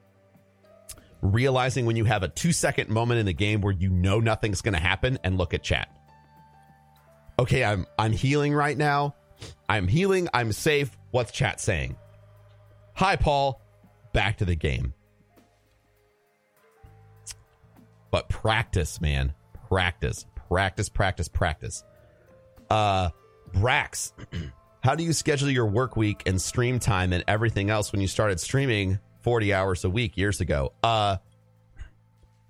realizing 1.22 1.86
when 1.86 1.96
you 1.96 2.06
have 2.06 2.24
a 2.24 2.28
two 2.28 2.52
second 2.52 2.90
moment 2.90 3.20
in 3.20 3.26
the 3.26 3.34
game 3.34 3.62
where 3.62 3.74
you 3.74 3.90
know 3.90 4.20
nothing's 4.20 4.62
going 4.62 4.74
to 4.74 4.80
happen 4.80 5.18
and 5.24 5.38
look 5.38 5.54
at 5.54 5.64
chat. 5.64 5.90
Okay, 7.38 7.64
I'm 7.64 7.86
I'm 7.98 8.12
healing 8.12 8.54
right 8.54 8.78
now. 8.78 9.16
I'm 9.68 9.88
healing. 9.88 10.30
I'm 10.34 10.52
safe. 10.52 10.96
What's 11.12 11.32
chat 11.32 11.60
saying? 11.60 11.96
Hi, 12.94 13.16
Paul. 13.16 13.62
Back 14.14 14.38
to 14.38 14.46
the 14.46 14.56
game. 14.56 14.94
But 18.12 18.30
practice, 18.30 19.02
man. 19.02 19.34
Practice. 19.68 20.26
Practice, 20.48 20.88
practice, 20.88 21.28
practice. 21.28 21.84
Uh 22.70 23.10
Brax, 23.54 24.12
how 24.84 24.96
do 24.96 25.04
you 25.04 25.14
schedule 25.14 25.50
your 25.50 25.66
work 25.66 25.96
week 25.96 26.24
and 26.26 26.42
stream 26.42 26.80
time 26.80 27.14
and 27.14 27.24
everything 27.28 27.70
else 27.70 27.92
when 27.92 28.02
you 28.02 28.08
started 28.08 28.40
streaming 28.40 29.00
40 29.26 29.56
hours 29.56 29.84
a 29.84 29.90
week 29.90 30.18
years 30.18 30.40
ago? 30.40 30.72
Uh, 30.84 31.18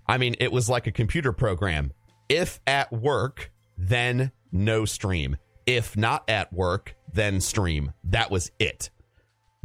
I 0.06 0.18
mean, 0.18 0.36
it 0.40 0.52
was 0.52 0.68
like 0.68 0.86
a 0.86 0.92
computer 0.92 1.32
program. 1.32 1.90
If 2.28 2.60
at 2.66 2.92
work, 2.92 3.50
then 3.78 4.30
no 4.52 4.84
stream. 4.84 5.38
If 5.64 5.96
not 5.96 6.28
at 6.28 6.52
work, 6.52 6.94
then 7.10 7.40
stream. 7.40 7.94
That 8.04 8.30
was 8.30 8.50
it. 8.58 8.90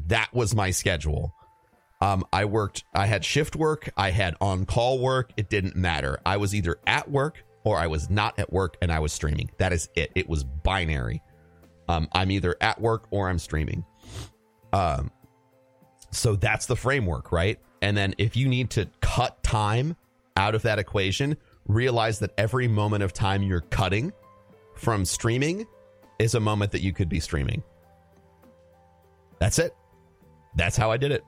That 0.08 0.30
was 0.34 0.56
my 0.56 0.72
schedule. 0.72 1.36
Um, 2.00 2.24
I 2.32 2.46
worked, 2.46 2.86
I 2.96 3.08
had 3.08 3.26
shift 3.26 3.58
work, 3.58 3.90
I 3.98 4.12
had 4.12 4.38
on 4.40 4.66
call 4.66 5.00
work. 5.00 5.34
It 5.36 5.50
didn't 5.50 5.76
matter. 5.76 6.18
I 6.26 6.38
was 6.38 6.56
either 6.56 6.78
at 6.88 7.12
work 7.12 7.44
or 7.66 7.78
I 7.78 7.88
was 7.88 8.10
not 8.10 8.40
at 8.40 8.54
work 8.54 8.78
and 8.82 8.90
I 8.90 9.00
was 9.00 9.12
streaming. 9.12 9.52
That 9.58 9.74
is 9.74 9.90
it. 9.96 10.14
It 10.16 10.30
was 10.30 10.46
binary. 10.46 11.22
Um, 11.90 12.08
I'm 12.14 12.32
either 12.32 12.56
at 12.62 12.80
work 12.80 13.08
or 13.12 13.28
I'm 13.28 13.38
streaming. 13.38 13.84
Um, 14.72 15.12
so 16.12 16.36
that's 16.36 16.66
the 16.66 16.76
framework, 16.76 17.32
right? 17.32 17.60
And 17.82 17.98
then 17.98 18.14
if 18.18 18.36
you 18.36 18.48
need 18.48 18.70
to 18.72 18.88
cut 19.02 19.42
time 19.44 19.96
out 20.38 20.56
of 20.56 20.62
that 20.64 20.80
equation, 20.80 21.38
realize 21.68 22.20
that 22.20 22.32
every 22.38 22.68
moment 22.68 23.04
of 23.04 23.14
time 23.14 23.44
you're 23.44 23.62
cutting 23.62 24.14
from 24.76 25.06
streaming 25.06 25.66
is 26.20 26.36
a 26.36 26.40
moment 26.40 26.72
that 26.72 26.82
you 26.82 26.94
could 26.94 27.10
be 27.10 27.20
streaming. 27.20 27.64
That's 29.40 29.58
it. 29.58 29.76
That's 30.56 30.78
how 30.78 30.92
I 30.92 30.98
did 30.98 31.12
it. 31.12 31.24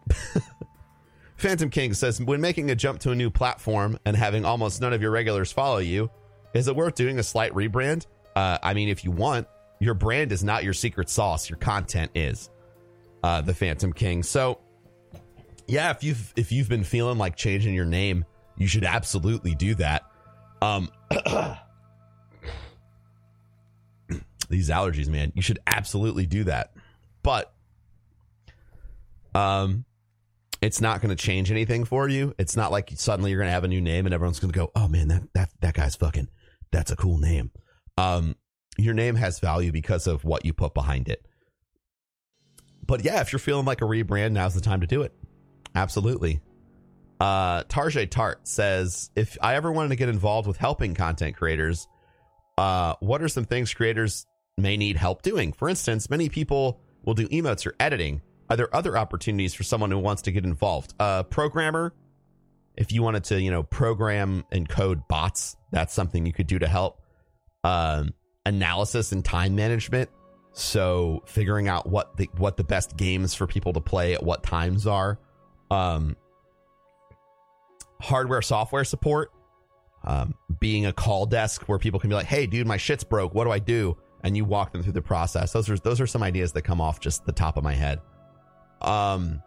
Phantom 1.37 1.69
King 1.69 1.93
says 1.93 2.21
when 2.21 2.41
making 2.41 2.69
a 2.71 2.75
jump 2.75 2.99
to 2.99 3.11
a 3.11 3.15
new 3.15 3.29
platform 3.29 3.97
and 4.05 4.15
having 4.15 4.45
almost 4.45 4.81
none 4.81 4.93
of 4.93 5.01
your 5.01 5.11
regulars 5.11 5.51
follow 5.51 5.79
you, 5.79 6.09
is 6.53 6.67
it 6.67 6.75
worth 6.75 6.95
doing 6.95 7.19
a 7.19 7.23
slight 7.23 7.51
rebrand? 7.53 8.05
Uh, 8.35 8.57
I 8.61 8.73
mean, 8.73 8.89
if 8.89 9.03
you 9.03 9.11
want, 9.11 9.47
your 9.79 9.93
brand 9.93 10.31
is 10.31 10.43
not 10.43 10.63
your 10.63 10.73
secret 10.73 11.09
sauce. 11.09 11.49
Your 11.49 11.57
content 11.57 12.11
is. 12.15 12.49
Uh, 13.23 13.41
the 13.41 13.53
Phantom 13.53 13.93
King. 13.93 14.21
So, 14.21 14.59
yeah, 15.73 15.89
if 15.89 16.03
you've 16.03 16.31
if 16.35 16.51
you've 16.51 16.69
been 16.69 16.83
feeling 16.83 17.17
like 17.17 17.35
changing 17.35 17.73
your 17.73 17.85
name, 17.85 18.25
you 18.57 18.67
should 18.67 18.83
absolutely 18.83 19.55
do 19.55 19.73
that. 19.75 20.03
Um, 20.61 20.89
these 24.49 24.69
allergies, 24.69 25.07
man, 25.07 25.31
you 25.33 25.41
should 25.41 25.57
absolutely 25.65 26.27
do 26.27 26.43
that. 26.43 26.73
But, 27.23 27.51
um, 29.33 29.85
it's 30.61 30.79
not 30.79 31.01
going 31.01 31.09
to 31.09 31.21
change 31.21 31.49
anything 31.49 31.85
for 31.85 32.07
you. 32.07 32.35
It's 32.37 32.55
not 32.55 32.71
like 32.71 32.91
suddenly 32.95 33.31
you're 33.31 33.39
going 33.39 33.47
to 33.47 33.53
have 33.53 33.63
a 33.63 33.67
new 33.67 33.81
name 33.81 34.05
and 34.05 34.13
everyone's 34.13 34.39
going 34.39 34.51
to 34.53 34.57
go, 34.57 34.71
"Oh 34.75 34.87
man, 34.87 35.07
that 35.07 35.23
that 35.33 35.49
that 35.61 35.73
guy's 35.73 35.95
fucking. 35.95 36.29
That's 36.71 36.91
a 36.91 36.95
cool 36.95 37.17
name." 37.17 37.49
Um, 37.97 38.35
your 38.77 38.93
name 38.93 39.15
has 39.15 39.39
value 39.39 39.71
because 39.71 40.05
of 40.05 40.23
what 40.23 40.45
you 40.45 40.53
put 40.53 40.75
behind 40.75 41.09
it. 41.09 41.25
But 42.85 43.03
yeah, 43.03 43.21
if 43.21 43.31
you're 43.31 43.39
feeling 43.39 43.65
like 43.65 43.81
a 43.81 43.85
rebrand, 43.85 44.33
now's 44.33 44.53
the 44.53 44.61
time 44.61 44.81
to 44.81 44.87
do 44.87 45.01
it. 45.01 45.13
Absolutely. 45.75 46.41
Uh, 47.19 47.63
Tarjay 47.63 48.09
Tart 48.09 48.47
says, 48.47 49.09
if 49.15 49.37
I 49.41 49.55
ever 49.55 49.71
wanted 49.71 49.89
to 49.89 49.95
get 49.95 50.09
involved 50.09 50.47
with 50.47 50.57
helping 50.57 50.93
content 50.93 51.35
creators, 51.35 51.87
uh, 52.57 52.95
what 52.99 53.21
are 53.21 53.29
some 53.29 53.45
things 53.45 53.73
creators 53.73 54.25
may 54.57 54.77
need 54.77 54.97
help 54.97 55.21
doing? 55.21 55.53
For 55.53 55.69
instance, 55.69 56.09
many 56.09 56.29
people 56.29 56.81
will 57.03 57.13
do 57.13 57.27
emotes 57.29 57.65
or 57.65 57.75
editing. 57.79 58.21
Are 58.49 58.57
there 58.57 58.75
other 58.75 58.97
opportunities 58.97 59.53
for 59.53 59.63
someone 59.63 59.89
who 59.89 59.99
wants 59.99 60.23
to 60.23 60.31
get 60.31 60.43
involved? 60.43 60.93
Uh, 60.99 61.23
programmer, 61.23 61.93
if 62.75 62.91
you 62.91 63.01
wanted 63.01 63.23
to, 63.25 63.41
you 63.41 63.51
know, 63.51 63.63
program 63.63 64.43
and 64.51 64.67
code 64.67 65.07
bots, 65.07 65.55
that's 65.71 65.93
something 65.93 66.25
you 66.25 66.33
could 66.33 66.47
do 66.47 66.59
to 66.59 66.67
help. 66.67 67.01
Um, 67.63 68.13
analysis 68.45 69.11
and 69.11 69.23
time 69.23 69.55
management. 69.55 70.09
So 70.51 71.23
figuring 71.25 71.67
out 71.67 71.87
what 71.87 72.17
the 72.17 72.29
what 72.37 72.57
the 72.57 72.63
best 72.63 72.95
games 72.95 73.33
for 73.33 73.47
people 73.47 73.73
to 73.73 73.81
play 73.81 74.13
at 74.13 74.23
what 74.23 74.43
times 74.43 74.85
are. 74.85 75.19
Um, 75.73 76.15
hardware 78.01 78.41
software 78.41 78.83
support. 78.83 79.31
Um, 80.05 80.33
being 80.59 80.85
a 80.85 80.91
call 80.91 81.25
desk 81.25 81.63
where 81.69 81.79
people 81.79 81.99
can 81.99 82.09
be 82.09 82.15
like, 82.15 82.25
"Hey, 82.25 82.45
dude, 82.45 82.67
my 82.67 82.77
shit's 82.77 83.05
broke. 83.05 83.33
What 83.33 83.45
do 83.45 83.51
I 83.51 83.59
do?" 83.59 83.97
And 84.23 84.35
you 84.35 84.43
walk 84.43 84.73
them 84.73 84.83
through 84.83 84.93
the 84.93 85.01
process. 85.01 85.53
Those 85.53 85.69
are 85.69 85.77
those 85.77 86.01
are 86.01 86.07
some 86.07 86.21
ideas 86.21 86.51
that 86.53 86.63
come 86.63 86.81
off 86.81 86.99
just 86.99 87.25
the 87.25 87.31
top 87.31 87.55
of 87.55 87.63
my 87.63 87.73
head. 87.73 88.01
Um, 88.81 89.41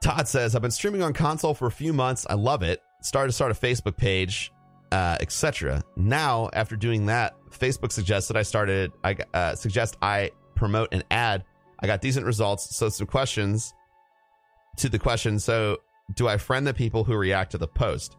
Todd 0.00 0.28
says, 0.28 0.54
"I've 0.54 0.62
been 0.62 0.70
streaming 0.70 1.02
on 1.02 1.12
console 1.12 1.52
for 1.52 1.66
a 1.66 1.72
few 1.72 1.92
months. 1.92 2.26
I 2.30 2.34
love 2.34 2.62
it. 2.62 2.80
Started 3.02 3.28
to 3.28 3.32
start 3.32 3.50
a 3.50 3.54
Facebook 3.54 3.96
page 3.96 4.52
uh, 4.94 5.16
etc. 5.20 5.82
Now, 5.96 6.50
after 6.52 6.76
doing 6.76 7.06
that, 7.06 7.34
Facebook 7.50 7.90
suggested 7.90 8.36
I 8.36 8.42
started. 8.42 8.92
I 9.02 9.16
uh, 9.34 9.56
suggest 9.56 9.96
I 10.00 10.30
promote 10.54 10.94
an 10.94 11.02
ad. 11.10 11.44
I 11.80 11.88
got 11.88 12.00
decent 12.00 12.24
results. 12.24 12.76
So 12.76 12.88
some 12.88 13.08
questions 13.08 13.74
to 14.76 14.88
the 14.88 14.98
question. 14.98 15.38
So, 15.38 15.78
do 16.14 16.28
I 16.28 16.36
friend 16.36 16.66
the 16.66 16.74
people 16.74 17.04
who 17.04 17.14
react 17.16 17.52
to 17.52 17.58
the 17.58 17.68
post? 17.68 18.16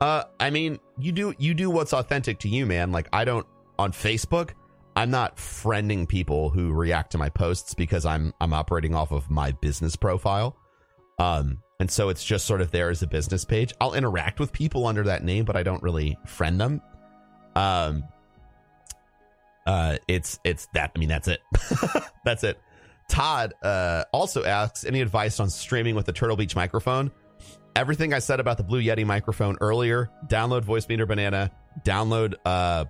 Uh, 0.00 0.24
I 0.38 0.50
mean, 0.50 0.78
you 0.98 1.12
do 1.12 1.34
you 1.38 1.54
do 1.54 1.70
what's 1.70 1.92
authentic 1.92 2.38
to 2.40 2.48
you, 2.48 2.66
man. 2.66 2.92
Like 2.92 3.08
I 3.12 3.24
don't 3.24 3.46
on 3.78 3.92
Facebook. 3.92 4.50
I'm 4.96 5.10
not 5.10 5.36
friending 5.36 6.08
people 6.08 6.50
who 6.50 6.72
react 6.72 7.12
to 7.12 7.18
my 7.18 7.28
posts 7.28 7.74
because 7.74 8.06
I'm 8.06 8.32
I'm 8.40 8.52
operating 8.52 8.94
off 8.94 9.12
of 9.12 9.30
my 9.30 9.52
business 9.52 9.96
profile. 9.96 10.56
Um, 11.18 11.62
and 11.80 11.90
so 11.90 12.08
it's 12.08 12.24
just 12.24 12.46
sort 12.46 12.60
of 12.60 12.70
there 12.70 12.90
as 12.90 13.02
a 13.02 13.06
business 13.06 13.44
page. 13.44 13.72
I'll 13.80 13.94
interact 13.94 14.40
with 14.40 14.52
people 14.52 14.86
under 14.86 15.04
that 15.04 15.22
name, 15.22 15.44
but 15.44 15.56
I 15.56 15.62
don't 15.62 15.82
really 15.82 16.18
friend 16.26 16.60
them. 16.60 16.80
Um, 17.54 18.04
uh, 19.66 19.98
it's 20.08 20.38
it's 20.44 20.66
that. 20.74 20.92
I 20.94 20.98
mean, 20.98 21.08
that's 21.08 21.28
it. 21.28 21.40
that's 22.24 22.42
it. 22.44 22.58
Todd 23.08 23.54
uh, 23.62 24.04
also 24.12 24.44
asks 24.44 24.84
any 24.84 25.00
advice 25.00 25.40
on 25.40 25.50
streaming 25.50 25.94
with 25.94 26.06
the 26.06 26.12
Turtle 26.12 26.36
Beach 26.36 26.54
microphone. 26.54 27.10
Everything 27.74 28.12
I 28.12 28.18
said 28.18 28.40
about 28.40 28.56
the 28.56 28.64
Blue 28.64 28.82
Yeti 28.82 29.06
microphone 29.06 29.56
earlier. 29.60 30.10
Download 30.26 30.62
Voicemeeter 30.62 31.06
Banana. 31.06 31.50
Download 31.84 32.34
uh, 32.44 32.84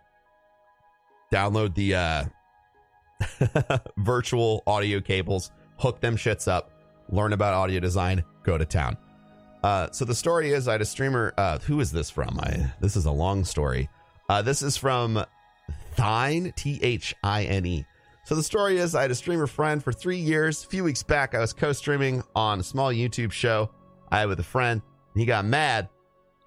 download 1.32 1.74
the 1.74 1.94
uh, 1.94 3.78
virtual 3.96 4.62
audio 4.66 5.00
cables. 5.00 5.50
Hook 5.78 6.00
them 6.00 6.16
shits 6.16 6.48
up. 6.48 6.72
Learn 7.10 7.32
about 7.32 7.54
audio 7.54 7.80
design 7.80 8.24
go 8.42 8.58
to 8.58 8.64
town. 8.64 8.96
Uh, 9.62 9.88
so 9.90 10.04
the 10.04 10.14
story 10.14 10.52
is 10.52 10.68
I 10.68 10.72
had 10.72 10.80
a 10.80 10.86
streamer. 10.86 11.34
Uh, 11.36 11.58
who 11.58 11.80
is 11.80 11.92
this 11.92 12.10
from? 12.10 12.38
I 12.40 12.72
this 12.80 12.96
is 12.96 13.06
a 13.06 13.12
long 13.12 13.44
story. 13.44 13.88
Uh, 14.28 14.42
this 14.42 14.62
is 14.62 14.76
from 14.76 15.24
Thine 15.96 16.52
T 16.56 16.78
H 16.82 17.14
I 17.22 17.44
N 17.44 17.66
E. 17.66 17.86
So 18.28 18.34
the 18.34 18.42
story 18.42 18.76
is 18.76 18.94
I 18.94 19.00
had 19.00 19.10
a 19.10 19.14
streamer 19.14 19.46
friend 19.46 19.82
for 19.82 19.90
three 19.90 20.18
years. 20.18 20.62
A 20.62 20.66
few 20.66 20.84
weeks 20.84 21.02
back, 21.02 21.34
I 21.34 21.38
was 21.38 21.54
co-streaming 21.54 22.22
on 22.36 22.60
a 22.60 22.62
small 22.62 22.92
YouTube 22.92 23.32
show 23.32 23.70
I 24.10 24.18
had 24.18 24.28
with 24.28 24.38
a 24.38 24.42
friend. 24.42 24.82
And 25.14 25.20
he 25.20 25.24
got 25.24 25.46
mad 25.46 25.88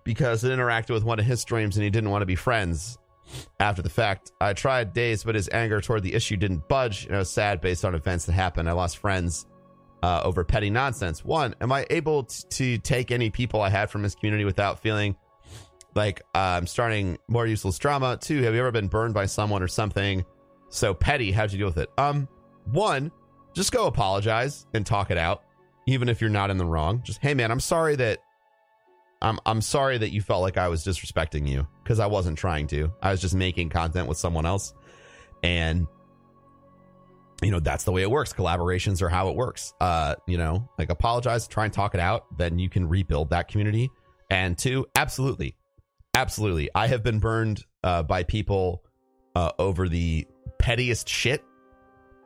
because 0.04 0.44
it 0.44 0.52
interacted 0.52 0.92
with 0.92 1.04
one 1.04 1.18
of 1.18 1.26
his 1.26 1.42
streams 1.42 1.78
and 1.78 1.84
he 1.84 1.90
didn't 1.90 2.12
want 2.12 2.22
to 2.22 2.28
be 2.28 2.36
friends. 2.36 3.00
After 3.60 3.82
the 3.82 3.90
fact, 3.90 4.32
I 4.40 4.54
tried 4.54 4.94
days, 4.94 5.24
but 5.24 5.34
his 5.34 5.50
anger 5.52 5.82
toward 5.82 6.04
the 6.04 6.14
issue 6.14 6.38
didn't 6.38 6.68
budge, 6.68 7.08
and 7.08 7.16
I 7.16 7.18
was 7.18 7.32
sad 7.32 7.62
based 7.62 7.84
on 7.84 7.96
events 7.96 8.28
that 8.28 8.34
happened. 8.34 8.70
I 8.70 8.74
lost 8.74 9.00
friends 9.00 9.48
uh, 10.04 10.22
over 10.24 10.44
petty 10.44 10.70
nonsense. 10.70 11.26
One, 11.26 11.56
am 11.62 11.72
I 11.72 11.88
able 11.90 12.26
t- 12.26 12.44
to 12.48 12.78
take 12.78 13.10
any 13.10 13.32
people 13.32 13.60
I 13.60 13.70
had 13.70 13.90
from 13.90 14.04
his 14.04 14.14
community 14.14 14.46
without 14.46 14.82
feeling 14.82 15.16
like 15.96 16.22
uh, 16.36 16.60
I'm 16.60 16.68
starting 16.68 17.18
more 17.28 17.48
useless 17.48 17.80
drama? 17.80 18.20
Two, 18.22 18.44
have 18.44 18.54
you 18.54 18.60
ever 18.60 18.72
been 18.72 18.88
burned 18.88 19.16
by 19.16 19.26
someone 19.26 19.64
or 19.64 19.68
something 19.68 20.24
so 20.72 20.94
petty? 20.94 21.32
How'd 21.32 21.52
you 21.52 21.60
deal 21.60 21.68
with 21.68 21.78
it? 21.78 21.90
Um, 21.98 22.28
one, 22.66 23.12
just 23.54 23.72
go 23.72 23.86
apologize 23.86 24.66
and 24.74 24.86
talk 24.86 25.12
it 25.12 25.18
out, 25.18 25.44
even 25.86 26.10
if 26.10 26.22
you're 26.22 26.30
not 26.30 26.50
in 26.50 26.58
the 26.58 26.66
wrong. 26.66 27.02
Just, 27.04 27.20
hey 27.22 27.34
man, 27.34 27.52
I'm 27.52 27.60
sorry 27.60 27.96
that 27.98 28.20
I'm 29.22 29.40
I'm 29.46 29.62
sorry 29.62 29.98
that 30.00 30.12
you 30.12 30.22
felt 30.22 30.42
like 30.42 30.58
I 30.58 30.68
was 30.68 30.84
disrespecting 30.84 31.48
you 31.48 31.68
because 31.84 32.00
I 32.00 32.08
wasn't 32.08 32.38
trying 32.38 32.68
to. 32.68 32.92
I 33.02 33.12
was 33.12 33.22
just 33.22 33.36
making 33.36 33.70
content 33.70 34.08
with 34.08 34.18
someone 34.18 34.46
else, 34.46 34.74
and 35.44 35.88
you 37.42 37.52
know 37.52 37.60
that's 37.60 37.84
the 37.84 37.92
way 37.92 38.02
it 38.02 38.10
works 38.10 38.34
collaborations 38.34 39.02
are 39.02 39.10
how 39.10 39.30
it 39.30 39.36
works 39.36 39.74
uh 39.82 40.14
you 40.28 40.38
know 40.38 40.70
like 40.78 40.92
apologize 40.92 41.48
try 41.48 41.66
and 41.66 41.74
talk 41.74 41.96
it 41.96 42.00
out 42.00 42.26
then 42.38 42.60
you 42.60 42.70
can 42.70 42.88
rebuild 42.88 43.32
that 43.32 43.48
community 43.48 43.90
and 44.30 44.60
two 44.60 44.86
absolutely 44.96 45.56
absolutely 46.14 46.70
i 46.76 46.86
have 46.86 47.02
been 47.02 47.18
burned 47.18 47.66
uh 47.84 48.04
by 48.04 48.22
people 48.22 48.84
uh 49.36 49.52
over 49.60 49.88
the 49.88 50.28
pettiest 50.60 51.08
shit 51.10 51.44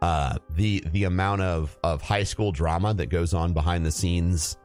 uh 0.01 0.37
the 0.51 0.83
the 0.91 1.05
amount 1.05 1.41
of 1.41 1.77
of 1.83 2.01
high 2.01 2.23
school 2.23 2.51
drama 2.51 2.93
that 2.93 3.07
goes 3.07 3.33
on 3.33 3.53
behind 3.53 3.85
the 3.85 3.91
scenes 3.91 4.57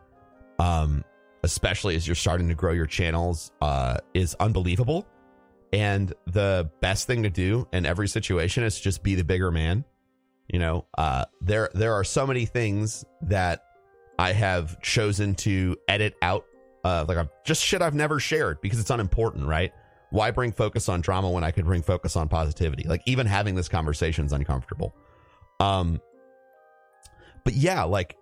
um 0.58 1.04
especially 1.42 1.96
as 1.96 2.06
you're 2.06 2.14
starting 2.14 2.48
to 2.48 2.54
grow 2.54 2.72
your 2.72 2.86
channels 2.86 3.52
uh 3.60 3.96
is 4.14 4.34
unbelievable 4.40 5.06
and 5.72 6.12
the 6.26 6.68
best 6.80 7.06
thing 7.06 7.22
to 7.22 7.30
do 7.30 7.66
in 7.72 7.86
every 7.86 8.08
situation 8.08 8.64
is 8.64 8.80
just 8.80 9.02
be 9.02 9.14
the 9.14 9.24
bigger 9.24 9.50
man 9.50 9.84
you 10.52 10.58
know, 10.58 10.84
uh, 10.98 11.26
there 11.40 11.70
there 11.74 11.94
are 11.94 12.02
so 12.04 12.26
many 12.26 12.44
things 12.44 13.04
that 13.22 13.64
I 14.18 14.32
have 14.32 14.80
chosen 14.82 15.36
to 15.36 15.76
edit 15.86 16.16
out, 16.22 16.44
uh, 16.84 17.04
like 17.06 17.18
I'm, 17.18 17.28
just 17.44 17.62
shit 17.62 17.82
I've 17.82 17.94
never 17.94 18.18
shared 18.18 18.60
because 18.60 18.80
it's 18.80 18.90
unimportant, 18.90 19.46
right? 19.46 19.72
Why 20.10 20.30
bring 20.30 20.52
focus 20.52 20.88
on 20.88 21.00
drama 21.00 21.30
when 21.30 21.44
I 21.44 21.50
could 21.50 21.64
bring 21.64 21.82
focus 21.82 22.16
on 22.16 22.28
positivity? 22.28 22.84
Like 22.88 23.02
even 23.06 23.26
having 23.26 23.54
this 23.54 23.68
conversation 23.68 24.26
is 24.26 24.32
uncomfortable. 24.32 24.94
Um, 25.60 26.00
but 27.44 27.54
yeah, 27.54 27.84
like 27.84 28.16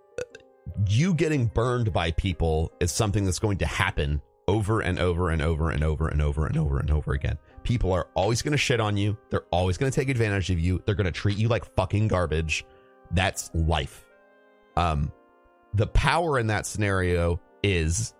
you 0.86 1.14
getting 1.14 1.46
burned 1.46 1.92
by 1.92 2.10
people 2.12 2.72
is 2.80 2.92
something 2.92 3.24
that's 3.24 3.38
going 3.38 3.58
to 3.58 3.66
happen 3.66 4.20
over 4.46 4.80
and 4.80 4.98
over 4.98 5.30
and 5.30 5.42
over 5.42 5.70
and 5.70 5.84
over 5.84 6.08
and 6.08 6.22
over 6.22 6.46
and 6.46 6.56
over 6.56 6.78
and 6.78 6.90
over 6.90 7.12
again. 7.12 7.38
People 7.62 7.92
are 7.92 8.08
always 8.14 8.42
going 8.42 8.52
to 8.52 8.58
shit 8.58 8.80
on 8.80 8.96
you. 8.96 9.16
They're 9.30 9.46
always 9.50 9.76
going 9.76 9.92
to 9.92 9.94
take 9.94 10.08
advantage 10.08 10.50
of 10.50 10.58
you. 10.58 10.82
They're 10.84 10.94
going 10.94 11.06
to 11.06 11.12
treat 11.12 11.36
you 11.36 11.48
like 11.48 11.64
fucking 11.74 12.08
garbage. 12.08 12.64
That's 13.10 13.50
life. 13.54 14.04
Um 14.76 15.12
the 15.74 15.86
power 15.86 16.38
in 16.38 16.46
that 16.46 16.64
scenario 16.64 17.40
is 17.62 18.14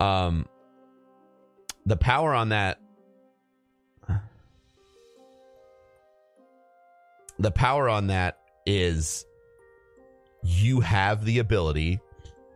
um 0.00 0.46
the 1.86 1.96
power 1.96 2.34
on 2.34 2.50
that 2.50 2.80
the 7.38 7.50
power 7.50 7.88
on 7.88 8.08
that 8.08 8.38
is 8.66 9.26
you 10.42 10.80
have 10.80 11.24
the 11.24 11.38
ability 11.38 12.00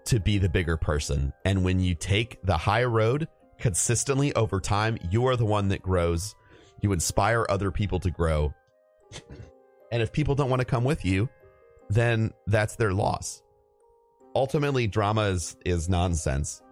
to 0.06 0.20
be 0.20 0.38
the 0.38 0.48
bigger 0.48 0.76
person. 0.76 1.32
And 1.44 1.64
when 1.64 1.80
you 1.80 1.94
take 1.94 2.40
the 2.42 2.56
high 2.56 2.84
road 2.84 3.28
consistently 3.58 4.32
over 4.34 4.60
time, 4.60 4.98
you 5.10 5.26
are 5.26 5.36
the 5.36 5.44
one 5.44 5.68
that 5.68 5.82
grows. 5.82 6.34
You 6.80 6.92
inspire 6.92 7.44
other 7.48 7.70
people 7.70 8.00
to 8.00 8.10
grow. 8.10 8.54
And 9.90 10.02
if 10.02 10.12
people 10.12 10.34
don't 10.34 10.50
want 10.50 10.60
to 10.60 10.66
come 10.66 10.84
with 10.84 11.04
you, 11.04 11.28
then 11.90 12.32
that's 12.46 12.76
their 12.76 12.92
loss. 12.92 13.42
Ultimately, 14.34 14.86
drama 14.86 15.22
is 15.22 15.56
is 15.64 15.88
nonsense. 15.88 16.62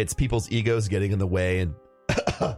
It's 0.00 0.14
people's 0.14 0.50
egos 0.50 0.88
getting 0.88 1.12
in 1.12 1.18
the 1.18 1.26
way 1.26 1.60
and 1.60 1.74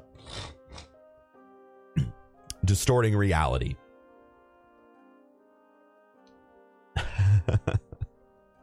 distorting 2.64 3.16
reality. 3.16 3.74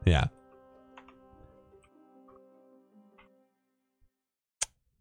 yeah. 0.05 0.27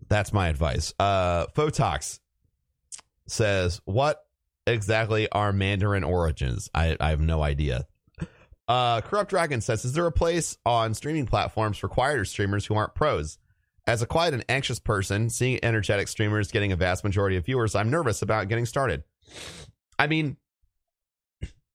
That's 0.09 0.33
my 0.33 0.49
advice. 0.49 0.93
Uh, 0.99 1.47
Photox 1.55 2.18
says, 3.29 3.81
"What 3.85 4.18
exactly 4.66 5.31
are 5.31 5.53
Mandarin 5.53 6.03
origins?" 6.03 6.68
I, 6.74 6.97
I 6.99 7.11
have 7.11 7.20
no 7.20 7.43
idea. 7.43 7.87
Uh, 8.66 9.03
Corrupt 9.03 9.31
Dragon 9.31 9.61
says, 9.61 9.85
"Is 9.85 9.93
there 9.93 10.07
a 10.07 10.12
place 10.12 10.59
on 10.66 10.95
streaming 10.95 11.26
platforms 11.26 11.79
for 11.79 11.89
quieter 11.89 12.24
streamers 12.24 12.66
who 12.66 12.74
aren't 12.74 12.97
pros? 12.97 13.39
As 13.89 14.03
a 14.03 14.07
quiet 14.07 14.34
and 14.34 14.45
anxious 14.51 14.78
person, 14.78 15.30
seeing 15.30 15.59
energetic 15.62 16.09
streamers 16.09 16.53
getting 16.53 16.72
a 16.72 16.76
vast 16.76 17.03
majority 17.03 17.36
of 17.36 17.47
viewers, 17.47 17.74
I'm 17.74 17.91
nervous 17.91 18.20
about 18.20 18.49
getting 18.49 18.66
started. 18.66 19.03
I 19.99 20.07
mean, 20.07 20.36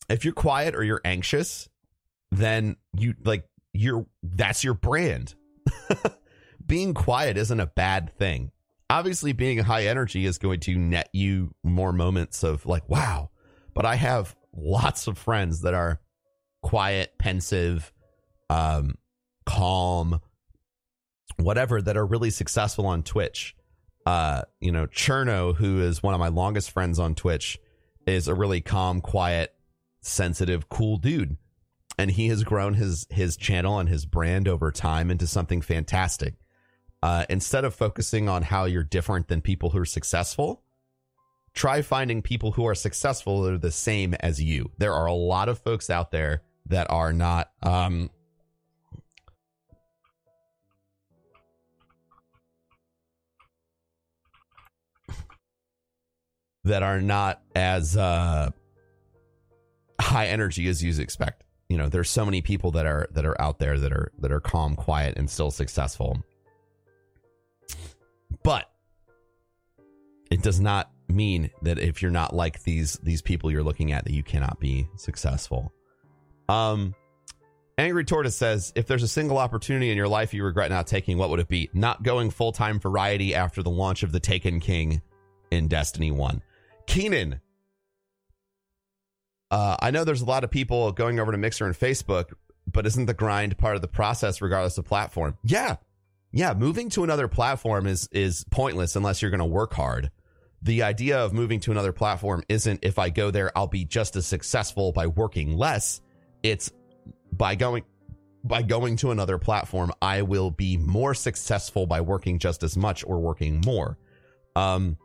if 0.08 0.24
you're 0.24 0.34
quiet 0.36 0.76
or 0.76 0.84
you're 0.84 1.02
anxious, 1.04 1.68
then 2.32 2.78
you 2.96 3.16
like 3.26 3.46
you're 3.74 4.06
that's 4.22 4.64
your 4.64 4.76
brand. 4.76 5.34
being 6.66 6.94
quiet 6.94 7.36
isn't 7.36 7.60
a 7.60 7.66
bad 7.66 8.16
thing. 8.16 8.52
Obviously, 8.92 9.34
being 9.34 9.58
high 9.58 9.88
energy 9.88 10.28
is 10.28 10.38
going 10.38 10.60
to 10.62 10.78
net 10.78 11.10
you 11.14 11.56
more 11.64 11.92
moments 11.92 12.44
of 12.44 12.68
like, 12.68 12.88
wow. 12.88 13.32
But 13.74 13.88
I 13.88 13.96
have 13.96 14.36
lots 14.56 15.08
of 15.08 15.18
friends 15.18 15.62
that 15.62 15.74
are 15.74 16.00
quiet, 16.62 17.18
pensive, 17.18 17.92
um, 18.52 19.00
calm, 19.48 20.22
whatever, 21.38 21.82
that 21.82 21.98
are 21.98 22.06
really 22.06 22.30
successful 22.30 22.86
on 22.86 23.04
Twitch. 23.04 23.56
Uh, 24.06 24.44
you 24.60 24.72
know, 24.72 24.88
Cherno, 24.88 25.56
who 25.56 25.82
is 25.82 26.04
one 26.04 26.14
of 26.14 26.20
my 26.20 26.28
longest 26.28 26.72
friends 26.72 27.00
on 27.00 27.16
Twitch, 27.16 27.60
is 28.06 28.28
a 28.28 28.36
really 28.36 28.62
calm, 28.62 29.02
quiet, 29.02 29.54
sensitive, 30.02 30.70
cool 30.70 30.98
dude. 30.98 31.38
And 31.98 32.12
he 32.12 32.28
has 32.30 32.44
grown 32.44 32.74
his 32.74 33.06
his 33.12 33.38
channel 33.38 33.80
and 33.80 33.88
his 33.88 34.06
brand 34.06 34.48
over 34.48 34.72
time 34.72 35.12
into 35.12 35.28
something 35.28 35.62
fantastic. 35.62 36.34
Uh, 37.04 37.26
instead 37.30 37.66
of 37.66 37.76
focusing 37.76 38.28
on 38.28 38.44
how 38.44 38.66
you're 38.66 38.84
different 38.84 39.28
than 39.28 39.42
people 39.42 39.70
who 39.70 39.78
are 39.78 39.86
successful, 39.86 40.64
try 41.54 41.82
finding 41.82 42.22
people 42.22 42.54
who 42.54 42.66
are 42.66 42.74
successful 42.74 43.44
that 43.44 43.54
are 43.54 43.58
the 43.58 43.72
same 43.72 44.14
as 44.16 44.42
you. 44.42 44.72
There 44.78 44.94
are 44.94 45.06
a 45.06 45.14
lot 45.14 45.50
of 45.50 45.60
folks 45.60 45.90
out 45.90 46.12
there 46.12 46.42
that 46.68 46.90
are 46.90 47.14
not 47.14 47.52
um, 47.62 48.10
that 56.64 56.84
are 56.84 57.02
not 57.02 57.42
as 57.56 57.98
uh, 57.98 58.50
high 60.00 60.28
energy 60.28 60.68
as 60.68 60.84
you 60.84 61.02
expect. 61.02 61.44
You 61.70 61.78
know, 61.78 61.90
there's 61.90 62.10
so 62.10 62.26
many 62.26 62.42
people 62.42 62.72
that 62.72 62.86
are 62.86 63.08
that 63.12 63.26
are 63.26 63.40
out 63.42 63.60
there 63.60 63.80
that 63.80 63.92
are 63.92 64.12
that 64.20 64.32
are 64.32 64.40
calm, 64.40 64.76
quiet, 64.76 65.18
and 65.18 65.30
still 65.30 65.52
successful. 65.52 66.24
But 68.44 68.70
it 70.30 70.42
does 70.42 70.60
not 70.60 70.92
mean 71.08 71.50
that 71.62 71.80
if 71.80 72.02
you're 72.02 72.12
not 72.12 72.36
like 72.36 72.64
these 72.64 72.94
these 73.04 73.22
people 73.22 73.52
you're 73.52 73.64
looking 73.64 73.92
at 73.92 74.04
that 74.06 74.14
you 74.14 74.24
cannot 74.24 74.60
be 74.60 74.88
successful. 74.98 75.72
Um 76.50 76.96
Angry 77.76 78.04
Tortoise 78.04 78.36
says, 78.36 78.72
if 78.76 78.86
there's 78.86 79.02
a 79.02 79.08
single 79.08 79.40
opportunity 79.40 79.90
in 79.90 79.98
your 79.98 80.08
life 80.08 80.32
you 80.32 80.44
regret 80.44 80.70
not 80.70 80.86
taking, 80.86 81.18
what 81.18 81.32
would 81.32 81.40
it 81.40 81.48
be? 81.48 81.72
Not 81.74 82.04
going 82.04 82.30
full 82.30 82.52
time 82.52 82.80
variety 82.80 83.34
after 83.34 83.64
the 83.64 83.72
launch 83.72 84.04
of 84.04 84.12
the 84.12 84.20
Taken 84.20 84.60
King 84.60 85.02
in 85.50 85.68
Destiny 85.68 86.12
1. 86.12 86.42
Keenan, 86.88 87.40
uh, 89.54 89.78
I 89.80 89.92
know 89.92 90.04
there's 90.04 90.22
a 90.22 90.26
lot 90.26 90.44
of 90.44 90.50
people 90.50 90.92
going 90.92 91.20
over 91.20 91.32
to 91.32 91.38
Mixer 91.38 91.66
and 91.66 91.76
Facebook, 91.76 92.34
but 92.66 92.86
isn't 92.86 93.06
the 93.06 93.14
grind 93.14 93.58
part 93.58 93.76
of 93.76 93.82
the 93.82 93.88
process 93.88 94.42
regardless 94.42 94.78
of 94.78 94.86
platform? 94.86 95.38
Yeah. 95.44 95.76
Yeah, 96.32 96.56
moving 96.56 96.90
to 96.90 97.04
another 97.04 97.28
platform 97.28 97.86
is 97.86 98.10
is 98.12 98.44
pointless 98.50 98.96
unless 98.96 99.22
you're 99.22 99.30
going 99.30 99.40
to 99.40 99.46
work 99.46 99.74
hard. 99.74 100.10
The 100.64 100.82
idea 100.82 101.20
of 101.20 101.34
moving 101.34 101.60
to 101.62 101.72
another 101.72 101.94
platform 101.94 102.44
isn't 102.50 102.80
if 102.82 102.98
I 102.98 103.12
go 103.12 103.30
there 103.30 103.56
I'll 103.56 103.68
be 103.68 103.86
just 103.86 104.16
as 104.16 104.26
successful 104.26 104.92
by 104.92 105.06
working 105.06 105.56
less. 105.56 106.02
It's 106.42 106.72
by 107.32 107.54
going 107.54 107.84
by 108.44 108.64
going 108.64 108.96
to 108.98 109.12
another 109.12 109.38
platform 109.38 109.92
I 110.02 110.24
will 110.24 110.50
be 110.50 110.78
more 110.78 111.14
successful 111.14 111.86
by 111.86 112.02
working 112.02 112.40
just 112.40 112.64
as 112.64 112.76
much 112.76 113.04
or 113.06 113.20
working 113.20 113.62
more. 113.64 114.00
Um 114.56 114.98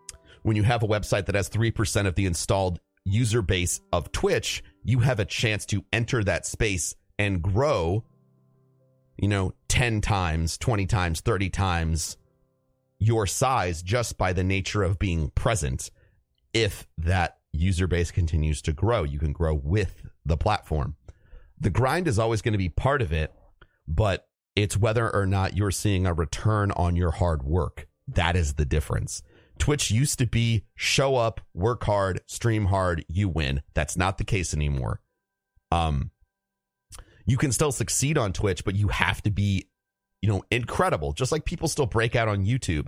when 0.49 0.57
you 0.57 0.63
have 0.63 0.83
a 0.83 0.89
website 0.89 1.27
that 1.27 1.35
has 1.35 1.51
3% 1.51 2.07
of 2.07 2.15
the 2.15 2.25
installed 2.25 2.81
user 3.05 3.43
base 3.43 3.83
of 3.93 4.11
Twitch, 4.13 4.65
you 4.83 5.01
have 5.01 5.21
a 5.21 5.27
chance 5.27 5.67
to 5.67 5.85
enter 5.93 6.25
that 6.25 6.47
space 6.47 6.97
and 7.19 7.43
grow, 7.43 8.03
you 9.19 9.29
know, 9.29 9.53
10 9.69 10.01
times, 10.01 10.57
20 10.57 10.87
times, 10.87 11.21
30 11.21 11.51
times 11.51 12.17
your 12.99 13.27
size 13.27 13.83
just 13.83 14.17
by 14.17 14.33
the 14.33 14.43
nature 14.43 14.83
of 14.83 14.99
being 14.99 15.29
present. 15.35 15.91
If 16.55 16.89
that 16.97 17.37
user 17.53 17.87
base 17.87 18.11
continues 18.11 18.63
to 18.63 18.73
grow, 18.73 19.05
you 19.05 19.19
can 19.19 19.33
grow 19.33 19.53
with 19.55 20.03
the 20.25 20.39
platform. 20.39 20.97
The 21.61 21.71
grind 21.71 22.09
is 22.09 22.19
always 22.19 22.41
going 22.41 22.53
to 22.53 22.59
be 22.59 22.71
part 22.71 23.03
of 23.03 23.13
it, 23.13 23.35
but 23.87 24.27
it's 24.57 24.79
whether 24.79 25.15
or 25.15 25.27
not 25.27 25.59
you're 25.59 25.71
seeing 25.71 26.07
a 26.07 26.15
return 26.15 26.71
on 26.71 26.97
your 26.97 27.11
hard 27.11 27.43
work. 27.43 27.87
That 28.09 28.35
is 28.35 28.55
the 28.55 28.65
difference. 28.65 29.23
Twitch 29.59 29.91
used 29.91 30.19
to 30.19 30.27
be 30.27 30.65
show 30.75 31.17
up, 31.17 31.41
work 31.55 31.85
hard, 31.85 32.21
stream 32.27 32.67
hard, 32.67 33.05
you 33.09 33.29
win. 33.29 33.63
That's 33.75 33.97
not 33.97 34.19
the 34.19 34.25
case 34.25 34.55
anymore. 34.55 35.01
Um, 35.71 36.11
you 37.27 37.37
can 37.37 37.53
still 37.53 37.73
succeed 37.73 38.17
on 38.17 38.33
Twitch, 38.33 38.65
but 38.65 38.75
you 38.75 38.89
have 38.89 39.23
to 39.23 39.31
be, 39.31 39.69
you 40.23 40.29
know, 40.29 40.43
incredible. 40.51 41.13
Just 41.13 41.31
like 41.31 41.45
people 41.45 41.69
still 41.69 41.87
break 41.87 42.17
out 42.17 42.29
on 42.29 42.45
YouTube, 42.45 42.87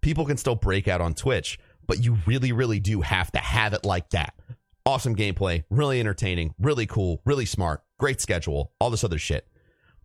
people 0.00 0.24
can 0.24 0.36
still 0.36 0.54
break 0.54 0.86
out 0.86 1.00
on 1.00 1.14
Twitch, 1.14 1.58
but 1.86 2.02
you 2.02 2.18
really, 2.26 2.52
really 2.52 2.78
do 2.78 3.00
have 3.00 3.32
to 3.32 3.38
have 3.38 3.72
it 3.72 3.84
like 3.84 4.10
that. 4.10 4.34
Awesome 4.86 5.16
gameplay, 5.16 5.64
really 5.70 6.00
entertaining, 6.00 6.54
really 6.58 6.86
cool, 6.86 7.20
really 7.24 7.46
smart, 7.46 7.82
great 7.98 8.20
schedule, 8.20 8.72
all 8.80 8.90
this 8.90 9.04
other 9.04 9.18
shit. 9.18 9.46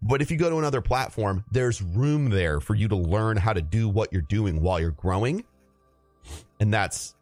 But 0.01 0.21
if 0.21 0.29
you 0.29 0.37
go 0.37 0.49
to 0.49 0.57
another 0.57 0.81
platform, 0.81 1.45
there's 1.51 1.81
room 1.81 2.29
there 2.29 2.59
for 2.59 2.75
you 2.75 2.87
to 2.89 2.95
learn 2.95 3.37
how 3.37 3.53
to 3.53 3.61
do 3.61 3.87
what 3.87 4.11
you're 4.11 4.21
doing 4.21 4.61
while 4.61 4.79
you're 4.79 4.91
growing 4.91 5.43
and 6.59 6.73
that's 6.73 7.15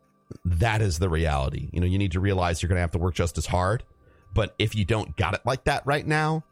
that 0.46 0.82
is 0.82 1.00
the 1.00 1.10
reality. 1.10 1.70
You 1.72 1.80
know, 1.80 1.88
you 1.88 1.98
need 1.98 2.14
to 2.14 2.20
realize 2.20 2.62
you're 2.62 2.70
going 2.70 2.78
to 2.78 2.82
have 2.82 2.92
to 2.92 2.98
work 2.98 3.16
just 3.16 3.38
as 3.38 3.46
hard. 3.46 3.84
But 4.34 4.56
if 4.58 4.76
you 4.76 4.86
don't 4.86 5.16
got 5.16 5.34
it 5.34 5.42
like 5.46 5.66
that 5.66 5.86
right 5.86 6.06
now, 6.06 6.44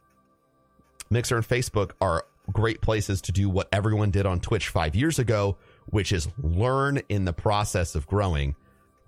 Mixer 1.09 1.35
and 1.35 1.47
Facebook 1.47 1.91
are 1.99 2.25
great 2.51 2.81
places 2.81 3.21
to 3.21 3.31
do 3.31 3.49
what 3.49 3.67
everyone 3.71 4.11
did 4.11 4.25
on 4.25 4.39
Twitch 4.39 4.69
five 4.69 4.95
years 4.95 5.19
ago, 5.19 5.57
which 5.87 6.11
is 6.11 6.27
learn 6.41 7.01
in 7.09 7.25
the 7.25 7.33
process 7.33 7.95
of 7.95 8.07
growing. 8.07 8.55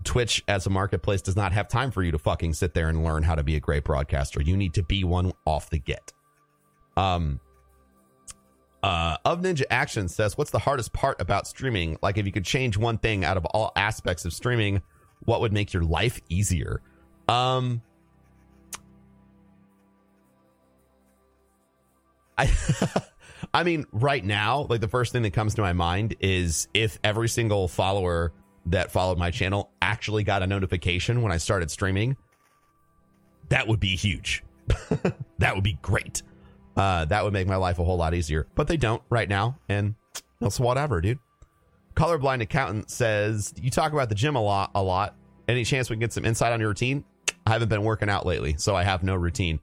Twitch 0.03 0.43
as 0.47 0.65
a 0.65 0.69
marketplace 0.69 1.21
does 1.21 1.36
not 1.36 1.53
have 1.53 1.67
time 1.67 1.91
for 1.91 2.03
you 2.03 2.11
to 2.11 2.19
fucking 2.19 2.53
sit 2.53 2.74
there 2.74 2.89
and 2.89 3.03
learn 3.03 3.24
how 3.24 3.36
to 3.36 3.43
be 3.43 3.55
a 3.55 3.59
great 3.59 3.84
broadcaster. 3.84 4.41
You 4.41 4.57
need 4.57 4.74
to 4.74 4.84
be 4.84 5.03
one 5.03 5.32
off 5.45 5.69
the 5.69 5.80
get. 5.80 6.11
Um, 6.97 7.39
uh, 8.84 9.17
of 9.23 9.41
Ninja 9.41 9.63
Action 9.69 10.07
says, 10.09 10.38
"What's 10.38 10.51
the 10.51 10.59
hardest 10.59 10.93
part 10.93 11.19
about 11.21 11.47
streaming? 11.47 11.97
Like, 12.01 12.17
if 12.17 12.25
you 12.25 12.31
could 12.31 12.45
change 12.45 12.77
one 12.77 12.97
thing 12.97 13.23
out 13.23 13.38
of 13.38 13.45
all 13.45 13.71
aspects 13.75 14.25
of 14.25 14.34
streaming, 14.34 14.81
what 15.21 15.41
would 15.41 15.53
make 15.53 15.73
your 15.73 15.84
life 15.84 16.19
easier?" 16.29 16.81
Um, 17.29 17.81
I, 22.38 22.51
I 23.53 23.63
mean, 23.63 23.86
right 23.91 24.23
now, 24.23 24.67
like 24.69 24.81
the 24.81 24.88
first 24.88 25.13
thing 25.13 25.21
that 25.23 25.31
comes 25.31 25.55
to 25.55 25.61
my 25.61 25.73
mind 25.73 26.15
is 26.19 26.67
if 26.73 26.99
every 27.03 27.29
single 27.29 27.67
follower 27.67 28.34
that 28.65 28.91
followed 28.91 29.17
my 29.17 29.31
channel 29.31 29.71
actually 29.81 30.23
got 30.23 30.43
a 30.43 30.47
notification 30.47 31.21
when 31.21 31.31
I 31.31 31.38
started 31.38 31.71
streaming, 31.71 32.17
that 33.49 33.67
would 33.67 33.79
be 33.79 33.95
huge. 33.95 34.43
that 35.38 35.55
would 35.55 35.63
be 35.63 35.77
great. 35.81 36.23
Uh, 36.76 37.05
that 37.05 37.24
would 37.24 37.34
make 37.34 37.47
my 37.47 37.55
life 37.55 37.80
a 37.80 37.84
whole 37.84 37.97
lot 37.97 38.13
easier. 38.13 38.47
But 38.55 38.67
they 38.67 38.78
don't 38.78 39.01
right 39.09 39.30
now, 39.30 39.59
and 39.69 39.95
that's 40.39 40.59
whatever, 40.59 41.01
dude. 41.01 41.19
Colorblind 41.95 42.41
accountant 42.41 42.89
says 42.89 43.53
you 43.61 43.69
talk 43.69 43.93
about 43.93 44.09
the 44.09 44.15
gym 44.15 44.36
a 44.36 44.41
lot. 44.41 44.71
A 44.74 44.82
lot. 44.82 45.15
Any 45.47 45.63
chance 45.63 45.89
we 45.89 45.95
can 45.95 46.01
get 46.01 46.13
some 46.13 46.26
insight 46.26 46.51
on 46.51 46.59
your 46.59 46.69
routine? 46.69 47.03
I 47.45 47.51
haven't 47.51 47.69
been 47.69 47.84
working 47.84 48.09
out 48.09 48.26
lately, 48.26 48.55
so 48.57 48.76
I 48.76 48.84
have 48.84 49.03
no 49.03 49.15
routine. 49.15 49.59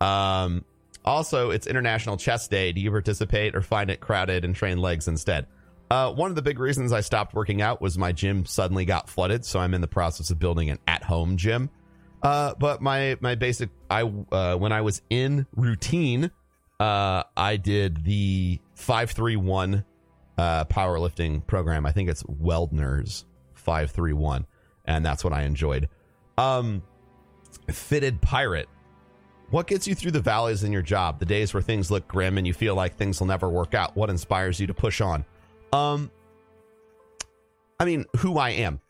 Um. 0.00 0.64
Also, 1.02 1.48
it's 1.50 1.66
International 1.66 2.18
Chess 2.18 2.46
Day. 2.46 2.72
Do 2.72 2.80
you 2.82 2.90
participate 2.90 3.56
or 3.56 3.62
find 3.62 3.90
it 3.90 4.00
crowded 4.00 4.44
and 4.44 4.54
train 4.54 4.76
legs 4.78 5.08
instead? 5.08 5.46
Uh, 5.90 6.12
one 6.12 6.30
of 6.30 6.36
the 6.36 6.42
big 6.42 6.58
reasons 6.58 6.92
I 6.92 7.00
stopped 7.00 7.34
working 7.34 7.62
out 7.62 7.80
was 7.80 7.96
my 7.96 8.12
gym 8.12 8.44
suddenly 8.44 8.84
got 8.84 9.08
flooded, 9.08 9.46
so 9.46 9.58
I'm 9.58 9.72
in 9.72 9.80
the 9.80 9.88
process 9.88 10.30
of 10.30 10.38
building 10.38 10.68
an 10.68 10.78
at-home 10.86 11.38
gym. 11.38 11.70
Uh, 12.22 12.54
but 12.58 12.82
my 12.82 13.16
my 13.20 13.34
basic 13.34 13.70
I 13.88 14.02
uh, 14.02 14.56
when 14.56 14.72
I 14.72 14.82
was 14.82 15.02
in 15.10 15.46
routine, 15.56 16.30
uh, 16.78 17.22
I 17.36 17.56
did 17.56 18.04
the 18.04 18.60
five 18.74 19.10
three 19.10 19.36
one 19.36 19.84
uh, 20.36 20.64
powerlifting 20.66 21.46
program. 21.46 21.86
I 21.86 21.92
think 21.92 22.10
it's 22.10 22.22
Wendler's 22.24 23.24
five 23.54 23.90
three 23.90 24.12
one, 24.12 24.46
and 24.84 25.04
that's 25.04 25.24
what 25.24 25.32
I 25.32 25.42
enjoyed. 25.42 25.88
Um, 26.36 26.82
fitted 27.70 28.20
pirate. 28.20 28.68
What 29.50 29.66
gets 29.66 29.86
you 29.88 29.96
through 29.96 30.12
the 30.12 30.20
valleys 30.20 30.62
in 30.62 30.72
your 30.72 30.82
job? 30.82 31.18
The 31.18 31.24
days 31.24 31.52
where 31.52 31.62
things 31.62 31.90
look 31.90 32.06
grim 32.06 32.38
and 32.38 32.46
you 32.46 32.54
feel 32.54 32.76
like 32.76 32.96
things 32.96 33.18
will 33.18 33.26
never 33.26 33.48
work 33.48 33.74
out. 33.74 33.96
What 33.96 34.08
inspires 34.08 34.60
you 34.60 34.68
to 34.68 34.74
push 34.74 35.00
on? 35.00 35.24
Um, 35.72 36.10
I 37.80 37.84
mean, 37.84 38.04
who 38.18 38.38
I 38.38 38.50
am 38.50 38.80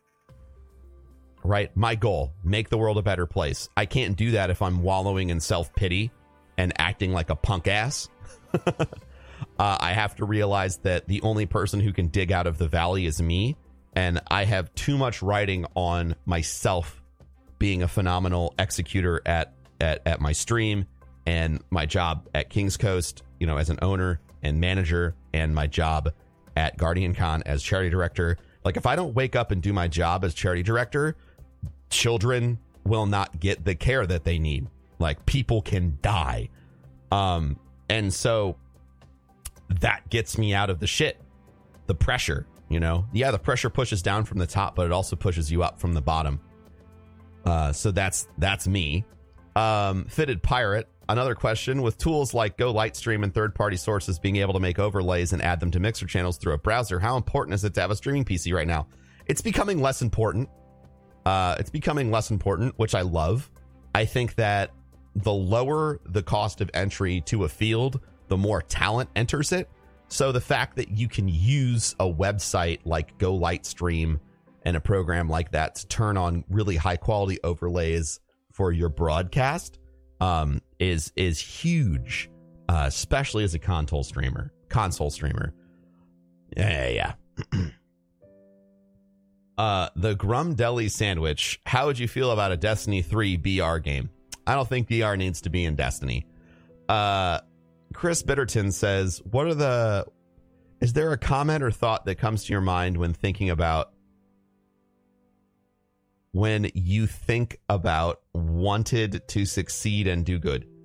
right? 1.43 1.75
My 1.75 1.95
goal, 1.95 2.33
make 2.43 2.69
the 2.69 2.77
world 2.77 2.97
a 2.97 3.01
better 3.01 3.25
place. 3.25 3.69
I 3.75 3.85
can't 3.85 4.15
do 4.15 4.31
that 4.31 4.49
if 4.49 4.61
I'm 4.61 4.83
wallowing 4.83 5.29
in 5.29 5.39
self 5.39 5.73
pity 5.75 6.11
and 6.57 6.73
acting 6.77 7.11
like 7.11 7.29
a 7.29 7.35
punk 7.35 7.67
ass. 7.67 8.09
Uh, 9.57 9.77
I 9.79 9.93
have 9.93 10.15
to 10.15 10.25
realize 10.25 10.77
that 10.77 11.07
the 11.07 11.21
only 11.21 11.45
person 11.45 11.79
who 11.79 11.93
can 11.93 12.07
dig 12.07 12.31
out 12.31 12.47
of 12.47 12.57
the 12.57 12.67
valley 12.67 13.05
is 13.05 13.21
me, 13.21 13.55
and 13.93 14.19
I 14.29 14.45
have 14.45 14.73
too 14.75 14.97
much 14.97 15.21
writing 15.21 15.65
on 15.75 16.15
myself 16.25 17.01
being 17.59 17.83
a 17.83 17.87
phenomenal 17.87 18.53
executor 18.57 19.21
at 19.25 19.53
at, 19.79 20.01
at 20.05 20.21
my 20.21 20.31
stream 20.31 20.85
and 21.27 21.63
my 21.69 21.85
job 21.85 22.27
at 22.33 22.49
King's 22.49 22.77
Coast, 22.77 23.23
you 23.39 23.47
know, 23.47 23.57
as 23.57 23.69
an 23.69 23.79
owner 23.81 24.19
and 24.41 24.59
manager, 24.59 25.15
and 25.33 25.53
my 25.53 25.67
job 25.67 26.11
at 26.55 26.77
GuardianCon 26.77 27.43
as 27.45 27.61
charity 27.61 27.89
director. 27.89 28.37
Like, 28.63 28.77
if 28.77 28.85
I 28.85 28.95
don't 28.95 29.13
wake 29.13 29.35
up 29.35 29.51
and 29.51 29.61
do 29.61 29.73
my 29.73 29.87
job 29.87 30.23
as 30.23 30.33
charity 30.33 30.63
director, 30.63 31.15
children 31.91 32.57
will 32.83 33.05
not 33.05 33.39
get 33.39 33.63
the 33.63 33.75
care 33.75 34.05
that 34.05 34.23
they 34.23 34.39
need. 34.39 34.67
Like, 34.99 35.25
people 35.25 35.61
can 35.61 35.97
die. 36.01 36.49
Um, 37.11 37.59
and 37.89 38.13
so 38.13 38.57
that 39.79 40.09
gets 40.09 40.37
me 40.37 40.53
out 40.53 40.69
of 40.69 40.79
the 40.79 40.87
shit. 40.87 41.19
The 41.87 41.95
pressure, 41.95 42.47
you 42.69 42.79
know? 42.79 43.05
Yeah, 43.13 43.31
the 43.31 43.39
pressure 43.39 43.69
pushes 43.69 44.01
down 44.01 44.25
from 44.25 44.39
the 44.39 44.47
top, 44.47 44.75
but 44.75 44.85
it 44.85 44.91
also 44.91 45.15
pushes 45.15 45.51
you 45.51 45.63
up 45.63 45.79
from 45.79 45.93
the 45.93 46.01
bottom. 46.01 46.39
Uh, 47.45 47.71
so 47.71 47.91
that's 47.91 48.27
that's 48.37 48.67
me. 48.67 49.03
Um, 49.55 50.05
fitted 50.05 50.41
pirate. 50.41 50.87
Another 51.09 51.35
question 51.35 51.81
with 51.81 51.97
tools 51.97 52.33
like 52.33 52.57
Go 52.57 52.73
Lightstream 52.73 53.23
and 53.23 53.33
third 53.33 53.53
party 53.53 53.75
sources 53.75 54.19
being 54.19 54.37
able 54.37 54.53
to 54.53 54.59
make 54.59 54.79
overlays 54.79 55.33
and 55.33 55.41
add 55.41 55.59
them 55.59 55.71
to 55.71 55.79
Mixer 55.79 56.05
channels 56.05 56.37
through 56.37 56.53
a 56.53 56.57
browser. 56.57 56.99
How 56.99 57.17
important 57.17 57.55
is 57.55 57.65
it 57.65 57.73
to 57.73 57.81
have 57.81 57.91
a 57.91 57.95
streaming 57.95 58.23
PC 58.23 58.53
right 58.53 58.67
now? 58.67 58.87
It's 59.25 59.41
becoming 59.41 59.81
less 59.81 60.01
important. 60.01 60.47
Uh, 61.25 61.55
it's 61.59 61.69
becoming 61.69 62.11
less 62.11 62.31
important, 62.31 62.77
which 62.77 62.95
I 62.95 63.01
love. 63.01 63.49
I 63.93 64.05
think 64.05 64.35
that 64.35 64.71
the 65.15 65.33
lower 65.33 65.99
the 66.05 66.23
cost 66.23 66.61
of 66.61 66.69
entry 66.73 67.21
to 67.25 67.43
a 67.43 67.49
field, 67.49 67.99
the 68.27 68.37
more 68.37 68.61
talent 68.61 69.09
enters 69.15 69.51
it. 69.51 69.69
So 70.07 70.31
the 70.31 70.41
fact 70.41 70.75
that 70.77 70.89
you 70.89 71.07
can 71.07 71.27
use 71.27 71.95
a 71.99 72.05
website 72.05 72.79
like 72.85 73.17
Go 73.17 73.37
Lightstream 73.37 74.19
and 74.63 74.75
a 74.75 74.81
program 74.81 75.29
like 75.29 75.51
that 75.51 75.75
to 75.75 75.87
turn 75.87 76.17
on 76.17 76.43
really 76.49 76.75
high 76.75 76.97
quality 76.97 77.39
overlays 77.43 78.19
for 78.51 78.71
your 78.71 78.89
broadcast 78.89 79.79
um, 80.19 80.61
is 80.79 81.11
is 81.15 81.39
huge, 81.39 82.29
uh, 82.69 82.85
especially 82.87 83.43
as 83.43 83.53
a 83.53 83.59
console 83.59 84.03
streamer. 84.03 84.51
Console 84.69 85.09
streamer, 85.09 85.53
yeah, 86.55 86.89
yeah. 86.89 87.13
yeah. 87.53 87.69
uh, 89.57 89.89
the 89.95 90.15
Grum 90.15 90.55
Deli 90.55 90.89
sandwich. 90.89 91.59
How 91.65 91.85
would 91.85 91.99
you 91.99 92.07
feel 92.07 92.31
about 92.31 92.51
a 92.51 92.57
Destiny 92.57 93.01
three 93.01 93.37
BR 93.37 93.77
game? 93.77 94.09
I 94.47 94.55
don't 94.55 94.67
think 94.67 94.87
BR 94.87 95.15
needs 95.15 95.41
to 95.41 95.49
be 95.49 95.65
in 95.65 95.75
Destiny. 95.75 96.25
Uh, 96.89 97.41
Chris 97.93 98.23
Bitterton 98.23 98.71
says, 98.71 99.21
"What 99.29 99.47
are 99.47 99.53
the? 99.53 100.05
Is 100.79 100.93
there 100.93 101.11
a 101.11 101.17
comment 101.17 101.63
or 101.63 101.71
thought 101.71 102.05
that 102.05 102.15
comes 102.15 102.45
to 102.45 102.53
your 102.53 102.61
mind 102.61 102.97
when 102.97 103.13
thinking 103.13 103.49
about 103.49 103.91
when 106.31 106.71
you 106.73 107.05
think 107.05 107.59
about 107.69 108.21
wanted 108.33 109.27
to 109.27 109.45
succeed 109.45 110.07
and 110.07 110.25
do 110.25 110.39
good?" 110.39 110.67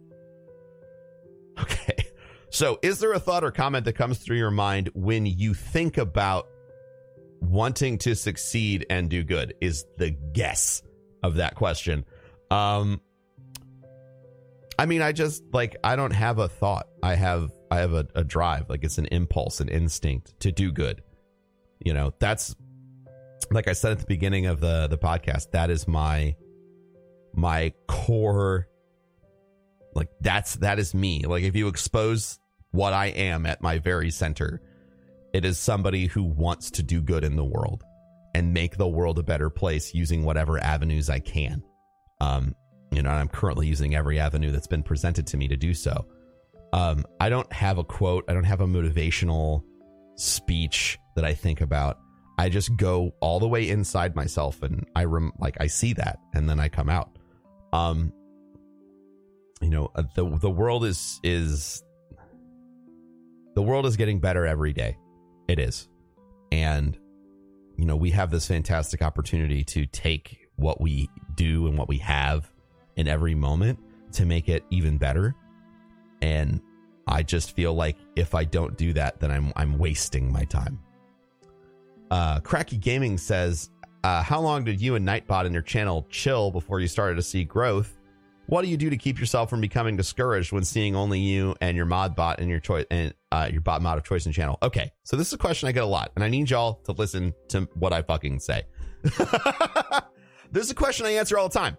Okay. 1.58 2.06
So, 2.50 2.78
is 2.82 2.98
there 3.00 3.12
a 3.12 3.18
thought 3.18 3.44
or 3.44 3.50
comment 3.50 3.86
that 3.86 3.94
comes 3.94 4.18
through 4.18 4.36
your 4.36 4.50
mind 4.50 4.90
when 4.94 5.24
you 5.24 5.54
think 5.54 5.96
about 5.96 6.48
wanting 7.40 7.98
to 7.98 8.14
succeed 8.14 8.86
and 8.90 9.08
do 9.08 9.22
good? 9.22 9.54
Is 9.60 9.84
the 9.98 10.10
guess 10.10 10.82
of 11.22 11.36
that 11.36 11.54
question. 11.54 12.04
Um, 12.50 13.00
I 14.78 14.86
mean, 14.86 15.02
I 15.02 15.12
just 15.12 15.42
like 15.52 15.76
I 15.82 15.96
don't 15.96 16.12
have 16.12 16.38
a 16.38 16.48
thought. 16.48 16.86
I 17.02 17.14
have 17.14 17.50
I 17.70 17.78
have 17.78 17.92
a, 17.92 18.06
a 18.14 18.24
drive. 18.24 18.68
Like 18.70 18.84
it's 18.84 18.98
an 18.98 19.06
impulse, 19.06 19.60
an 19.60 19.68
instinct 19.68 20.38
to 20.40 20.52
do 20.52 20.72
good. 20.72 21.02
You 21.84 21.94
know, 21.94 22.12
that's 22.18 22.54
like 23.50 23.68
I 23.68 23.72
said 23.72 23.92
at 23.92 23.98
the 23.98 24.06
beginning 24.06 24.46
of 24.46 24.60
the 24.60 24.86
the 24.88 24.98
podcast. 24.98 25.50
That 25.52 25.70
is 25.70 25.88
my 25.88 26.36
my 27.34 27.72
core. 27.88 28.68
Like 29.94 30.08
that's 30.20 30.56
that 30.56 30.78
is 30.78 30.94
me. 30.94 31.24
Like 31.26 31.42
if 31.42 31.56
you 31.56 31.68
expose 31.68 32.38
what 32.70 32.92
I 32.92 33.06
am 33.06 33.46
at 33.46 33.62
my 33.62 33.78
very 33.78 34.10
center, 34.10 34.60
it 35.36 35.44
is 35.44 35.58
somebody 35.58 36.06
who 36.06 36.22
wants 36.22 36.70
to 36.70 36.82
do 36.82 37.02
good 37.02 37.22
in 37.22 37.36
the 37.36 37.44
world 37.44 37.84
and 38.34 38.54
make 38.54 38.78
the 38.78 38.88
world 38.88 39.18
a 39.18 39.22
better 39.22 39.50
place 39.50 39.94
using 39.94 40.24
whatever 40.24 40.58
avenues 40.58 41.10
I 41.10 41.18
can. 41.18 41.62
Um, 42.22 42.54
you 42.90 43.02
know, 43.02 43.10
I'm 43.10 43.28
currently 43.28 43.66
using 43.66 43.94
every 43.94 44.18
avenue 44.18 44.50
that's 44.50 44.66
been 44.66 44.82
presented 44.82 45.26
to 45.26 45.36
me 45.36 45.46
to 45.48 45.56
do 45.56 45.74
so. 45.74 46.06
Um, 46.72 47.04
I 47.20 47.28
don't 47.28 47.52
have 47.52 47.76
a 47.76 47.84
quote, 47.84 48.24
I 48.28 48.32
don't 48.32 48.44
have 48.44 48.62
a 48.62 48.66
motivational 48.66 49.62
speech 50.14 50.98
that 51.16 51.26
I 51.26 51.34
think 51.34 51.60
about. 51.60 51.98
I 52.38 52.48
just 52.48 52.74
go 52.74 53.12
all 53.20 53.38
the 53.38 53.46
way 53.46 53.68
inside 53.68 54.16
myself 54.16 54.62
and 54.62 54.86
I 54.96 55.04
rem- 55.04 55.32
like 55.38 55.58
I 55.60 55.66
see 55.66 55.92
that 55.94 56.18
and 56.32 56.48
then 56.48 56.58
I 56.58 56.70
come 56.70 56.88
out. 56.88 57.10
Um 57.74 58.10
you 59.60 59.68
know, 59.68 59.90
uh, 59.94 60.04
the 60.14 60.38
the 60.38 60.50
world 60.50 60.86
is 60.86 61.20
is 61.22 61.82
the 63.54 63.62
world 63.62 63.84
is 63.84 63.98
getting 63.98 64.18
better 64.18 64.46
every 64.46 64.72
day. 64.72 64.96
It 65.48 65.58
is. 65.58 65.88
And 66.52 66.98
you 67.76 67.84
know, 67.84 67.96
we 67.96 68.10
have 68.10 68.30
this 68.30 68.46
fantastic 68.46 69.02
opportunity 69.02 69.62
to 69.64 69.86
take 69.86 70.48
what 70.56 70.80
we 70.80 71.10
do 71.34 71.66
and 71.66 71.76
what 71.76 71.88
we 71.88 71.98
have 71.98 72.50
in 72.96 73.06
every 73.06 73.34
moment 73.34 73.78
to 74.12 74.24
make 74.24 74.48
it 74.48 74.64
even 74.70 74.96
better. 74.96 75.34
And 76.22 76.60
I 77.06 77.22
just 77.22 77.54
feel 77.54 77.74
like 77.74 77.96
if 78.16 78.34
I 78.34 78.44
don't 78.44 78.76
do 78.76 78.92
that, 78.94 79.20
then 79.20 79.30
I'm 79.30 79.52
I'm 79.56 79.78
wasting 79.78 80.32
my 80.32 80.44
time. 80.44 80.80
Uh, 82.10 82.40
Cracky 82.40 82.78
Gaming 82.78 83.18
says, 83.18 83.70
uh, 84.02 84.22
"How 84.22 84.40
long 84.40 84.64
did 84.64 84.80
you 84.80 84.94
and 84.94 85.06
Nightbot 85.06 85.44
and 85.44 85.52
your 85.52 85.62
channel 85.62 86.06
chill 86.08 86.50
before 86.50 86.80
you 86.80 86.88
started 86.88 87.16
to 87.16 87.22
see 87.22 87.44
growth? 87.44 87.98
What 88.46 88.62
do 88.62 88.68
you 88.68 88.76
do 88.76 88.90
to 88.90 88.96
keep 88.96 89.18
yourself 89.18 89.50
from 89.50 89.60
becoming 89.60 89.96
discouraged 89.96 90.52
when 90.52 90.64
seeing 90.64 90.94
only 90.94 91.18
you 91.18 91.56
and 91.60 91.76
your 91.76 91.86
mod 91.86 92.14
bot 92.14 92.38
and 92.38 92.48
your 92.48 92.60
choice 92.60 92.86
and 92.90 93.12
uh, 93.32 93.48
your 93.50 93.60
bot 93.60 93.82
mod 93.82 93.98
of 93.98 94.04
choice 94.04 94.26
and 94.26 94.34
channel?" 94.34 94.58
Okay, 94.62 94.92
so 95.02 95.16
this 95.16 95.26
is 95.28 95.32
a 95.32 95.38
question 95.38 95.68
I 95.68 95.72
get 95.72 95.82
a 95.82 95.86
lot, 95.86 96.12
and 96.14 96.24
I 96.24 96.28
need 96.28 96.50
y'all 96.50 96.74
to 96.84 96.92
listen 96.92 97.34
to 97.48 97.68
what 97.74 97.92
I 97.92 98.02
fucking 98.02 98.38
say. 98.38 98.62
this 99.02 100.64
is 100.64 100.70
a 100.70 100.74
question 100.74 101.06
I 101.06 101.12
answer 101.12 101.38
all 101.38 101.48
the 101.48 101.58
time. 101.58 101.76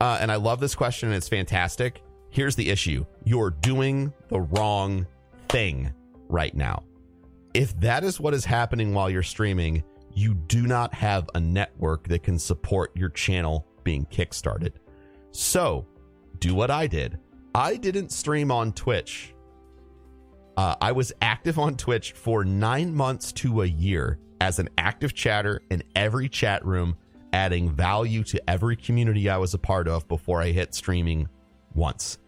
Uh, 0.00 0.18
and 0.20 0.30
I 0.30 0.36
love 0.36 0.60
this 0.60 0.74
question, 0.74 1.08
and 1.08 1.16
it's 1.16 1.28
fantastic. 1.28 2.02
Here's 2.30 2.56
the 2.56 2.70
issue 2.70 3.04
you're 3.24 3.50
doing 3.50 4.12
the 4.28 4.40
wrong 4.40 5.06
thing 5.48 5.92
right 6.28 6.54
now. 6.54 6.84
If 7.54 7.78
that 7.80 8.04
is 8.04 8.20
what 8.20 8.34
is 8.34 8.44
happening 8.44 8.94
while 8.94 9.10
you're 9.10 9.22
streaming, 9.22 9.82
you 10.12 10.34
do 10.34 10.66
not 10.66 10.94
have 10.94 11.28
a 11.34 11.40
network 11.40 12.06
that 12.08 12.22
can 12.22 12.38
support 12.38 12.96
your 12.96 13.08
channel 13.08 13.66
being 13.82 14.06
kickstarted. 14.06 14.72
So, 15.32 15.86
do 16.38 16.54
what 16.54 16.70
I 16.70 16.86
did. 16.86 17.18
I 17.54 17.76
didn't 17.76 18.12
stream 18.12 18.50
on 18.50 18.72
Twitch. 18.72 19.34
Uh, 20.56 20.74
I 20.80 20.92
was 20.92 21.12
active 21.22 21.58
on 21.58 21.76
Twitch 21.76 22.12
for 22.12 22.44
nine 22.44 22.94
months 22.94 23.32
to 23.32 23.62
a 23.62 23.66
year 23.66 24.18
as 24.40 24.58
an 24.58 24.68
active 24.78 25.14
chatter 25.14 25.62
in 25.70 25.82
every 25.94 26.28
chat 26.28 26.64
room 26.64 26.96
adding 27.32 27.70
value 27.70 28.22
to 28.24 28.50
every 28.50 28.76
community 28.76 29.28
I 29.28 29.36
was 29.36 29.54
a 29.54 29.58
part 29.58 29.88
of 29.88 30.08
before 30.08 30.40
I 30.40 30.48
hit 30.48 30.74
streaming 30.74 31.28
once. 31.74 32.18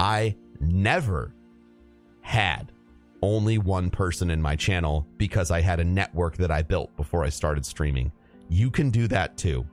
I 0.00 0.36
never 0.60 1.34
had 2.20 2.72
only 3.22 3.58
one 3.58 3.90
person 3.90 4.30
in 4.30 4.40
my 4.40 4.56
channel 4.56 5.06
because 5.16 5.50
I 5.50 5.60
had 5.60 5.80
a 5.80 5.84
network 5.84 6.36
that 6.36 6.50
I 6.50 6.62
built 6.62 6.94
before 6.96 7.24
I 7.24 7.28
started 7.28 7.64
streaming. 7.64 8.12
You 8.48 8.70
can 8.70 8.90
do 8.90 9.08
that 9.08 9.36
too. 9.36 9.66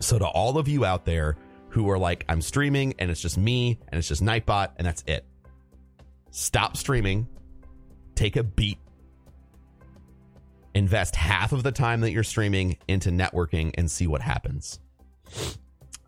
So, 0.00 0.18
to 0.18 0.26
all 0.26 0.58
of 0.58 0.68
you 0.68 0.84
out 0.84 1.04
there 1.04 1.36
who 1.74 1.90
are 1.90 1.98
like, 1.98 2.24
I'm 2.28 2.40
streaming 2.40 2.94
and 2.98 3.10
it's 3.10 3.20
just 3.20 3.36
me 3.36 3.78
and 3.88 3.98
it's 3.98 4.08
just 4.08 4.22
Nightbot 4.22 4.70
and 4.76 4.86
that's 4.86 5.04
it, 5.06 5.26
stop 6.30 6.76
streaming, 6.76 7.28
take 8.14 8.36
a 8.36 8.42
beat 8.42 8.78
invest 10.74 11.14
half 11.14 11.52
of 11.52 11.62
the 11.62 11.72
time 11.72 12.00
that 12.00 12.10
you're 12.10 12.24
streaming 12.24 12.76
into 12.88 13.10
networking 13.10 13.72
and 13.74 13.90
see 13.90 14.06
what 14.06 14.20
happens. 14.20 14.80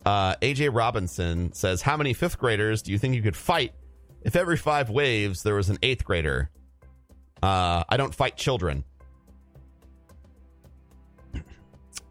Uh, 0.04 0.34
AJ 0.36 0.74
Robinson 0.74 1.52
says, 1.52 1.82
How 1.82 1.96
many 1.96 2.12
fifth 2.12 2.38
graders 2.38 2.82
do 2.82 2.92
you 2.92 2.98
think 2.98 3.14
you 3.14 3.22
could 3.22 3.36
fight 3.36 3.72
if 4.22 4.36
every 4.36 4.56
five 4.56 4.90
waves 4.90 5.42
there 5.42 5.54
was 5.54 5.70
an 5.70 5.78
eighth 5.82 6.04
grader? 6.04 6.50
Uh, 7.42 7.84
I 7.88 7.96
don't 7.96 8.14
fight 8.14 8.36
children. 8.36 8.84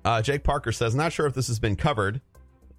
Uh, 0.03 0.22
Jake 0.22 0.43
Parker 0.43 0.72
says, 0.72 0.95
Not 0.95 1.14
sure 1.14 1.26
if 1.26 1.34
this 1.34 1.47
has 1.47 1.60
been 1.60 1.76
covered. 1.76 2.22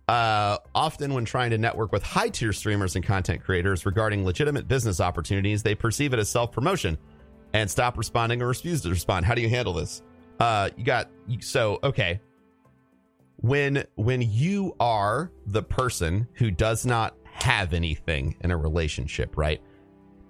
Uh, 0.08 0.56
often, 0.74 1.14
when 1.14 1.24
trying 1.24 1.50
to 1.50 1.58
network 1.58 1.90
with 1.90 2.02
high 2.02 2.28
tier 2.28 2.52
streamers 2.52 2.94
and 2.94 3.04
content 3.04 3.42
creators 3.42 3.84
regarding 3.84 4.24
legitimate 4.24 4.68
business 4.68 5.00
opportunities, 5.00 5.64
they 5.64 5.74
perceive 5.74 6.12
it 6.12 6.18
as 6.20 6.28
self 6.28 6.52
promotion 6.52 6.96
and 7.52 7.68
stop 7.68 7.98
responding 7.98 8.40
or 8.40 8.46
refuse 8.46 8.82
to 8.82 8.90
respond. 8.90 9.26
How 9.26 9.34
do 9.34 9.40
you 9.42 9.48
handle 9.48 9.72
this? 9.72 10.02
Uh, 10.38 10.70
you 10.76 10.84
got 10.84 11.10
so 11.40 11.80
okay. 11.82 12.20
When 13.38 13.84
when 13.96 14.22
you 14.22 14.76
are 14.78 15.32
the 15.46 15.62
person 15.62 16.28
who 16.34 16.50
does 16.52 16.86
not 16.86 17.16
have 17.24 17.74
anything 17.74 18.36
in 18.40 18.52
a 18.52 18.56
relationship, 18.56 19.36
right? 19.36 19.60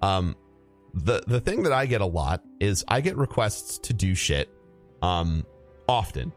Um, 0.00 0.36
the 0.94 1.22
the 1.26 1.40
thing 1.40 1.64
that 1.64 1.72
I 1.72 1.84
get 1.84 2.00
a 2.00 2.06
lot 2.06 2.42
is 2.60 2.82
I 2.88 3.02
get 3.02 3.16
requests 3.18 3.78
to 3.80 3.92
do 3.92 4.14
shit 4.14 4.48
um 5.02 5.44
often. 5.86 6.32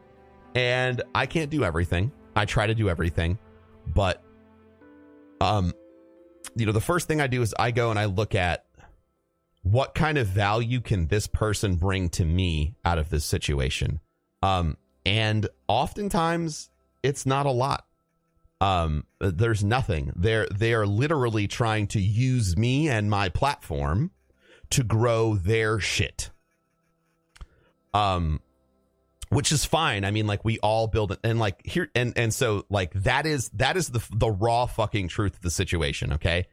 And 0.54 1.02
I 1.14 1.26
can't 1.26 1.48
do 1.48 1.64
everything. 1.64 2.12
I 2.40 2.46
try 2.46 2.66
to 2.66 2.74
do 2.74 2.88
everything, 2.88 3.38
but 3.86 4.22
um 5.42 5.74
you 6.56 6.64
know, 6.64 6.72
the 6.72 6.80
first 6.80 7.06
thing 7.06 7.20
I 7.20 7.26
do 7.26 7.42
is 7.42 7.54
I 7.58 7.70
go 7.70 7.90
and 7.90 7.98
I 7.98 8.06
look 8.06 8.34
at 8.34 8.64
what 9.62 9.94
kind 9.94 10.16
of 10.16 10.26
value 10.26 10.80
can 10.80 11.08
this 11.08 11.26
person 11.26 11.76
bring 11.76 12.08
to 12.08 12.24
me 12.24 12.76
out 12.82 12.96
of 12.96 13.10
this 13.10 13.26
situation. 13.26 14.00
Um 14.42 14.78
and 15.04 15.50
oftentimes 15.68 16.70
it's 17.02 17.26
not 17.26 17.44
a 17.44 17.50
lot. 17.50 17.84
Um 18.62 19.04
there's 19.20 19.62
nothing. 19.62 20.10
They're 20.16 20.48
they 20.50 20.72
are 20.72 20.86
literally 20.86 21.46
trying 21.46 21.88
to 21.88 22.00
use 22.00 22.56
me 22.56 22.88
and 22.88 23.10
my 23.10 23.28
platform 23.28 24.12
to 24.70 24.82
grow 24.82 25.34
their 25.34 25.78
shit. 25.78 26.30
Um 27.92 28.40
which 29.30 29.50
is 29.50 29.64
fine 29.64 30.04
i 30.04 30.10
mean 30.10 30.26
like 30.26 30.44
we 30.44 30.58
all 30.58 30.86
build 30.86 31.16
and 31.24 31.38
like 31.38 31.64
here 31.66 31.90
and 31.94 32.12
and 32.16 32.32
so 32.32 32.64
like 32.70 32.92
that 32.92 33.26
is 33.26 33.48
that 33.50 33.76
is 33.76 33.88
the 33.88 34.04
the 34.12 34.30
raw 34.30 34.66
fucking 34.66 35.08
truth 35.08 35.34
of 35.34 35.40
the 35.40 35.50
situation 35.50 36.12
okay 36.12 36.46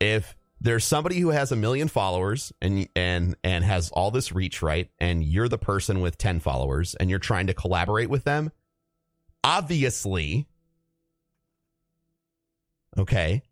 if 0.00 0.36
there's 0.62 0.84
somebody 0.84 1.18
who 1.18 1.30
has 1.30 1.52
a 1.52 1.56
million 1.56 1.88
followers 1.88 2.52
and 2.62 2.88
and 2.94 3.36
and 3.42 3.64
has 3.64 3.90
all 3.90 4.10
this 4.10 4.32
reach 4.32 4.62
right 4.62 4.88
and 4.98 5.24
you're 5.24 5.48
the 5.48 5.58
person 5.58 6.00
with 6.00 6.16
10 6.16 6.40
followers 6.40 6.94
and 6.94 7.10
you're 7.10 7.18
trying 7.18 7.48
to 7.48 7.54
collaborate 7.54 8.08
with 8.08 8.24
them 8.24 8.52
obviously 9.42 10.46
okay, 12.98 13.42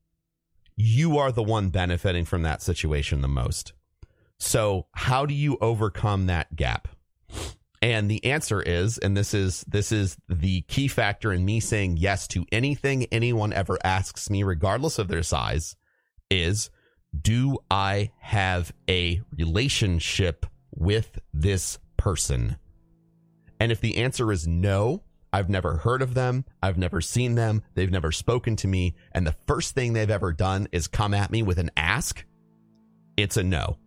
you 0.77 1.19
are 1.19 1.33
the 1.33 1.43
one 1.43 1.71
benefiting 1.71 2.25
from 2.25 2.43
that 2.43 2.63
situation 2.63 3.21
the 3.21 3.29
most. 3.29 3.73
So, 4.39 4.87
how 4.93 5.27
do 5.27 5.35
you 5.35 5.59
overcome 5.61 6.27
that 6.27 6.55
gap? 6.55 6.89
And 7.81 8.11
the 8.11 8.25
answer 8.25 8.61
is, 8.61 8.99
and 8.99 9.17
this 9.17 9.35
is 9.35 9.65
this 9.69 9.93
is 9.93 10.17
the 10.29 10.63
key 10.63 10.89
factor 10.89 11.33
in 11.33 11.45
me 11.45 11.61
saying 11.61 11.97
yes 11.99 12.27
to 12.29 12.45
anything 12.51 13.07
anyone 13.13 13.53
ever 13.53 13.79
asks 13.85 14.29
me, 14.31 14.43
regardless 14.43 14.99
of 14.99 15.09
their 15.09 15.23
size, 15.23 15.77
is 16.31 16.71
do 17.21 17.59
I 17.71 18.11
have 18.19 18.73
a 18.89 19.21
relationship 19.37 20.47
with 20.75 21.19
this 21.33 21.79
person? 21.97 22.57
And 23.61 23.73
if 23.73 23.81
the 23.81 23.99
answer 23.99 24.33
is 24.33 24.47
no, 24.47 25.03
I've 25.33 25.51
never 25.51 25.77
heard 25.77 26.03
of 26.03 26.15
them. 26.15 26.45
I've 26.63 26.79
never 26.79 27.01
seen 27.01 27.35
them. 27.35 27.63
They've 27.75 27.91
never 27.91 28.13
spoken 28.13 28.57
to 28.57 28.69
me. 28.69 28.95
And 29.13 29.27
the 29.27 29.37
first 29.47 29.75
thing 29.75 29.93
they've 29.93 30.11
ever 30.11 30.33
done 30.33 30.69
is 30.73 30.87
come 30.87 31.15
at 31.15 31.31
me 31.31 31.43
with 31.43 31.59
an 31.59 31.71
ask. 31.77 32.25
It's 33.17 33.37
a 33.37 33.43
no. 33.43 33.79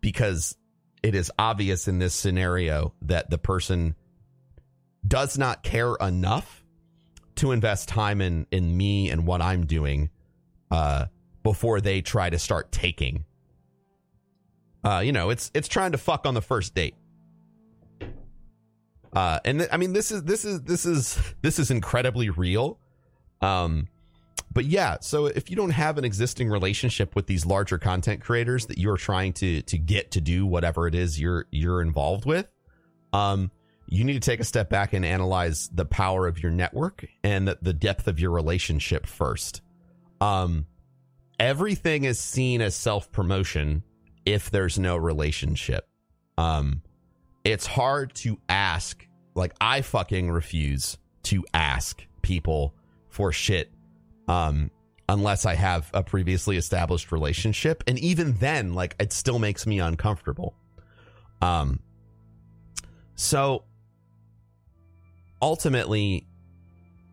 Because 0.00 0.56
it 1.02 1.14
is 1.14 1.30
obvious 1.38 1.88
in 1.88 1.98
this 1.98 2.14
scenario 2.14 2.92
that 3.02 3.30
the 3.30 3.38
person 3.38 3.94
does 5.06 5.38
not 5.38 5.62
care 5.62 5.94
enough 5.96 6.64
to 7.36 7.52
invest 7.52 7.88
time 7.88 8.20
in 8.20 8.46
in 8.50 8.76
me 8.76 9.10
and 9.10 9.26
what 9.26 9.40
I'm 9.40 9.66
doing 9.66 10.10
uh, 10.70 11.06
before 11.42 11.80
they 11.80 12.02
try 12.02 12.28
to 12.28 12.38
start 12.38 12.70
taking. 12.70 13.24
Uh, 14.84 15.02
you 15.04 15.12
know, 15.12 15.30
it's 15.30 15.50
it's 15.54 15.68
trying 15.68 15.92
to 15.92 15.98
fuck 15.98 16.26
on 16.26 16.34
the 16.34 16.42
first 16.42 16.74
date. 16.74 16.94
Uh, 19.12 19.40
and 19.44 19.60
th- 19.60 19.70
I 19.72 19.76
mean, 19.76 19.92
this 19.92 20.12
is 20.12 20.22
this 20.22 20.44
is 20.44 20.62
this 20.62 20.86
is 20.86 21.18
this 21.42 21.58
is 21.58 21.70
incredibly 21.70 22.30
real. 22.30 22.78
Um, 23.40 23.88
but 24.52 24.64
yeah, 24.64 24.96
so 25.00 25.26
if 25.26 25.48
you 25.48 25.56
don't 25.56 25.70
have 25.70 25.96
an 25.96 26.04
existing 26.04 26.48
relationship 26.48 27.14
with 27.14 27.26
these 27.26 27.46
larger 27.46 27.78
content 27.78 28.20
creators 28.20 28.66
that 28.66 28.78
you're 28.78 28.96
trying 28.96 29.32
to 29.34 29.62
to 29.62 29.78
get 29.78 30.10
to 30.12 30.20
do 30.20 30.44
whatever 30.44 30.86
it 30.88 30.94
is 30.94 31.20
you're 31.20 31.46
you're 31.50 31.80
involved 31.80 32.24
with, 32.24 32.52
um, 33.12 33.50
you 33.86 34.04
need 34.04 34.14
to 34.14 34.20
take 34.20 34.40
a 34.40 34.44
step 34.44 34.68
back 34.68 34.92
and 34.92 35.04
analyze 35.04 35.68
the 35.72 35.84
power 35.84 36.26
of 36.26 36.42
your 36.42 36.50
network 36.50 37.06
and 37.22 37.46
the, 37.46 37.58
the 37.62 37.72
depth 37.72 38.08
of 38.08 38.18
your 38.18 38.30
relationship 38.32 39.06
first. 39.06 39.62
Um, 40.20 40.66
everything 41.38 42.04
is 42.04 42.18
seen 42.18 42.60
as 42.60 42.74
self 42.74 43.12
promotion 43.12 43.84
if 44.26 44.50
there's 44.50 44.78
no 44.78 44.96
relationship. 44.96 45.86
Um, 46.36 46.82
it's 47.44 47.66
hard 47.66 48.14
to 48.16 48.38
ask. 48.48 49.06
Like 49.34 49.54
I 49.60 49.82
fucking 49.82 50.30
refuse 50.30 50.98
to 51.24 51.44
ask 51.54 52.04
people 52.22 52.74
for 53.08 53.32
shit 53.32 53.72
um 54.30 54.70
unless 55.08 55.44
I 55.44 55.54
have 55.54 55.90
a 55.92 56.04
previously 56.04 56.56
established 56.56 57.10
relationship 57.10 57.82
and 57.88 57.98
even 57.98 58.34
then 58.34 58.74
like 58.74 58.94
it 59.00 59.12
still 59.12 59.40
makes 59.40 59.66
me 59.66 59.80
uncomfortable. 59.80 60.54
Um 61.42 61.80
so 63.16 63.64
ultimately 65.42 66.28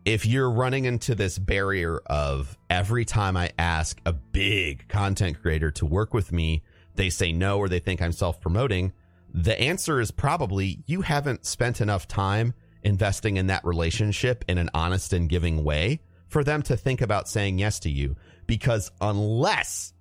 if 0.04 0.24
you're 0.24 0.50
running 0.50 0.84
into 0.84 1.14
this 1.14 1.38
barrier 1.38 2.00
of 2.06 2.56
every 2.70 3.04
time 3.04 3.36
I 3.36 3.50
ask 3.58 4.00
a 4.06 4.12
big 4.12 4.88
content 4.88 5.42
creator 5.42 5.70
to 5.72 5.84
work 5.84 6.14
with 6.14 6.32
me, 6.32 6.62
they 6.94 7.10
say 7.10 7.32
no 7.32 7.58
or 7.58 7.68
they 7.68 7.80
think 7.80 8.00
I'm 8.00 8.12
self 8.12 8.40
promoting, 8.40 8.92
the 9.34 9.60
answer 9.60 10.00
is 10.00 10.10
probably 10.10 10.78
you 10.86 11.02
haven't 11.02 11.44
spent 11.44 11.80
enough 11.80 12.06
time 12.06 12.54
investing 12.84 13.36
in 13.36 13.48
that 13.48 13.64
relationship 13.64 14.44
in 14.48 14.56
an 14.56 14.70
honest 14.72 15.12
and 15.12 15.28
giving 15.28 15.64
way 15.64 16.00
for 16.28 16.44
them 16.44 16.62
to 16.62 16.76
think 16.76 17.00
about 17.00 17.28
saying 17.28 17.58
yes 17.58 17.80
to 17.80 17.90
you. 17.90 18.16
Because 18.46 18.90
unless, 19.00 19.92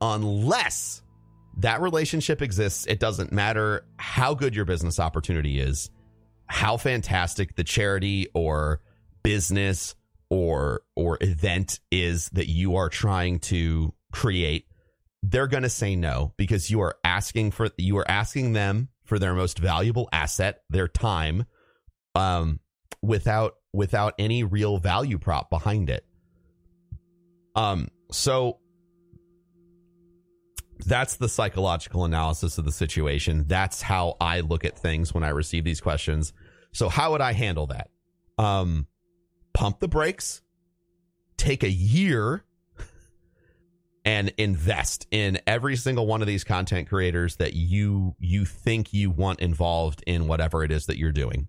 unless 0.00 1.02
that 1.58 1.80
relationship 1.80 2.42
exists, 2.42 2.86
it 2.86 3.00
doesn't 3.00 3.32
matter 3.32 3.84
how 3.96 4.34
good 4.34 4.54
your 4.54 4.64
business 4.64 5.00
opportunity 5.00 5.58
is, 5.60 5.90
how 6.46 6.76
fantastic 6.76 7.56
the 7.56 7.64
charity 7.64 8.28
or 8.34 8.80
business 9.22 9.94
or 10.30 10.82
or 10.94 11.18
event 11.20 11.80
is 11.90 12.28
that 12.30 12.48
you 12.48 12.76
are 12.76 12.88
trying 12.88 13.38
to 13.38 13.92
create 14.12 14.66
they're 15.22 15.46
going 15.46 15.62
to 15.62 15.68
say 15.68 15.96
no 15.96 16.32
because 16.36 16.70
you 16.70 16.80
are 16.80 16.96
asking 17.04 17.50
for 17.50 17.68
you 17.76 17.98
are 17.98 18.08
asking 18.10 18.52
them 18.52 18.88
for 19.04 19.18
their 19.18 19.34
most 19.34 19.58
valuable 19.58 20.08
asset, 20.12 20.62
their 20.68 20.86
time, 20.86 21.46
um, 22.14 22.60
without 23.02 23.56
without 23.72 24.14
any 24.18 24.44
real 24.44 24.78
value 24.78 25.18
prop 25.18 25.50
behind 25.50 25.90
it. 25.90 26.04
Um, 27.54 27.88
so 28.10 28.58
that's 30.86 31.16
the 31.16 31.28
psychological 31.28 32.04
analysis 32.04 32.58
of 32.58 32.64
the 32.64 32.72
situation. 32.72 33.44
That's 33.46 33.82
how 33.82 34.16
I 34.20 34.40
look 34.40 34.64
at 34.64 34.78
things 34.78 35.12
when 35.12 35.24
I 35.24 35.30
receive 35.30 35.64
these 35.64 35.80
questions. 35.80 36.32
So 36.72 36.88
how 36.88 37.12
would 37.12 37.20
I 37.20 37.32
handle 37.32 37.66
that? 37.66 37.90
Um, 38.38 38.86
pump 39.52 39.80
the 39.80 39.88
brakes, 39.88 40.42
take 41.36 41.64
a 41.64 41.70
year 41.70 42.44
and 44.04 44.32
invest 44.38 45.06
in 45.10 45.40
every 45.46 45.76
single 45.76 46.06
one 46.06 46.20
of 46.20 46.28
these 46.28 46.44
content 46.44 46.88
creators 46.88 47.36
that 47.36 47.54
you 47.54 48.14
you 48.20 48.44
think 48.44 48.92
you 48.92 49.10
want 49.10 49.40
involved 49.40 50.04
in 50.06 50.28
whatever 50.28 50.62
it 50.62 50.70
is 50.70 50.86
that 50.86 50.98
you're 50.98 51.12
doing 51.12 51.48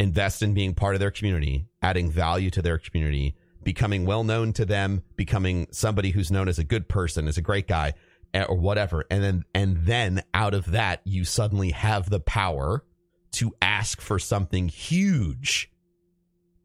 invest 0.00 0.42
in 0.42 0.54
being 0.54 0.74
part 0.74 0.94
of 0.94 1.00
their 1.00 1.10
community 1.10 1.66
adding 1.82 2.10
value 2.10 2.50
to 2.50 2.60
their 2.60 2.78
community 2.78 3.36
becoming 3.62 4.04
well 4.04 4.24
known 4.24 4.52
to 4.52 4.64
them 4.64 5.02
becoming 5.14 5.68
somebody 5.70 6.10
who's 6.10 6.30
known 6.30 6.48
as 6.48 6.58
a 6.58 6.64
good 6.64 6.88
person 6.88 7.28
as 7.28 7.38
a 7.38 7.42
great 7.42 7.68
guy 7.68 7.92
eh, 8.34 8.42
or 8.42 8.56
whatever 8.56 9.04
and 9.10 9.22
then 9.22 9.44
and 9.54 9.76
then 9.86 10.22
out 10.34 10.54
of 10.54 10.72
that 10.72 11.00
you 11.04 11.24
suddenly 11.24 11.70
have 11.70 12.10
the 12.10 12.20
power 12.20 12.82
to 13.30 13.54
ask 13.62 14.00
for 14.00 14.18
something 14.18 14.68
huge 14.68 15.70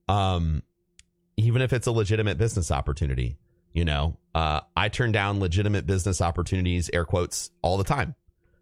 um 0.09 0.63
even 1.37 1.61
if 1.61 1.73
it's 1.73 1.85
a 1.85 1.91
legitimate 1.91 2.39
business 2.39 2.71
opportunity 2.71 3.37
you 3.75 3.83
know, 3.83 4.17
uh, 4.33 4.61
I 4.77 4.87
turn 4.87 5.11
down 5.11 5.41
legitimate 5.41 5.85
business 5.85 6.21
opportunities, 6.21 6.89
air 6.93 7.03
quotes, 7.03 7.51
all 7.61 7.77
the 7.77 7.83
time 7.83 8.15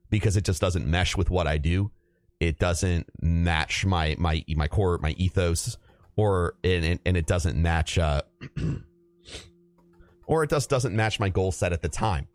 because 0.09 0.35
it 0.35 0.43
just 0.43 0.59
doesn't 0.59 0.87
mesh 0.87 1.15
with 1.15 1.29
what 1.29 1.45
I 1.45 1.59
do. 1.59 1.91
It 2.39 2.59
doesn't 2.59 3.07
match 3.21 3.85
my 3.85 4.15
my 4.19 4.43
my 4.55 4.67
core, 4.67 4.97
my 4.99 5.11
ethos, 5.11 5.77
or 6.15 6.55
and 6.63 6.99
and 7.05 7.17
it 7.17 7.25
doesn't 7.25 7.61
match, 7.61 7.97
uh, 7.97 8.21
or 10.27 10.43
it 10.43 10.49
just 10.49 10.69
doesn't 10.69 10.95
match 10.95 11.19
my 11.19 11.29
goal 11.29 11.51
set 11.51 11.73
at 11.73 11.81
the 11.81 11.89
time. 11.89 12.27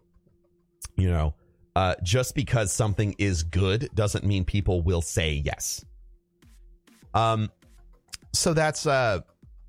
You 0.96 1.10
know, 1.10 1.34
uh, 1.76 1.94
just 2.02 2.34
because 2.34 2.72
something 2.72 3.14
is 3.18 3.42
good 3.42 3.88
doesn't 3.94 4.24
mean 4.24 4.44
people 4.44 4.82
will 4.82 5.02
say 5.02 5.42
yes. 5.44 5.84
Um, 7.14 7.50
so 8.32 8.54
that's 8.54 8.86
uh, 8.86 9.20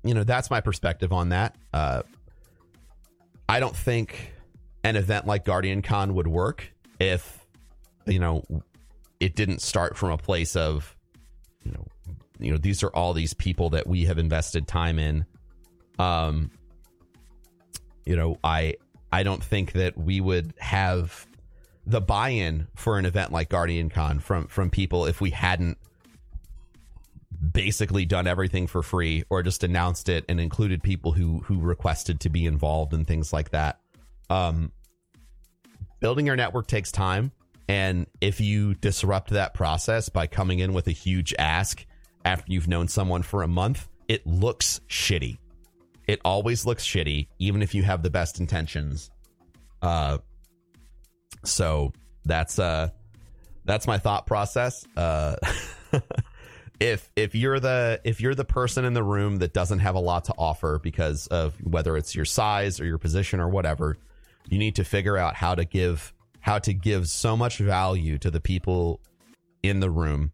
you 0.02 0.14
know, 0.14 0.24
that's 0.24 0.50
my 0.50 0.60
perspective 0.60 1.12
on 1.12 1.30
that. 1.30 1.56
Uh, 1.72 2.02
I 3.48 3.60
don't 3.60 3.76
think 3.76 4.32
an 4.84 4.96
event 4.96 5.26
like 5.26 5.44
GuardianCon 5.44 6.12
would 6.12 6.26
work 6.26 6.72
if 6.98 7.44
you 8.06 8.18
know 8.18 8.44
it 9.20 9.36
didn't 9.36 9.60
start 9.60 9.96
from 9.96 10.10
a 10.10 10.18
place 10.18 10.56
of 10.56 10.96
you 11.62 11.72
know 11.72 11.86
you 12.38 12.50
know 12.50 12.58
these 12.58 12.82
are 12.82 12.88
all 12.88 13.12
these 13.12 13.34
people 13.34 13.70
that 13.70 13.86
we 13.86 14.04
have 14.06 14.18
invested 14.18 14.66
time 14.66 14.98
in 14.98 15.24
um 15.98 16.50
you 18.06 18.16
know 18.16 18.38
i 18.42 18.74
i 19.12 19.22
don't 19.22 19.44
think 19.44 19.72
that 19.72 19.96
we 19.96 20.20
would 20.20 20.52
have 20.58 21.26
the 21.86 22.00
buy-in 22.00 22.66
for 22.74 22.98
an 22.98 23.04
event 23.04 23.32
like 23.32 23.48
GuardianCon 23.50 24.22
from 24.22 24.46
from 24.46 24.70
people 24.70 25.06
if 25.06 25.20
we 25.20 25.30
hadn't 25.30 25.78
basically 27.52 28.04
done 28.04 28.26
everything 28.26 28.66
for 28.66 28.82
free 28.82 29.24
or 29.30 29.42
just 29.42 29.64
announced 29.64 30.08
it 30.08 30.24
and 30.28 30.40
included 30.40 30.82
people 30.82 31.12
who 31.12 31.38
who 31.40 31.58
requested 31.58 32.20
to 32.20 32.28
be 32.28 32.46
involved 32.46 32.92
and 32.92 33.06
things 33.06 33.32
like 33.32 33.50
that. 33.50 33.80
Um, 34.28 34.72
building 36.00 36.26
your 36.26 36.36
network 36.36 36.66
takes 36.66 36.92
time, 36.92 37.32
and 37.70 38.08
if 38.20 38.40
you 38.40 38.74
disrupt 38.74 39.30
that 39.30 39.54
process 39.54 40.08
by 40.08 40.26
coming 40.26 40.58
in 40.58 40.72
with 40.72 40.88
a 40.88 40.90
huge 40.90 41.32
ask 41.38 41.86
after 42.24 42.50
you've 42.50 42.66
known 42.66 42.88
someone 42.88 43.22
for 43.22 43.44
a 43.44 43.46
month, 43.46 43.86
it 44.08 44.26
looks 44.26 44.80
shitty. 44.88 45.38
It 46.08 46.20
always 46.24 46.66
looks 46.66 46.84
shitty, 46.84 47.28
even 47.38 47.62
if 47.62 47.72
you 47.72 47.84
have 47.84 48.02
the 48.02 48.10
best 48.10 48.40
intentions. 48.40 49.12
Uh, 49.80 50.18
so 51.44 51.92
that's 52.24 52.58
uh, 52.58 52.88
that's 53.64 53.86
my 53.86 53.98
thought 53.98 54.26
process. 54.26 54.84
Uh. 54.96 55.36
if 56.80 57.08
if 57.14 57.36
you're 57.36 57.60
the 57.60 58.00
if 58.02 58.20
you're 58.20 58.34
the 58.34 58.44
person 58.44 58.84
in 58.84 58.94
the 58.94 59.04
room 59.04 59.36
that 59.36 59.52
doesn't 59.52 59.78
have 59.78 59.94
a 59.94 60.00
lot 60.00 60.24
to 60.24 60.34
offer 60.36 60.80
because 60.82 61.28
of 61.28 61.54
whether 61.62 61.96
it's 61.96 62.16
your 62.16 62.24
size 62.24 62.80
or 62.80 62.84
your 62.84 62.98
position 62.98 63.38
or 63.38 63.48
whatever, 63.48 63.96
you 64.48 64.58
need 64.58 64.74
to 64.74 64.82
figure 64.82 65.16
out 65.16 65.36
how 65.36 65.54
to 65.54 65.64
give 65.64 66.12
how 66.40 66.58
to 66.58 66.72
give 66.72 67.06
so 67.06 67.36
much 67.36 67.58
value 67.58 68.18
to 68.18 68.30
the 68.30 68.40
people 68.40 69.00
in 69.62 69.80
the 69.80 69.90
room 69.90 70.32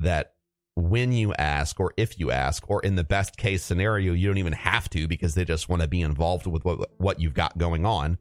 that 0.00 0.32
when 0.78 1.10
you 1.10 1.34
ask 1.34 1.80
or 1.80 1.92
if 1.96 2.20
you 2.20 2.30
ask 2.30 2.70
or 2.70 2.80
in 2.82 2.94
the 2.94 3.02
best 3.02 3.36
case 3.36 3.64
scenario 3.64 4.12
you 4.12 4.28
don't 4.28 4.38
even 4.38 4.52
have 4.52 4.88
to 4.88 5.08
because 5.08 5.34
they 5.34 5.44
just 5.44 5.68
want 5.68 5.82
to 5.82 5.88
be 5.88 6.00
involved 6.00 6.46
with 6.46 6.64
what 6.64 6.88
what 6.98 7.20
you've 7.20 7.34
got 7.34 7.58
going 7.58 7.84
on. 7.84 8.16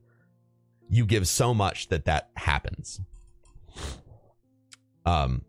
You 0.89 1.05
give 1.05 1.27
so 1.27 1.53
much 1.53 1.89
that 1.89 2.05
that 2.05 2.29
happens. 2.35 2.99
Um 5.05 5.43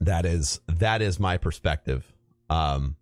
that 0.00 0.26
is 0.26 0.60
that 0.68 1.00
is 1.00 1.18
my 1.18 1.38
perspective. 1.38 2.12
Um 2.50 2.96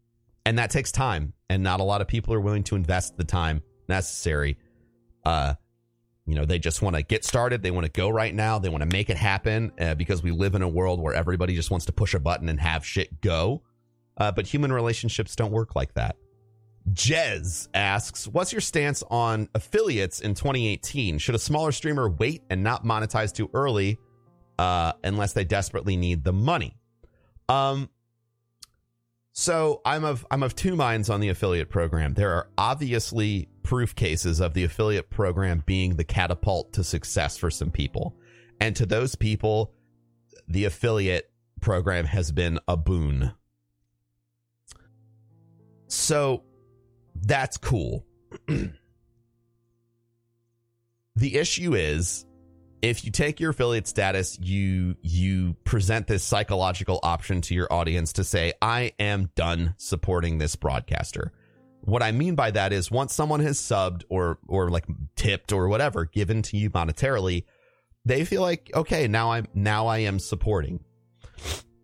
and 0.46 0.58
that 0.58 0.70
takes 0.70 0.92
time 0.92 1.32
and 1.50 1.62
not 1.62 1.80
a 1.80 1.84
lot 1.84 2.00
of 2.00 2.06
people 2.06 2.34
are 2.34 2.40
willing 2.40 2.62
to 2.64 2.76
invest 2.76 3.16
the 3.16 3.24
time 3.24 3.62
necessary. 3.88 4.58
Uh 5.24 5.54
you 6.28 6.34
know 6.34 6.44
they 6.44 6.58
just 6.58 6.82
want 6.82 6.94
to 6.94 7.02
get 7.02 7.24
started 7.24 7.62
they 7.62 7.70
want 7.70 7.86
to 7.86 7.92
go 7.92 8.10
right 8.10 8.34
now 8.34 8.58
they 8.58 8.68
want 8.68 8.82
to 8.82 8.88
make 8.88 9.08
it 9.08 9.16
happen 9.16 9.72
uh, 9.80 9.94
because 9.94 10.22
we 10.22 10.30
live 10.30 10.54
in 10.54 10.62
a 10.62 10.68
world 10.68 11.00
where 11.00 11.14
everybody 11.14 11.54
just 11.54 11.70
wants 11.70 11.86
to 11.86 11.92
push 11.92 12.12
a 12.12 12.20
button 12.20 12.48
and 12.50 12.60
have 12.60 12.84
shit 12.84 13.20
go 13.22 13.62
uh, 14.18 14.30
but 14.30 14.46
human 14.46 14.70
relationships 14.70 15.34
don't 15.34 15.52
work 15.52 15.74
like 15.74 15.94
that 15.94 16.16
Jez 16.92 17.68
asks, 17.74 18.26
"What's 18.26 18.50
your 18.50 18.62
stance 18.62 19.02
on 19.10 19.50
affiliates 19.54 20.20
in 20.20 20.32
2018? 20.32 21.18
Should 21.18 21.34
a 21.34 21.38
smaller 21.38 21.70
streamer 21.70 22.08
wait 22.08 22.42
and 22.48 22.62
not 22.62 22.82
monetize 22.82 23.30
too 23.34 23.50
early, 23.52 23.98
uh, 24.58 24.94
unless 25.04 25.34
they 25.34 25.44
desperately 25.44 25.98
need 25.98 26.24
the 26.24 26.32
money?" 26.32 26.78
Um, 27.46 27.90
so 29.32 29.80
I'm 29.84 30.04
of 30.04 30.26
I'm 30.30 30.42
of 30.42 30.54
two 30.56 30.76
minds 30.76 31.10
on 31.10 31.20
the 31.20 31.28
affiliate 31.28 31.70
program. 31.70 32.14
There 32.14 32.32
are 32.32 32.48
obviously 32.58 33.48
proof 33.68 33.94
cases 33.94 34.40
of 34.40 34.54
the 34.54 34.64
affiliate 34.64 35.10
program 35.10 35.62
being 35.66 35.96
the 35.96 36.04
catapult 36.04 36.72
to 36.72 36.82
success 36.82 37.36
for 37.36 37.50
some 37.50 37.70
people, 37.70 38.16
and 38.62 38.74
to 38.74 38.86
those 38.86 39.14
people, 39.14 39.74
the 40.48 40.64
affiliate 40.64 41.30
program 41.60 42.06
has 42.06 42.32
been 42.32 42.58
a 42.66 42.78
boon. 42.78 43.30
So 45.86 46.44
that's 47.14 47.58
cool. 47.58 48.06
the 48.46 48.72
issue 51.36 51.74
is 51.74 52.24
if 52.80 53.04
you 53.04 53.10
take 53.10 53.38
your 53.38 53.50
affiliate 53.50 53.86
status, 53.86 54.38
you 54.40 54.96
you 55.02 55.56
present 55.64 56.06
this 56.06 56.24
psychological 56.24 57.00
option 57.02 57.42
to 57.42 57.54
your 57.54 57.70
audience 57.70 58.14
to 58.14 58.24
say, 58.24 58.54
"I 58.62 58.92
am 58.98 59.28
done 59.34 59.74
supporting 59.76 60.38
this 60.38 60.56
broadcaster." 60.56 61.34
What 61.88 62.02
I 62.02 62.12
mean 62.12 62.34
by 62.34 62.50
that 62.50 62.74
is 62.74 62.90
once 62.90 63.14
someone 63.14 63.40
has 63.40 63.58
subbed 63.58 64.02
or 64.10 64.38
or 64.46 64.68
like 64.68 64.84
tipped 65.16 65.54
or 65.54 65.68
whatever 65.68 66.04
given 66.04 66.42
to 66.42 66.58
you 66.58 66.68
monetarily, 66.68 67.44
they 68.04 68.26
feel 68.26 68.42
like, 68.42 68.70
"Okay, 68.74 69.08
now 69.08 69.32
I'm 69.32 69.46
now 69.54 69.86
I 69.86 70.00
am 70.00 70.18
supporting." 70.18 70.84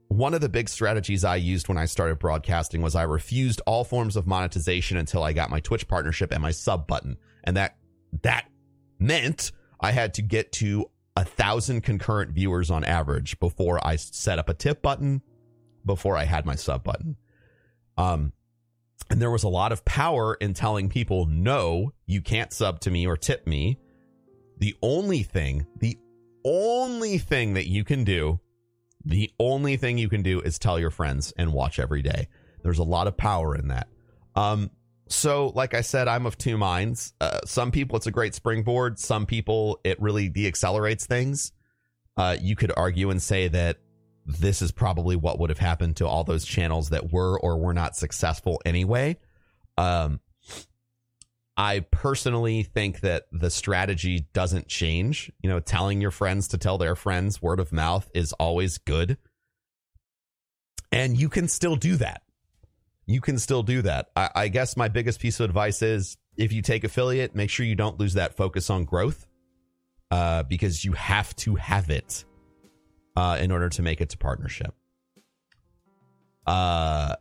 One 0.09 0.35
of 0.35 0.43
the 0.43 0.51
big 0.51 0.69
strategies 0.69 1.25
I 1.25 1.37
used 1.37 1.69
when 1.69 1.79
I 1.79 1.87
started 1.87 2.19
broadcasting 2.19 2.83
was 2.83 2.95
I 2.95 3.05
refused 3.05 3.63
all 3.65 3.83
forms 3.83 4.15
of 4.15 4.27
monetization 4.27 4.99
until 4.99 5.23
I 5.23 5.33
got 5.33 5.49
my 5.49 5.61
Twitch 5.61 5.89
partnership 5.89 6.33
and 6.33 6.43
my 6.43 6.51
sub 6.51 6.87
button. 6.87 7.17
And 7.45 7.57
that 7.57 7.79
that 8.25 8.51
meant 8.99 9.53
I 9.81 9.93
had 9.93 10.13
to 10.15 10.23
get 10.23 10.53
to 10.53 10.91
a 11.17 11.25
thousand 11.25 11.81
concurrent 11.81 12.33
viewers 12.33 12.71
on 12.71 12.85
average 12.85 13.41
before 13.41 13.85
I 13.87 13.97
set 13.97 14.39
up 14.39 14.51
a 14.51 14.55
tip 14.55 14.83
button, 14.83 15.23
before 15.87 16.15
I 16.15 16.25
had 16.25 16.45
my 16.45 16.57
sub 16.57 16.85
button. 16.85 17.17
Um, 17.97 18.35
and 19.11 19.21
there 19.21 19.31
was 19.31 19.45
a 19.45 19.49
lot 19.49 19.73
of 19.73 19.85
power 19.85 20.35
in 20.35 20.55
telling 20.55 20.89
people, 20.89 21.27
no, 21.27 21.93
you 22.07 22.21
can't 22.21 22.53
sub 22.53 22.81
to 22.81 22.91
me 22.91 23.07
or 23.07 23.17
tip 23.17 23.47
me. 23.47 23.79
The 24.59 24.75
only 24.83 25.23
thing, 25.23 25.67
the 25.79 25.99
only 26.45 27.19
thing 27.19 27.55
that 27.55 27.69
you 27.69 27.85
can 27.85 28.05
do, 28.05 28.41
the 29.05 29.31
only 29.39 29.77
thing 29.77 29.99
you 29.99 30.09
can 30.09 30.23
do 30.23 30.41
is 30.41 30.59
tell 30.59 30.79
your 30.79 30.91
friends 30.91 31.33
and 31.37 31.53
watch 31.53 31.79
every 31.79 32.03
day. 32.03 32.29
There's 32.63 32.79
a 32.79 32.85
lot 32.85 33.07
of 33.07 33.17
power 33.17 33.55
in 33.55 33.69
that. 33.69 33.89
Um, 34.35 34.71
so 35.09 35.53
like 35.55 35.75
i 35.75 35.81
said 35.81 36.09
i'm 36.09 36.27
of 36.27 36.39
two 36.39 36.57
minds 36.57 37.13
uh, 37.21 37.41
some 37.45 37.71
people 37.71 37.97
it's 37.97 38.07
a 38.07 38.11
great 38.11 38.35
springboard 38.35 38.99
some 38.99 39.27
people 39.27 39.79
it 39.85 40.01
really 40.01 40.31
deaccelerates 40.31 41.05
things 41.05 41.53
uh, 42.17 42.37
you 42.41 42.55
could 42.55 42.73
argue 42.77 43.11
and 43.11 43.21
say 43.21 43.49
that 43.49 43.79
this 44.27 44.62
is 44.62 44.72
probably 44.72 45.16
what 45.16 45.39
would 45.39 45.51
have 45.51 45.59
happened 45.59 45.97
to 45.97 46.07
all 46.07 46.25
those 46.25 46.45
channels 46.45 46.91
that 46.91 47.12
were 47.12 47.39
or 47.39 47.59
were 47.59 47.75
not 47.75 47.97
successful 47.97 48.61
anyway. 48.64 49.16
Um, 49.77 50.20
i 51.57 51.81
personally 51.93 52.64
think 52.64 53.01
that 53.01 53.27
the 53.31 53.51
strategy 53.51 54.27
doesn't 54.33 54.68
change. 54.68 55.31
You 55.43 55.51
know 55.51 55.61
telling 55.61 56.01
your 56.01 56.11
friends 56.11 56.49
to 56.49 56.59
tell 56.59 56.79
their 56.79 56.97
friends 56.97 57.43
word 57.43 57.61
of 57.61 57.72
mouth 57.72 58.11
is 58.14 58.33
always 58.35 58.79
good. 58.79 59.18
And 60.91 61.18
you 61.18 61.29
can 61.29 61.49
still 61.49 61.77
do 61.77 61.97
that. 61.97 62.22
You 63.07 63.20
can 63.20 63.39
still 63.39 63.62
do 63.62 63.83
that. 63.83 64.11
I, 64.16 64.31
I, 64.35 64.49
guess 64.49 64.77
my 64.77 64.89
biggest 64.89 65.20
piece 65.20 65.41
of 65.41 65.45
advice 65.45 65.83
is 65.83 66.16
if 66.37 66.53
you 66.53 66.62
take 66.62 66.85
affiliate, 66.85 67.35
make 67.35 67.51
sure 67.51 67.66
you 67.66 67.75
don't 67.75 67.99
lose 67.99 68.14
that 68.14 68.37
focus 68.37 68.70
on 68.70 68.85
growth 68.85 69.27
uh, 70.11 70.45
because 70.45 70.85
you 70.85 70.93
have 70.93 71.35
to 71.37 71.57
have 71.57 71.91
it 71.91 72.25
uh, 73.17 73.39
in 73.41 73.51
order 73.51 73.69
to 73.69 73.83
make 73.83 74.01
it 74.01 74.11
to 74.11 74.19
partnership. 74.19 74.75
Uh, 76.47 77.17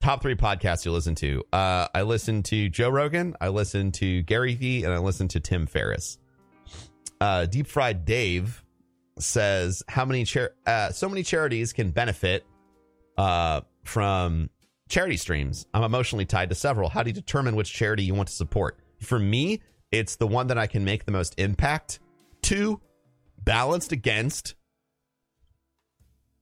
top 0.00 0.22
three 0.22 0.34
podcasts 0.34 0.84
you 0.84 0.92
listen 0.92 1.14
to. 1.16 1.42
Uh, 1.52 1.88
I 1.94 2.02
listen 2.02 2.42
to 2.44 2.68
Joe 2.68 2.88
Rogan, 2.88 3.36
I 3.40 3.48
listen 3.48 3.92
to 3.92 4.22
Gary 4.22 4.54
Vee, 4.54 4.84
and 4.84 4.92
I 4.92 4.98
listen 4.98 5.28
to 5.28 5.40
Tim 5.40 5.66
Ferriss. 5.66 6.18
Uh, 7.20 7.46
Deep 7.46 7.66
Fried 7.66 8.04
Dave 8.04 8.64
says 9.18 9.82
how 9.88 10.04
many 10.04 10.24
char- 10.24 10.54
uh, 10.66 10.90
so 10.90 11.08
many 11.08 11.22
charities 11.22 11.72
can 11.72 11.90
benefit 11.90 12.44
uh, 13.16 13.60
from 13.84 14.50
charity 14.88 15.16
streams. 15.16 15.66
I'm 15.72 15.84
emotionally 15.84 16.24
tied 16.24 16.48
to 16.48 16.54
several. 16.54 16.88
How 16.88 17.02
do 17.02 17.10
you 17.10 17.14
determine 17.14 17.54
which 17.54 17.72
charity 17.72 18.02
you 18.02 18.14
want 18.14 18.28
to 18.28 18.34
support? 18.34 18.78
For 19.00 19.18
me, 19.18 19.62
it's 19.90 20.16
the 20.16 20.26
one 20.26 20.48
that 20.48 20.58
I 20.58 20.66
can 20.66 20.84
make 20.84 21.04
the 21.04 21.12
most 21.12 21.38
impact 21.38 22.00
to, 22.42 22.80
balanced 23.44 23.92
against 23.92 24.54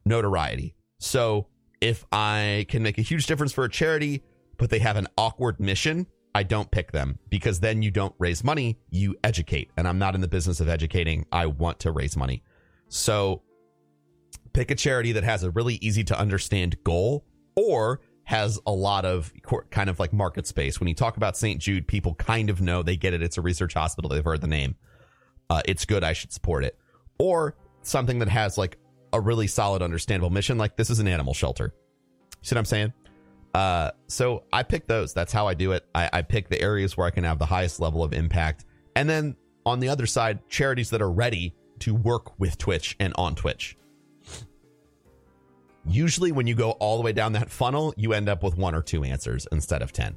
notoriety. 0.04 0.74
So 0.98 1.46
if 1.80 2.04
I 2.12 2.66
can 2.68 2.82
make 2.82 2.98
a 2.98 3.02
huge 3.02 3.26
difference 3.26 3.52
for 3.52 3.64
a 3.64 3.70
charity, 3.70 4.22
but 4.58 4.70
they 4.70 4.78
have 4.80 4.96
an 4.96 5.06
awkward 5.16 5.58
mission, 5.60 6.06
I 6.34 6.42
don't 6.42 6.70
pick 6.70 6.92
them 6.92 7.18
because 7.28 7.60
then 7.60 7.82
you 7.82 7.90
don't 7.90 8.14
raise 8.18 8.44
money, 8.44 8.78
you 8.90 9.16
educate. 9.24 9.70
And 9.76 9.88
I'm 9.88 9.98
not 9.98 10.14
in 10.14 10.20
the 10.20 10.28
business 10.28 10.60
of 10.60 10.68
educating. 10.68 11.26
I 11.32 11.46
want 11.46 11.80
to 11.80 11.92
raise 11.92 12.16
money. 12.16 12.42
So 12.88 13.42
pick 14.52 14.70
a 14.70 14.74
charity 14.74 15.12
that 15.12 15.24
has 15.24 15.42
a 15.42 15.50
really 15.50 15.74
easy 15.76 16.04
to 16.04 16.18
understand 16.18 16.76
goal 16.84 17.24
or 17.56 18.00
has 18.24 18.60
a 18.66 18.70
lot 18.70 19.04
of 19.04 19.32
kind 19.70 19.90
of 19.90 19.98
like 19.98 20.12
market 20.12 20.46
space. 20.46 20.78
When 20.78 20.88
you 20.88 20.94
talk 20.94 21.16
about 21.16 21.36
St. 21.36 21.60
Jude, 21.60 21.88
people 21.88 22.14
kind 22.14 22.48
of 22.48 22.60
know 22.60 22.82
they 22.82 22.96
get 22.96 23.12
it. 23.12 23.22
It's 23.22 23.38
a 23.38 23.42
research 23.42 23.74
hospital. 23.74 24.08
They've 24.08 24.24
heard 24.24 24.40
the 24.40 24.46
name. 24.46 24.76
Uh, 25.48 25.62
it's 25.64 25.84
good. 25.84 26.04
I 26.04 26.12
should 26.12 26.32
support 26.32 26.64
it. 26.64 26.78
Or 27.18 27.56
something 27.82 28.20
that 28.20 28.28
has 28.28 28.56
like 28.56 28.78
a 29.12 29.20
really 29.20 29.46
solid, 29.46 29.82
understandable 29.82 30.30
mission. 30.30 30.58
Like 30.58 30.76
this 30.76 30.90
is 30.90 30.98
an 30.98 31.08
animal 31.08 31.34
shelter. 31.34 31.74
See 32.42 32.54
what 32.54 32.60
I'm 32.60 32.64
saying? 32.64 32.92
Uh, 33.54 33.90
so 34.06 34.44
I 34.52 34.62
pick 34.62 34.86
those. 34.86 35.12
That's 35.12 35.32
how 35.32 35.46
I 35.46 35.54
do 35.54 35.72
it. 35.72 35.84
I, 35.94 36.08
I 36.12 36.22
pick 36.22 36.48
the 36.48 36.60
areas 36.60 36.96
where 36.96 37.06
I 37.06 37.10
can 37.10 37.24
have 37.24 37.38
the 37.38 37.46
highest 37.46 37.80
level 37.80 38.02
of 38.02 38.12
impact. 38.12 38.64
And 38.94 39.08
then 39.08 39.36
on 39.66 39.80
the 39.80 39.88
other 39.88 40.06
side, 40.06 40.48
charities 40.48 40.90
that 40.90 41.02
are 41.02 41.10
ready 41.10 41.54
to 41.80 41.94
work 41.94 42.38
with 42.38 42.58
Twitch 42.58 42.96
and 43.00 43.12
on 43.16 43.34
Twitch. 43.34 43.76
Usually, 45.86 46.30
when 46.30 46.46
you 46.46 46.54
go 46.54 46.72
all 46.72 46.98
the 46.98 47.02
way 47.02 47.12
down 47.12 47.32
that 47.32 47.50
funnel, 47.50 47.94
you 47.96 48.12
end 48.12 48.28
up 48.28 48.42
with 48.42 48.56
one 48.56 48.74
or 48.74 48.82
two 48.82 49.02
answers 49.02 49.48
instead 49.50 49.82
of 49.82 49.92
10. 49.92 50.16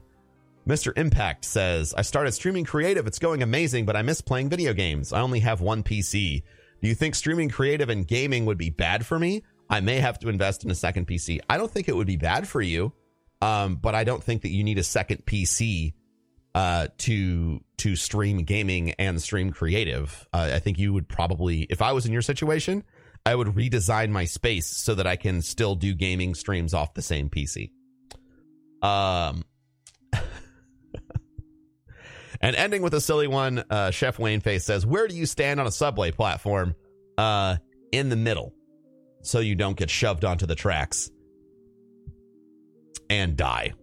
Mr. 0.67 0.97
Impact 0.97 1.45
says, 1.45 1.93
I 1.93 2.01
started 2.03 2.33
streaming 2.33 2.65
creative. 2.65 3.07
It's 3.07 3.19
going 3.19 3.43
amazing, 3.43 3.85
but 3.85 3.95
I 3.95 4.01
miss 4.01 4.21
playing 4.21 4.49
video 4.49 4.73
games. 4.73 5.11
I 5.11 5.21
only 5.21 5.39
have 5.39 5.61
one 5.61 5.83
PC. 5.83 6.43
Do 6.83 6.89
you 6.89 6.95
think 6.95 7.15
streaming 7.15 7.47
creative 7.47 7.87
and 7.87 8.05
gaming 8.05 8.45
would 8.45 8.57
be 8.57 8.69
bad 8.69 9.05
for 9.05 9.17
me? 9.17 9.43
I 9.69 9.79
may 9.79 10.01
have 10.01 10.19
to 10.19 10.27
invest 10.27 10.65
in 10.65 10.69
a 10.69 10.75
second 10.75 11.07
PC. 11.07 11.39
I 11.49 11.57
don't 11.57 11.71
think 11.71 11.87
it 11.87 11.95
would 11.95 12.07
be 12.07 12.17
bad 12.17 12.45
for 12.45 12.61
you, 12.61 12.91
um, 13.41 13.77
but 13.77 13.95
I 13.95 14.03
don't 14.03 14.21
think 14.21 14.41
that 14.41 14.49
you 14.49 14.65
need 14.65 14.77
a 14.77 14.83
second 14.83 15.25
PC 15.25 15.93
uh, 16.53 16.89
to 16.97 17.61
to 17.77 17.95
stream 17.95 18.39
gaming 18.39 18.91
and 18.99 19.21
stream 19.21 19.51
creative. 19.51 20.27
Uh, 20.33 20.51
I 20.55 20.59
think 20.59 20.77
you 20.77 20.91
would 20.91 21.07
probably, 21.07 21.61
if 21.69 21.81
I 21.81 21.93
was 21.93 22.05
in 22.05 22.11
your 22.11 22.21
situation, 22.21 22.83
I 23.25 23.33
would 23.33 23.47
redesign 23.47 24.09
my 24.09 24.25
space 24.25 24.67
so 24.67 24.93
that 24.93 25.07
I 25.07 25.15
can 25.15 25.41
still 25.41 25.75
do 25.75 25.93
gaming 25.93 26.35
streams 26.35 26.73
off 26.73 26.95
the 26.95 27.01
same 27.01 27.29
PC. 27.29 27.71
Um, 28.81 29.45
and 32.43 32.57
ending 32.57 32.81
with 32.81 32.93
a 32.93 33.01
silly 33.01 33.27
one, 33.27 33.63
uh, 33.69 33.89
Chef 33.89 34.19
Wayne 34.19 34.41
Face 34.41 34.65
says, 34.65 34.85
"Where 34.85 35.07
do 35.07 35.15
you 35.15 35.25
stand 35.25 35.59
on 35.59 35.65
a 35.65 35.71
subway 35.71 36.11
platform? 36.11 36.75
Uh, 37.17 37.57
in 37.91 38.09
the 38.09 38.15
middle, 38.15 38.53
so 39.21 39.39
you 39.39 39.55
don't 39.55 39.77
get 39.77 39.89
shoved 39.89 40.25
onto 40.25 40.45
the 40.45 40.55
tracks 40.55 41.09
and 43.09 43.37
die." 43.37 43.73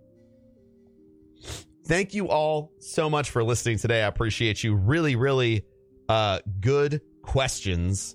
Thank 1.86 2.14
you 2.14 2.28
all 2.28 2.70
so 2.78 3.08
much 3.08 3.30
for 3.30 3.42
listening 3.42 3.78
today. 3.78 4.02
I 4.02 4.06
appreciate 4.06 4.62
you. 4.62 4.74
Really, 4.74 5.16
really 5.16 5.64
uh, 6.08 6.40
good 6.60 7.00
questions. 7.22 8.14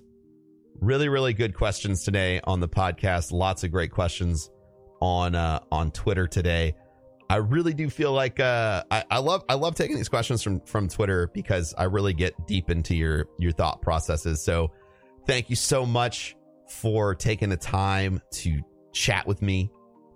Really, 0.80 1.08
really 1.08 1.34
good 1.34 1.54
questions 1.54 2.04
today 2.04 2.40
on 2.44 2.60
the 2.60 2.68
podcast. 2.68 3.32
Lots 3.32 3.64
of 3.64 3.72
great 3.72 3.90
questions 3.90 4.48
on 5.02 5.34
uh, 5.34 5.58
on 5.72 5.90
Twitter 5.90 6.28
today. 6.28 6.74
I 7.28 7.36
really 7.36 7.74
do 7.74 7.90
feel 7.90 8.12
like 8.12 8.38
uh, 8.38 8.84
I, 8.90 9.04
I 9.10 9.18
love 9.18 9.44
I 9.48 9.54
love 9.54 9.74
taking 9.74 9.96
these 9.96 10.08
questions 10.08 10.42
from 10.42 10.60
from 10.60 10.88
Twitter 10.88 11.28
because 11.34 11.74
I 11.76 11.84
really 11.84 12.12
get 12.12 12.46
deep 12.46 12.70
into 12.70 12.94
your 12.94 13.26
your 13.38 13.52
thought 13.52 13.82
processes. 13.82 14.42
So 14.42 14.70
thank 15.26 15.50
you 15.50 15.56
so 15.56 15.84
much 15.84 16.36
for 16.68 17.14
taking 17.14 17.48
the 17.48 17.56
time 17.56 18.20
to 18.30 18.60
chat 18.92 19.26
with 19.26 19.42
me 19.42 19.70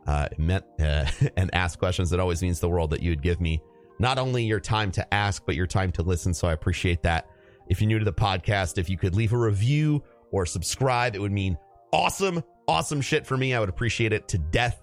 uh, 0.07 0.29
met, 0.39 0.67
uh, 0.81 1.07
and 1.37 1.51
ask 1.55 1.79
questions. 1.79 2.13
It 2.13 2.21
always 2.21 2.43
means 2.43 2.61
the 2.61 2.69
world 2.69 2.91
that 2.91 3.03
you 3.03 3.11
would 3.11 3.23
give 3.23 3.41
me 3.41 3.63
not 3.99 4.19
only 4.19 4.45
your 4.45 4.61
time 4.61 4.91
to 4.93 5.15
ask, 5.15 5.45
but 5.45 5.55
your 5.55 5.67
time 5.67 5.93
to 5.93 6.03
listen. 6.03 6.35
So 6.35 6.49
I 6.49 6.53
appreciate 6.53 7.03
that. 7.03 7.29
If 7.69 7.81
you're 7.81 7.89
new 7.89 7.99
to 7.99 8.05
the 8.05 8.13
podcast, 8.13 8.79
if 8.79 8.89
you 8.89 8.97
could 8.97 9.15
leave 9.15 9.33
a 9.33 9.39
review 9.39 10.03
or 10.33 10.47
subscribe, 10.47 11.15
it 11.15 11.21
would 11.21 11.33
mean 11.33 11.57
awesome, 11.93 12.43
awesome 12.67 13.01
shit 13.01 13.27
for 13.27 13.37
me. 13.37 13.55
I 13.55 13.61
would 13.61 13.69
appreciate 13.69 14.13
it 14.13 14.27
to 14.29 14.39
death. 14.39 14.81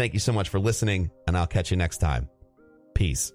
Thank 0.00 0.14
you 0.14 0.18
so 0.18 0.32
much 0.32 0.48
for 0.48 0.58
listening, 0.58 1.10
and 1.26 1.36
I'll 1.36 1.46
catch 1.46 1.70
you 1.70 1.76
next 1.76 1.98
time. 1.98 2.30
Peace. 2.94 3.34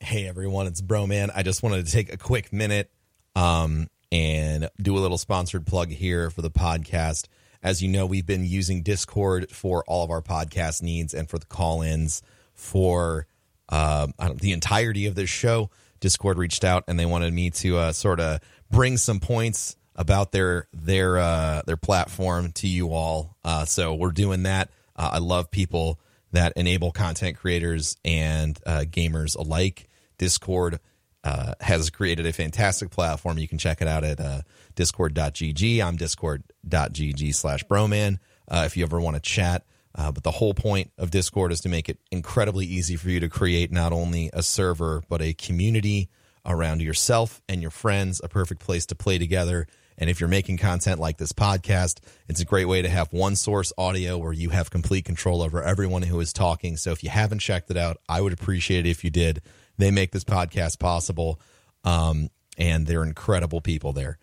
Hey 0.00 0.26
everyone, 0.26 0.66
it's 0.66 0.82
Broman. 0.82 1.30
I 1.32 1.44
just 1.44 1.62
wanted 1.62 1.86
to 1.86 1.92
take 1.92 2.12
a 2.12 2.16
quick 2.16 2.52
minute 2.52 2.90
um, 3.36 3.88
and 4.10 4.68
do 4.82 4.96
a 4.96 4.98
little 4.98 5.18
sponsored 5.18 5.68
plug 5.68 5.92
here 5.92 6.30
for 6.30 6.42
the 6.42 6.50
podcast. 6.50 7.28
As 7.62 7.80
you 7.80 7.88
know, 7.88 8.06
we've 8.06 8.26
been 8.26 8.44
using 8.44 8.82
Discord 8.82 9.52
for 9.52 9.84
all 9.86 10.02
of 10.02 10.10
our 10.10 10.20
podcast 10.20 10.82
needs 10.82 11.14
and 11.14 11.30
for 11.30 11.38
the 11.38 11.46
call 11.46 11.82
ins 11.82 12.22
for 12.54 13.28
uh, 13.68 14.08
the 14.34 14.50
entirety 14.50 15.06
of 15.06 15.14
this 15.14 15.30
show. 15.30 15.70
Discord 16.00 16.38
reached 16.38 16.64
out 16.64 16.82
and 16.88 16.98
they 16.98 17.06
wanted 17.06 17.32
me 17.32 17.50
to 17.50 17.76
uh, 17.76 17.92
sort 17.92 18.18
of 18.18 18.40
bring 18.68 18.96
some 18.96 19.20
points 19.20 19.76
about 19.96 20.30
their 20.30 20.68
their 20.72 21.18
uh, 21.18 21.62
their 21.66 21.76
platform 21.76 22.52
to 22.52 22.68
you 22.68 22.92
all. 22.92 23.36
Uh, 23.44 23.64
so 23.64 23.94
we're 23.94 24.12
doing 24.12 24.44
that. 24.44 24.70
Uh, 24.94 25.10
I 25.14 25.18
love 25.18 25.50
people 25.50 25.98
that 26.32 26.52
enable 26.56 26.92
content 26.92 27.38
creators 27.38 27.96
and 28.04 28.58
uh, 28.66 28.84
gamers 28.86 29.36
alike. 29.36 29.88
Discord 30.18 30.80
uh, 31.24 31.54
has 31.60 31.90
created 31.90 32.26
a 32.26 32.32
fantastic 32.32 32.90
platform. 32.90 33.38
You 33.38 33.48
can 33.48 33.58
check 33.58 33.80
it 33.80 33.88
out 33.88 34.04
at 34.04 34.20
uh, 34.20 34.42
discord.gg. 34.74 35.82
I'm 35.82 35.96
discord.gg 35.96 37.34
slash 37.34 37.64
broman 37.64 38.18
if 38.50 38.76
you 38.76 38.84
ever 38.84 39.00
want 39.00 39.16
to 39.16 39.22
chat. 39.22 39.64
But 39.94 40.22
the 40.22 40.30
whole 40.30 40.52
point 40.52 40.92
of 40.98 41.10
Discord 41.10 41.52
is 41.52 41.60
to 41.62 41.70
make 41.70 41.88
it 41.88 41.98
incredibly 42.10 42.66
easy 42.66 42.96
for 42.96 43.08
you 43.08 43.18
to 43.20 43.30
create 43.30 43.72
not 43.72 43.92
only 43.92 44.28
a 44.34 44.42
server, 44.42 45.02
but 45.08 45.22
a 45.22 45.32
community 45.32 46.10
around 46.46 46.80
yourself 46.80 47.42
and 47.48 47.60
your 47.60 47.70
friends, 47.70 48.20
a 48.22 48.28
perfect 48.28 48.60
place 48.60 48.86
to 48.86 48.94
play 48.94 49.18
together. 49.18 49.66
And 49.98 50.10
if 50.10 50.20
you're 50.20 50.28
making 50.28 50.58
content 50.58 51.00
like 51.00 51.16
this 51.18 51.32
podcast, 51.32 52.00
it's 52.28 52.40
a 52.40 52.44
great 52.44 52.66
way 52.66 52.82
to 52.82 52.88
have 52.88 53.12
one 53.12 53.36
source 53.36 53.72
audio 53.78 54.18
where 54.18 54.32
you 54.32 54.50
have 54.50 54.70
complete 54.70 55.04
control 55.04 55.42
over 55.42 55.62
everyone 55.62 56.02
who 56.02 56.20
is 56.20 56.32
talking. 56.32 56.76
So 56.76 56.92
if 56.92 57.02
you 57.02 57.10
haven't 57.10 57.38
checked 57.38 57.70
it 57.70 57.76
out, 57.76 57.98
I 58.08 58.20
would 58.20 58.32
appreciate 58.32 58.86
it 58.86 58.90
if 58.90 59.04
you 59.04 59.10
did. 59.10 59.42
They 59.78 59.90
make 59.90 60.12
this 60.12 60.24
podcast 60.24 60.78
possible, 60.78 61.40
um, 61.84 62.30
and 62.58 62.86
they're 62.86 63.04
incredible 63.04 63.60
people 63.60 63.92
there. 63.92 64.18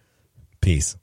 Peace. 0.62 0.96